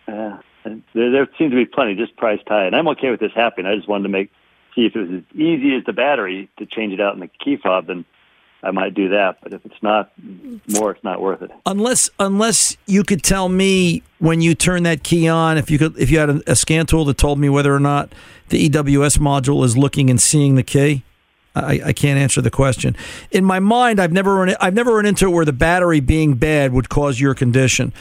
Uh, 0.07 0.37
there, 0.65 1.11
there 1.11 1.27
seems 1.37 1.51
to 1.51 1.55
be 1.55 1.65
plenty, 1.65 1.93
just 1.93 2.17
price 2.17 2.39
tag, 2.47 2.65
and 2.65 2.75
I'm 2.75 2.87
okay 2.87 3.11
with 3.11 3.19
this 3.19 3.31
happening. 3.35 3.71
I 3.71 3.75
just 3.75 3.87
wanted 3.87 4.03
to 4.03 4.09
make 4.09 4.31
see 4.75 4.87
if 4.87 4.95
it 4.95 4.99
was 4.99 5.09
as 5.11 5.35
easy 5.35 5.75
as 5.75 5.83
the 5.85 5.93
battery 5.93 6.49
to 6.57 6.65
change 6.65 6.91
it 6.91 6.99
out 6.99 7.13
in 7.13 7.19
the 7.19 7.29
key 7.43 7.57
fob, 7.61 7.85
then 7.85 8.03
I 8.61 8.71
might 8.71 8.93
do 8.93 9.09
that. 9.09 9.37
But 9.41 9.53
if 9.53 9.65
it's 9.65 9.81
not 9.81 10.11
more, 10.67 10.91
it's 10.91 11.03
not 11.03 11.21
worth 11.21 11.41
it. 11.41 11.51
Unless 11.65 12.09
unless 12.19 12.77
you 12.85 13.03
could 13.03 13.23
tell 13.23 13.49
me 13.49 14.03
when 14.19 14.41
you 14.41 14.55
turn 14.55 14.83
that 14.83 15.03
key 15.03 15.27
on, 15.27 15.57
if 15.57 15.71
you 15.71 15.77
could, 15.77 15.97
if 15.97 16.09
you 16.09 16.19
had 16.19 16.29
a, 16.29 16.51
a 16.51 16.55
scan 16.55 16.85
tool 16.85 17.05
that 17.05 17.17
told 17.17 17.39
me 17.39 17.49
whether 17.49 17.73
or 17.73 17.79
not 17.79 18.13
the 18.49 18.69
EWS 18.69 19.17
module 19.19 19.63
is 19.63 19.77
looking 19.77 20.09
and 20.09 20.21
seeing 20.21 20.55
the 20.55 20.63
key. 20.63 21.03
I, 21.55 21.81
I 21.85 21.93
can't 21.93 22.19
answer 22.19 22.41
the 22.41 22.51
question. 22.51 22.95
In 23.31 23.43
my 23.43 23.59
mind, 23.59 23.99
I've 23.99 24.11
never 24.11 24.35
run 24.35 24.55
I've 24.59 24.73
never 24.73 24.95
run 24.95 25.05
into 25.05 25.25
it 25.25 25.29
where 25.29 25.45
the 25.45 25.53
battery 25.53 25.99
being 25.99 26.35
bad 26.35 26.73
would 26.73 26.89
cause 26.89 27.19
your 27.19 27.33
condition. 27.33 27.93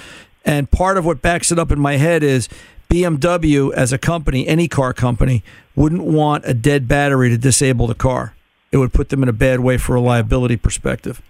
And 0.45 0.71
part 0.71 0.97
of 0.97 1.05
what 1.05 1.23
backs 1.23 1.53
it 1.53 1.59
up 1.59 1.71
in 1.71 1.79
my 1.79 1.97
head 1.97 2.23
is 2.23 2.49
BMW 2.91 3.73
as 3.73 3.93
a 3.93 3.99
company, 3.99 4.47
any 4.47 4.67
car 4.67 4.93
company, 4.93 5.45
wouldn't 5.77 6.05
want 6.05 6.45
a 6.47 6.55
dead 6.55 6.89
battery 6.89 7.29
to 7.29 7.39
disable 7.39 7.87
the 7.87 7.95
car. 7.95 8.35
It 8.71 8.77
would 8.77 8.93
put 8.93 9.09
them 9.09 9.23
in 9.23 9.29
a 9.29 9.33
bad 9.33 9.61
way 9.61 9.79
for 9.79 9.97
a 9.97 10.01
liability 10.01 10.57
perspective. 10.57 11.23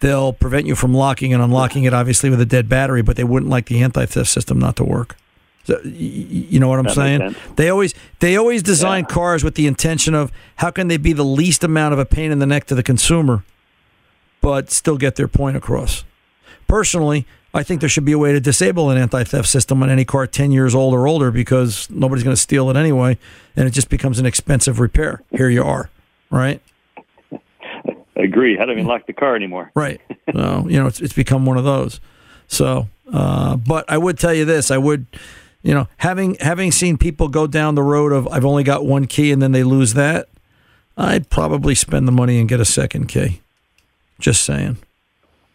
They'll 0.00 0.32
prevent 0.32 0.66
you 0.66 0.74
from 0.74 0.94
locking 0.94 1.32
and 1.32 1.42
unlocking 1.42 1.84
it, 1.84 1.94
obviously, 1.94 2.28
with 2.30 2.40
a 2.40 2.46
dead 2.46 2.68
battery, 2.68 3.02
but 3.02 3.16
they 3.16 3.24
wouldn't 3.24 3.50
like 3.50 3.66
the 3.66 3.82
anti 3.82 4.04
theft 4.06 4.30
system 4.30 4.58
not 4.58 4.76
to 4.76 4.84
work. 4.84 5.16
So, 5.64 5.80
you 5.84 6.58
know 6.58 6.68
what 6.68 6.80
I'm 6.80 6.86
That 6.86 6.94
saying? 6.94 7.36
They 7.54 7.68
always 7.68 7.94
they 8.18 8.36
always 8.36 8.62
design 8.64 9.04
cars 9.04 9.44
with 9.44 9.54
the 9.54 9.68
intention 9.68 10.12
of 10.12 10.32
how 10.56 10.72
can 10.72 10.88
they 10.88 10.96
be 10.96 11.12
the 11.12 11.24
least 11.24 11.62
amount 11.62 11.92
of 11.92 12.00
a 12.00 12.04
pain 12.04 12.32
in 12.32 12.40
the 12.40 12.46
neck 12.46 12.64
to 12.66 12.74
the 12.74 12.82
consumer, 12.82 13.44
but 14.40 14.70
still 14.70 14.96
get 14.96 15.14
their 15.14 15.28
point 15.28 15.56
across. 15.56 16.04
Personally, 16.66 17.26
I 17.54 17.62
think 17.62 17.80
there 17.80 17.88
should 17.88 18.04
be 18.04 18.12
a 18.12 18.18
way 18.18 18.32
to 18.32 18.40
disable 18.40 18.90
an 18.90 18.96
anti-theft 18.98 19.46
system 19.46 19.82
on 19.82 19.90
any 19.90 20.04
car 20.04 20.26
10 20.26 20.52
years 20.52 20.74
old 20.74 20.94
or 20.94 21.06
older 21.06 21.30
because 21.30 21.88
nobody's 21.90 22.24
going 22.24 22.34
to 22.34 22.40
steal 22.40 22.70
it 22.70 22.76
anyway, 22.76 23.18
and 23.54 23.68
it 23.68 23.72
just 23.72 23.90
becomes 23.90 24.18
an 24.18 24.26
expensive 24.26 24.80
repair. 24.80 25.22
Here 25.30 25.50
you 25.50 25.62
are, 25.62 25.90
right? 26.32 26.60
I 27.32 28.22
agree. 28.22 28.58
I 28.58 28.64
don't 28.64 28.72
even 28.72 28.86
lock 28.86 29.06
the 29.06 29.12
car 29.12 29.36
anymore. 29.36 29.70
Right. 29.74 30.00
So, 30.32 30.66
you 30.68 30.78
know, 30.78 30.86
it's, 30.86 31.00
it's 31.00 31.12
become 31.12 31.46
one 31.46 31.56
of 31.56 31.64
those. 31.64 32.00
So, 32.48 32.88
uh, 33.12 33.56
but 33.56 33.84
I 33.88 33.98
would 33.98 34.18
tell 34.18 34.34
you 34.34 34.44
this: 34.44 34.70
I 34.70 34.78
would, 34.78 35.06
you 35.62 35.74
know, 35.74 35.88
having 35.98 36.36
having 36.36 36.72
seen 36.72 36.98
people 36.98 37.28
go 37.28 37.46
down 37.46 37.74
the 37.74 37.82
road 37.82 38.12
of 38.12 38.26
I've 38.28 38.44
only 38.44 38.64
got 38.64 38.84
one 38.84 39.06
key 39.06 39.30
and 39.30 39.40
then 39.40 39.52
they 39.52 39.62
lose 39.62 39.94
that, 39.94 40.28
I'd 40.96 41.30
probably 41.30 41.74
spend 41.74 42.08
the 42.08 42.12
money 42.12 42.38
and 42.38 42.48
get 42.48 42.60
a 42.60 42.64
second 42.64 43.06
key. 43.06 43.40
Just 44.18 44.44
saying. 44.44 44.78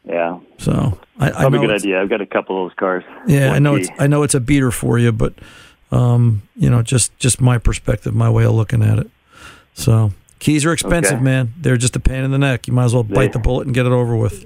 Yeah. 0.04 0.40
So 0.58 1.00
I, 1.20 1.28
I 1.28 1.32
Probably 1.32 1.60
a 1.60 1.62
good 1.62 1.76
idea. 1.76 2.02
I've 2.02 2.10
got 2.10 2.22
a 2.22 2.26
couple 2.26 2.64
of 2.64 2.70
those 2.70 2.76
cars. 2.78 3.04
Yeah, 3.28 3.52
I 3.52 3.60
know 3.60 3.76
key. 3.76 3.84
it's 3.84 3.92
I 4.00 4.08
know 4.08 4.24
it's 4.24 4.36
a 4.36 4.40
beater 4.40 4.72
for 4.72 4.98
you, 4.98 5.12
but 5.12 5.34
um, 5.92 6.44
you 6.56 6.70
know, 6.70 6.82
just 6.82 7.18
just 7.20 7.40
my 7.42 7.58
perspective, 7.58 8.14
my 8.14 8.30
way 8.30 8.46
of 8.46 8.54
looking 8.54 8.84
at 8.84 9.00
it. 9.00 9.10
So 9.74 10.12
keys 10.40 10.66
are 10.66 10.74
expensive, 10.74 11.16
Okay. 11.16 11.24
man. 11.24 11.54
They're 11.60 11.78
just 11.78 11.96
a 11.96 12.00
pain 12.00 12.24
in 12.24 12.32
the 12.32 12.38
neck. 12.38 12.68
You 12.68 12.74
might 12.74 12.86
as 12.86 12.94
well 12.94 13.04
bite 13.04 13.34
the 13.34 13.40
bullet 13.40 13.66
and 13.68 13.74
get 13.76 13.86
it 13.86 13.92
over 13.92 14.16
with. 14.16 14.46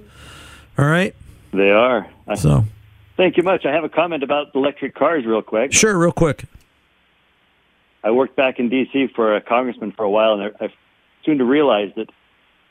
All 0.77 0.85
right. 0.85 1.13
They 1.53 1.71
are. 1.71 2.07
I- 2.27 2.35
So 2.35 2.65
Thank 3.17 3.37
you 3.37 3.43
much. 3.43 3.65
I 3.65 3.71
have 3.71 3.83
a 3.83 3.89
comment 3.89 4.23
about 4.23 4.47
electric 4.55 4.95
cars, 4.95 5.25
real 5.25 5.41
quick. 5.41 5.73
sure, 5.73 5.97
real 5.97 6.11
quick. 6.11 6.45
I 8.03 8.11
worked 8.11 8.35
back 8.35 8.57
in 8.59 8.69
D.C. 8.69 9.07
for 9.15 9.35
a 9.35 9.41
congressman 9.41 9.91
for 9.91 10.03
a 10.03 10.09
while, 10.09 10.33
and 10.39 10.51
I 10.59 10.69
soon 11.23 11.37
to 11.37 11.45
realize 11.45 11.91
that 11.97 12.09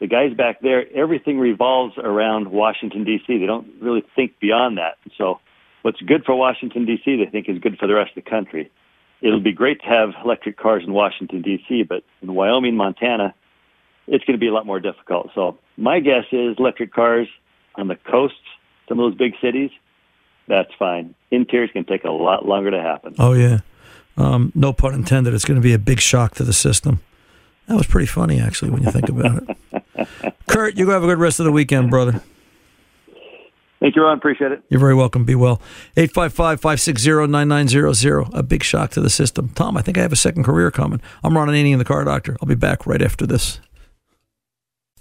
the 0.00 0.08
guys 0.08 0.34
back 0.34 0.60
there, 0.60 0.86
everything 0.92 1.38
revolves 1.38 1.96
around 1.98 2.48
Washington 2.50 3.04
D.C. 3.04 3.38
They 3.38 3.46
don't 3.46 3.68
really 3.80 4.02
think 4.16 4.40
beyond 4.40 4.78
that. 4.78 4.96
So, 5.16 5.38
what's 5.82 6.00
good 6.00 6.24
for 6.24 6.34
Washington 6.34 6.84
D.C. 6.84 7.16
they 7.22 7.30
think 7.30 7.48
is 7.48 7.58
good 7.58 7.78
for 7.78 7.86
the 7.86 7.94
rest 7.94 8.16
of 8.16 8.24
the 8.24 8.28
country. 8.30 8.70
It'll 9.22 9.40
be 9.40 9.52
great 9.52 9.80
to 9.80 9.86
have 9.86 10.10
electric 10.24 10.56
cars 10.56 10.82
in 10.86 10.92
Washington 10.92 11.42
D.C., 11.42 11.82
but 11.82 12.02
in 12.22 12.34
Wyoming, 12.34 12.76
Montana, 12.76 13.34
it's 14.06 14.24
going 14.24 14.38
to 14.38 14.40
be 14.40 14.48
a 14.48 14.52
lot 14.52 14.66
more 14.66 14.80
difficult. 14.80 15.30
So, 15.34 15.58
my 15.76 16.00
guess 16.00 16.24
is 16.32 16.56
electric 16.58 16.92
cars 16.92 17.28
on 17.76 17.88
the 17.88 17.96
coasts, 17.96 18.36
some 18.88 18.98
of 18.98 19.10
those 19.10 19.18
big 19.18 19.34
cities, 19.40 19.70
that's 20.50 20.70
fine. 20.78 21.14
Interiors 21.30 21.70
can 21.72 21.84
take 21.84 22.04
a 22.04 22.10
lot 22.10 22.44
longer 22.44 22.72
to 22.72 22.82
happen. 22.82 23.14
Oh 23.18 23.32
yeah. 23.32 23.60
Um, 24.16 24.52
no 24.54 24.72
pun 24.72 24.94
intended. 24.94 25.32
It's 25.32 25.44
going 25.44 25.60
to 25.60 25.62
be 25.62 25.72
a 25.72 25.78
big 25.78 26.00
shock 26.00 26.34
to 26.34 26.44
the 26.44 26.52
system. 26.52 27.00
That 27.68 27.76
was 27.76 27.86
pretty 27.86 28.08
funny, 28.08 28.40
actually, 28.40 28.72
when 28.72 28.82
you 28.82 28.90
think 28.90 29.08
about 29.08 29.44
it. 29.44 30.34
Kurt, 30.48 30.76
you 30.76 30.86
go 30.86 30.92
have 30.92 31.04
a 31.04 31.06
good 31.06 31.18
rest 31.18 31.38
of 31.38 31.44
the 31.44 31.52
weekend, 31.52 31.88
brother. 31.88 32.20
Thank 33.80 33.96
you, 33.96 34.02
Ron. 34.02 34.18
Appreciate 34.18 34.52
it. 34.52 34.62
You're 34.68 34.80
very 34.80 34.94
welcome. 34.94 35.24
Be 35.24 35.34
well. 35.34 35.60
855 35.96 36.60
560 36.60 37.26
9900. 37.26 38.28
A 38.34 38.42
big 38.42 38.62
shock 38.62 38.90
to 38.90 39.00
the 39.00 39.08
system. 39.08 39.48
Tom, 39.54 39.76
I 39.76 39.82
think 39.82 39.96
I 39.96 40.02
have 40.02 40.12
a 40.12 40.16
second 40.16 40.44
career 40.44 40.70
coming. 40.70 41.00
I'm 41.24 41.36
Ron 41.36 41.48
Ananian, 41.48 41.78
the 41.78 41.84
car 41.84 42.04
doctor. 42.04 42.36
I'll 42.42 42.48
be 42.48 42.54
back 42.54 42.86
right 42.86 43.00
after 43.00 43.26
this. 43.26 43.60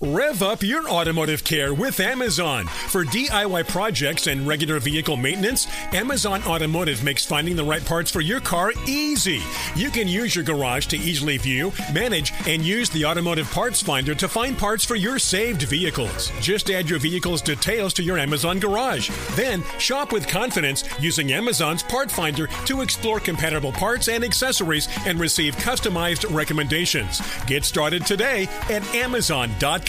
Rev 0.01 0.41
up 0.41 0.63
your 0.63 0.87
automotive 0.87 1.43
care 1.43 1.73
with 1.73 1.99
Amazon. 1.99 2.67
For 2.67 3.03
DIY 3.03 3.67
projects 3.67 4.27
and 4.27 4.47
regular 4.47 4.79
vehicle 4.79 5.17
maintenance, 5.17 5.67
Amazon 5.91 6.41
Automotive 6.43 7.03
makes 7.03 7.25
finding 7.25 7.57
the 7.57 7.65
right 7.65 7.83
parts 7.83 8.09
for 8.09 8.21
your 8.21 8.39
car 8.39 8.71
easy. 8.87 9.41
You 9.75 9.89
can 9.89 10.07
use 10.07 10.33
your 10.33 10.45
garage 10.45 10.85
to 10.87 10.97
easily 10.97 11.37
view, 11.37 11.73
manage, 11.93 12.31
and 12.47 12.61
use 12.61 12.89
the 12.89 13.03
automotive 13.03 13.51
parts 13.51 13.81
finder 13.81 14.15
to 14.15 14.29
find 14.29 14.57
parts 14.57 14.85
for 14.85 14.95
your 14.95 15.19
saved 15.19 15.63
vehicles. 15.63 16.31
Just 16.39 16.71
add 16.71 16.89
your 16.89 16.99
vehicle's 16.99 17.41
details 17.41 17.93
to 17.95 18.01
your 18.03 18.17
Amazon 18.17 18.57
garage. 18.57 19.09
Then 19.31 19.65
shop 19.79 20.13
with 20.13 20.29
confidence 20.29 20.85
using 21.01 21.33
Amazon's 21.33 21.83
part 21.83 22.09
finder 22.09 22.47
to 22.67 22.79
explore 22.79 23.19
compatible 23.19 23.73
parts 23.73 24.07
and 24.07 24.23
accessories 24.23 24.87
and 25.05 25.19
receive 25.19 25.57
customized 25.57 26.33
recommendations. 26.33 27.21
Get 27.47 27.65
started 27.65 28.05
today 28.05 28.47
at 28.69 28.95
Amazon.com. 28.95 29.88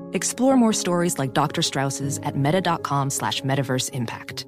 Explore 0.13 0.57
more 0.57 0.73
stories 0.73 1.17
like 1.19 1.33
Dr. 1.33 1.61
Strauss's 1.61 2.19
at 2.19 2.35
meta.com 2.35 3.09
slash 3.09 3.41
metaverse 3.41 3.89
impact. 3.91 4.45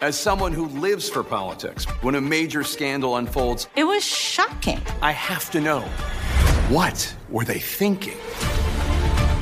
As 0.00 0.18
someone 0.18 0.52
who 0.52 0.66
lives 0.80 1.08
for 1.08 1.22
politics, 1.24 1.84
when 2.02 2.14
a 2.16 2.20
major 2.20 2.62
scandal 2.62 3.16
unfolds, 3.16 3.68
It 3.76 3.84
was 3.84 4.04
shocking. 4.04 4.80
I 5.00 5.12
have 5.12 5.50
to 5.52 5.60
know 5.60 5.80
what 6.68 7.14
were 7.30 7.44
they 7.44 7.58
thinking? 7.58 8.18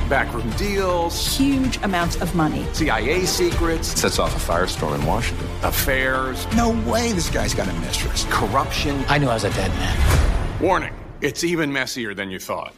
Backroom 0.09 0.49
deals, 0.51 1.35
Huge 1.37 1.77
amounts 1.83 2.17
of 2.21 2.33
money. 2.35 2.65
CIA 2.73 3.25
secrets, 3.25 3.87
Sets 3.99 4.19
off 4.19 4.35
a 4.35 4.51
firestorm 4.51 4.95
in 4.95 5.05
Washington. 5.05 5.47
affairs, 5.63 6.45
No 6.55 6.69
way 6.89 7.11
this 7.13 7.29
guy's 7.29 7.53
got 7.53 7.67
a 7.67 7.73
mistress. 7.79 8.25
corruption. 8.29 9.03
I 9.07 9.17
knew 9.17 9.27
I 9.29 9.33
was 9.33 9.43
a 9.45 9.49
dead 9.51 9.71
man. 9.71 10.61
Warning, 10.61 10.93
it's 11.21 11.43
even 11.43 11.71
messier 11.73 12.13
than 12.13 12.29
you 12.29 12.39
thought. 12.39 12.73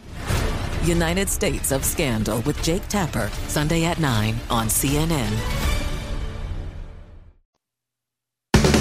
United 0.86 1.28
States 1.30 1.72
of 1.72 1.84
Scandal 1.84 2.42
with 2.42 2.62
Jake 2.64 2.88
Tapper, 2.88 3.30
Sunday 3.48 3.86
at 3.86 4.00
9 4.00 4.36
on 4.52 4.68
CNN. 4.68 5.32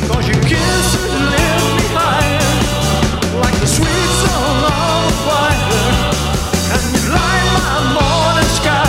Cause 0.06 0.28
your 0.28 0.42
kiss 0.42 0.86
left 1.08 1.76
me 1.76 1.86
higher 1.96 3.40
like 3.40 3.58
the 3.58 3.66
sweet 3.66 4.10
song 4.20 4.64
on 4.68 5.12
fire. 5.24 6.12
And 6.74 6.82
you 6.92 7.00
light 7.10 7.48
my 7.64 7.80
morning 7.96 8.50
sky. 8.60 8.84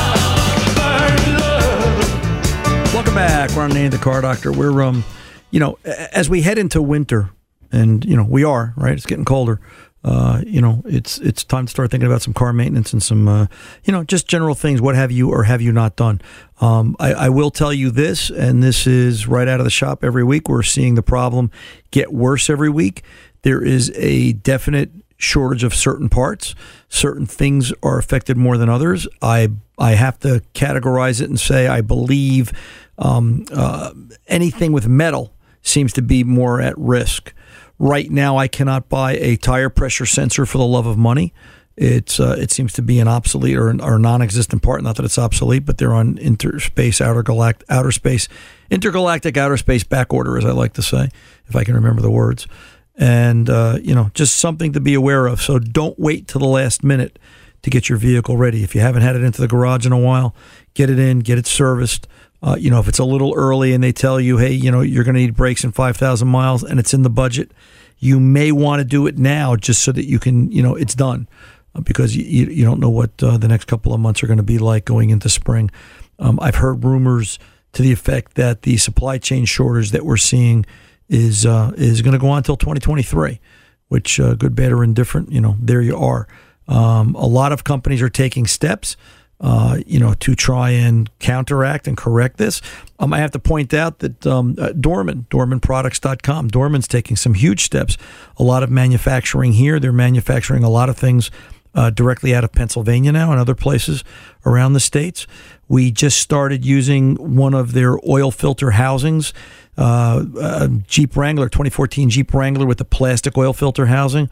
Burn 0.76 1.40
love. 1.40 2.94
Welcome 2.94 3.16
back. 3.16 3.52
We're 3.56 3.64
on 3.64 3.72
Name 3.72 3.92
the 3.92 3.98
Car 3.98 4.22
Doctor. 4.22 4.52
We're 4.52 4.84
um, 4.84 5.06
you 5.52 5.62
know, 5.62 5.78
as 5.86 6.30
we 6.30 6.42
head 6.42 6.58
into 6.58 6.82
winter, 6.82 7.30
and 7.72 8.04
you 8.04 8.18
know, 8.18 8.26
we 8.26 8.44
are 8.44 8.74
right. 8.76 8.94
It's 8.94 9.06
getting 9.06 9.26
colder. 9.26 9.62
Uh, 10.06 10.40
you 10.46 10.62
know, 10.62 10.84
it's 10.86 11.18
it's 11.18 11.44
time 11.44 11.66
to 11.66 11.72
start 11.72 11.90
thinking 11.90 12.06
about 12.06 12.22
some 12.22 12.32
car 12.34 12.54
maintenance 12.54 12.94
and 12.94 13.02
some, 13.02 13.28
uh, 13.28 13.48
you 13.86 13.92
know, 13.92 14.04
just 14.04 14.28
general 14.28 14.54
things. 14.54 14.80
What 14.80 14.94
have 14.94 15.12
you 15.12 15.32
or 15.32 15.46
have 15.46 15.64
you 15.64 15.72
not 15.72 15.96
done? 15.96 16.22
Um, 16.62 16.96
I, 17.00 17.14
I 17.14 17.30
will 17.30 17.50
tell 17.50 17.74
you 17.74 17.90
this, 17.90 18.30
and 18.30 18.62
this 18.62 18.86
is 18.86 19.28
right 19.28 19.48
out 19.48 19.60
of 19.60 19.64
the 19.64 19.72
shop 19.72 20.04
every 20.04 20.24
week. 20.24 20.48
We're 20.48 20.62
seeing 20.62 20.94
the 20.94 21.02
problem 21.02 21.50
get 21.90 22.14
worse 22.14 22.52
every 22.52 22.70
week. 22.70 23.04
There 23.42 23.64
is 23.64 23.92
a 23.96 24.34
definite 24.34 24.92
shortage 25.18 25.64
of 25.64 25.74
certain 25.74 26.08
parts. 26.08 26.54
Certain 26.88 27.26
things 27.26 27.74
are 27.82 27.98
affected 27.98 28.38
more 28.38 28.60
than 28.60 28.70
others. 28.70 29.08
I 29.24 29.50
I 29.80 29.96
have 29.96 30.20
to 30.20 30.44
categorize 30.54 31.20
it 31.20 31.30
and 31.30 31.40
say 31.40 31.68
I 31.68 31.82
believe 31.82 32.54
um, 33.00 33.46
uh, 33.52 33.92
anything 34.28 34.72
with 34.72 34.88
metal 34.88 35.34
seems 35.64 35.94
to 35.94 36.04
be 36.04 36.24
more 36.24 36.62
at 36.62 36.78
risk. 36.78 37.34
Right 37.78 38.10
now, 38.10 38.38
I 38.38 38.48
cannot 38.48 38.90
buy 38.90 39.14
a 39.14 39.36
tire 39.36 39.70
pressure 39.70 40.06
sensor 40.06 40.46
for 40.46 40.58
the 40.58 40.66
love 40.66 40.86
of 40.86 40.98
money. 40.98 41.34
It's 41.78 42.22
uh, 42.22 42.38
it 42.40 42.52
seems 42.52 42.72
to 42.74 42.82
be 42.82 43.00
an 43.00 43.10
obsolete 43.10 43.58
or, 43.58 43.70
or 43.82 44.00
non-existent 44.00 44.64
part. 44.64 44.82
Not 44.82 44.96
that 44.96 45.04
it's 45.04 45.20
obsolete, 45.20 45.66
but 45.66 45.78
they're 45.78 45.94
on 45.94 46.18
interspace, 46.18 47.02
outer 47.02 47.22
galact, 47.22 47.64
outer 47.70 47.92
space, 47.92 48.30
intergalactic 48.70 49.36
outer 49.36 49.58
space 49.58 49.84
back 49.84 50.14
order, 50.14 50.38
as 50.38 50.46
I 50.46 50.52
like 50.52 50.74
to 50.74 50.82
say, 50.82 51.10
if 51.48 51.56
I 51.56 51.66
can 51.66 51.76
remember 51.76 52.02
the 52.02 52.12
words. 52.12 52.48
And 52.98 53.50
uh, 53.50 53.78
you 53.82 53.94
know, 53.94 54.10
just 54.14 54.38
something 54.38 54.72
to 54.72 54.80
be 54.80 54.94
aware 54.94 55.28
of. 55.28 55.42
So 55.42 55.60
don't 55.60 56.00
wait 56.00 56.30
till 56.30 56.40
the 56.40 56.48
last 56.48 56.82
minute 56.82 57.20
to 57.64 57.70
get 57.70 57.90
your 57.90 57.98
vehicle 57.98 58.38
ready. 58.38 58.64
If 58.64 58.74
you 58.74 58.80
haven't 58.80 59.02
had 59.02 59.18
it 59.18 59.24
into 59.24 59.42
the 59.42 59.48
garage 59.48 59.86
in 59.86 59.92
a 59.92 60.00
while, 60.00 60.34
get 60.76 60.90
it 60.90 60.98
in, 60.98 61.20
get 61.20 61.38
it 61.38 61.46
serviced. 61.46 62.08
Uh, 62.46 62.56
you 62.60 62.70
know, 62.70 62.80
if 62.80 62.88
it's 62.88 63.00
a 63.00 63.04
little 63.04 63.34
early 63.36 63.74
and 63.74 63.84
they 63.84 63.92
tell 63.92 64.20
you, 64.20 64.38
hey, 64.38 64.52
you 64.52 64.70
know, 64.70 64.82
you're 64.82 65.04
going 65.04 65.16
to 65.16 65.22
need 65.22 65.36
brakes 65.36 65.64
in 65.64 65.72
5,000 65.72 66.28
miles 66.28 66.64
and 66.64 66.80
it's 66.80 66.94
in 66.94 67.02
the 67.02 67.10
budget, 67.10 67.52
you 67.98 68.20
may 68.20 68.52
want 68.52 68.80
to 68.80 68.86
do 68.86 69.08
it 69.08 69.18
now 69.18 69.56
just 69.56 69.82
so 69.84 69.92
that 69.92 70.06
you 70.06 70.20
can, 70.20 70.52
you 70.52 70.62
know, 70.62 70.76
it's 70.76 70.94
done 70.94 71.28
uh, 71.74 71.82
because 71.82 72.16
you, 72.16 72.46
you, 72.46 72.64
don't 72.64 72.80
know 72.80 72.90
what 72.90 73.12
uh, 73.24 73.38
the 73.38 73.48
next 73.48 73.66
couple 73.66 73.96
of 73.96 74.00
months 74.00 74.22
are 74.22 74.28
going 74.28 74.38
to 74.38 74.44
be 74.44 74.60
like 74.60 74.86
going 74.86 75.10
into 75.10 75.28
spring. 75.28 75.72
Um, 76.20 76.38
I've 76.40 76.56
heard 76.56 76.84
rumors 76.84 77.40
to 77.74 77.82
the 77.82 77.92
effect 77.92 78.36
that 78.36 78.62
the 78.62 78.78
supply 78.78 79.18
chain 79.18 79.46
shortage 79.46 79.90
that 79.90 80.06
we're 80.06 80.16
seeing 80.16 80.68
is 81.10 81.48
uh, 81.48 81.72
is 81.78 82.04
going 82.04 82.14
to 82.14 82.20
go 82.20 82.30
on 82.30 82.38
until 82.38 82.58
2023, 82.58 83.40
which 83.88 84.20
uh, 84.20 84.36
good, 84.36 84.56
bad, 84.56 84.72
or 84.72 84.84
indifferent, 84.84 85.32
you 85.32 85.42
know, 85.42 85.56
there 85.60 85.82
you 85.82 85.98
are. 85.98 86.28
Um, 86.68 87.16
a 87.16 87.26
lot 87.26 87.52
of 87.52 87.64
companies 87.64 88.04
are 88.04 88.10
taking 88.10 88.46
steps 88.46 88.98
uh, 89.42 89.78
you 89.86 90.00
know, 90.00 90.14
to 90.16 90.36
try 90.36 90.70
and 90.70 91.10
counteract 91.20 91.88
and 91.88 91.98
correct 91.98 92.38
this. 92.38 92.62
Um, 93.00 93.14
I 93.14 93.20
have 93.20 93.32
to 93.32 93.40
point 93.40 93.74
out 93.74 94.00
that 94.00 94.26
um, 94.26 94.56
uh, 94.58 94.72
Dorman, 94.72 95.28
DormanProducts.com, 95.30 96.48
Dorman's 96.48 96.88
taking 96.88 97.18
some 97.18 97.34
huge 97.34 97.64
steps. 97.64 97.98
A 98.38 98.44
lot 98.44 98.64
of 98.64 98.70
manufacturing 98.70 99.54
here. 99.54 99.80
They're 99.80 99.92
manufacturing 99.92 100.64
a 100.64 100.70
lot 100.70 100.90
of 100.90 100.98
things 100.98 101.32
uh, 101.76 101.90
directly 101.90 102.34
out 102.34 102.44
of 102.44 102.54
Pennsylvania 102.54 103.12
now 103.12 103.32
and 103.32 103.40
other 103.40 103.56
places 103.56 104.04
around 104.46 104.74
the 104.74 104.80
states. 104.80 105.28
We 105.68 105.92
just 105.92 106.20
started 106.20 106.64
using 106.64 107.36
one 107.36 107.54
of 107.54 107.74
their 107.74 107.98
oil 108.08 108.32
filter 108.32 108.72
housings, 108.72 109.34
uh, 109.78 110.68
Jeep 110.88 111.18
Wrangler, 111.18 111.50
2014 111.50 112.10
Jeep 112.10 112.34
Wrangler 112.34 112.66
with 112.66 112.78
the 112.78 112.86
plastic 112.86 113.38
oil 113.38 113.52
filter 113.52 113.88
housing. 113.88 114.30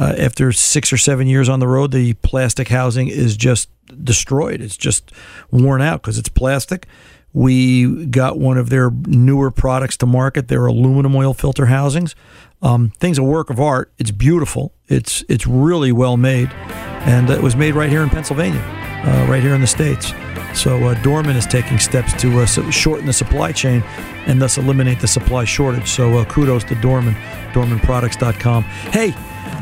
Uh, 0.00 0.14
after 0.16 0.50
six 0.50 0.94
or 0.94 0.96
seven 0.96 1.26
years 1.26 1.46
on 1.46 1.60
the 1.60 1.68
road, 1.68 1.92
the 1.92 2.14
plastic 2.14 2.68
housing 2.68 3.08
is 3.08 3.36
just 3.36 3.68
destroyed. 4.02 4.62
It's 4.62 4.76
just 4.76 5.12
worn 5.50 5.82
out 5.82 6.00
because 6.00 6.18
it's 6.18 6.30
plastic. 6.30 6.86
We 7.34 8.06
got 8.06 8.38
one 8.38 8.56
of 8.56 8.70
their 8.70 8.90
newer 8.90 9.50
products 9.50 9.98
to 9.98 10.06
market. 10.06 10.48
Their 10.48 10.64
aluminum 10.64 11.14
oil 11.14 11.34
filter 11.34 11.66
housings. 11.66 12.16
Um, 12.62 12.92
thing's 12.98 13.18
a 13.18 13.22
work 13.22 13.50
of 13.50 13.60
art. 13.60 13.92
It's 13.98 14.10
beautiful. 14.10 14.72
It's 14.88 15.22
it's 15.28 15.46
really 15.46 15.92
well 15.92 16.16
made, 16.16 16.50
and 16.50 17.28
it 17.28 17.42
was 17.42 17.54
made 17.54 17.74
right 17.74 17.90
here 17.90 18.02
in 18.02 18.08
Pennsylvania, 18.08 18.60
uh, 19.04 19.26
right 19.28 19.42
here 19.42 19.54
in 19.54 19.60
the 19.60 19.66
states. 19.66 20.12
So 20.54 20.78
uh, 20.88 20.94
Dorman 21.02 21.36
is 21.36 21.46
taking 21.46 21.78
steps 21.78 22.12
to 22.22 22.40
uh, 22.40 22.46
shorten 22.46 23.06
the 23.06 23.12
supply 23.12 23.52
chain 23.52 23.82
and 24.26 24.42
thus 24.42 24.58
eliminate 24.58 25.00
the 25.00 25.06
supply 25.06 25.44
shortage. 25.44 25.88
So 25.88 26.18
uh, 26.18 26.24
kudos 26.24 26.64
to 26.64 26.74
Dorman, 26.76 27.14
DormanProducts.com. 27.52 28.64
Hey, 28.64 29.14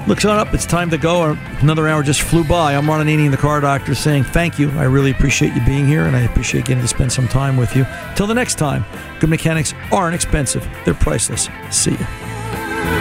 Looks 0.08 0.24
on 0.24 0.38
up. 0.38 0.54
It's 0.54 0.64
time 0.64 0.88
to 0.88 0.96
go. 0.96 1.36
Another 1.60 1.86
hour 1.86 2.02
just 2.02 2.22
flew 2.22 2.42
by. 2.42 2.74
I'm 2.74 2.88
Ron 2.88 3.06
Ananian, 3.06 3.30
the 3.30 3.36
car 3.36 3.60
doctor, 3.60 3.94
saying 3.94 4.24
thank 4.24 4.58
you. 4.58 4.70
I 4.70 4.84
really 4.84 5.10
appreciate 5.10 5.52
you 5.52 5.62
being 5.66 5.86
here, 5.86 6.06
and 6.06 6.16
I 6.16 6.20
appreciate 6.20 6.64
getting 6.64 6.80
to 6.80 6.88
spend 6.88 7.12
some 7.12 7.28
time 7.28 7.58
with 7.58 7.76
you. 7.76 7.86
Till 8.16 8.26
the 8.26 8.32
next 8.32 8.54
time, 8.54 8.86
good 9.20 9.28
mechanics 9.28 9.74
aren't 9.92 10.14
expensive, 10.14 10.66
they're 10.86 10.94
priceless. 10.94 11.50
See 11.70 11.90
you. 11.90 12.97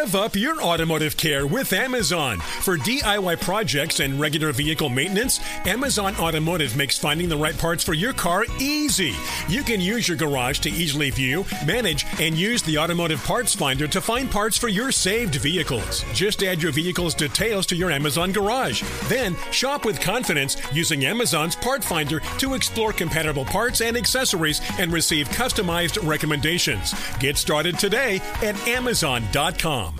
Rev 0.00 0.14
up 0.14 0.34
your 0.34 0.62
automotive 0.62 1.14
care 1.18 1.46
with 1.46 1.74
Amazon. 1.74 2.38
For 2.38 2.78
DIY 2.78 3.38
projects 3.42 4.00
and 4.00 4.18
regular 4.18 4.50
vehicle 4.50 4.88
maintenance, 4.88 5.40
Amazon 5.66 6.16
Automotive 6.16 6.74
makes 6.74 6.96
finding 6.96 7.28
the 7.28 7.36
right 7.36 7.56
parts 7.56 7.84
for 7.84 7.92
your 7.92 8.14
car 8.14 8.46
easy. 8.58 9.14
You 9.46 9.62
can 9.62 9.78
use 9.78 10.08
your 10.08 10.16
garage 10.16 10.60
to 10.60 10.70
easily 10.70 11.10
view, 11.10 11.44
manage, 11.66 12.06
and 12.18 12.34
use 12.34 12.62
the 12.62 12.78
automotive 12.78 13.22
parts 13.24 13.54
finder 13.54 13.86
to 13.88 14.00
find 14.00 14.30
parts 14.30 14.56
for 14.56 14.68
your 14.68 14.90
saved 14.90 15.34
vehicles. 15.34 16.02
Just 16.14 16.42
add 16.42 16.62
your 16.62 16.72
vehicle's 16.72 17.12
details 17.14 17.66
to 17.66 17.76
your 17.76 17.90
Amazon 17.90 18.32
garage. 18.32 18.82
Then 19.08 19.36
shop 19.50 19.84
with 19.84 20.00
confidence 20.00 20.56
using 20.72 21.04
Amazon's 21.04 21.56
part 21.56 21.84
finder 21.84 22.20
to 22.38 22.54
explore 22.54 22.94
compatible 22.94 23.44
parts 23.44 23.82
and 23.82 23.98
accessories 23.98 24.62
and 24.78 24.94
receive 24.94 25.28
customized 25.28 26.02
recommendations. 26.08 26.94
Get 27.18 27.36
started 27.36 27.78
today 27.78 28.22
at 28.42 28.56
Amazon.com. 28.66 29.99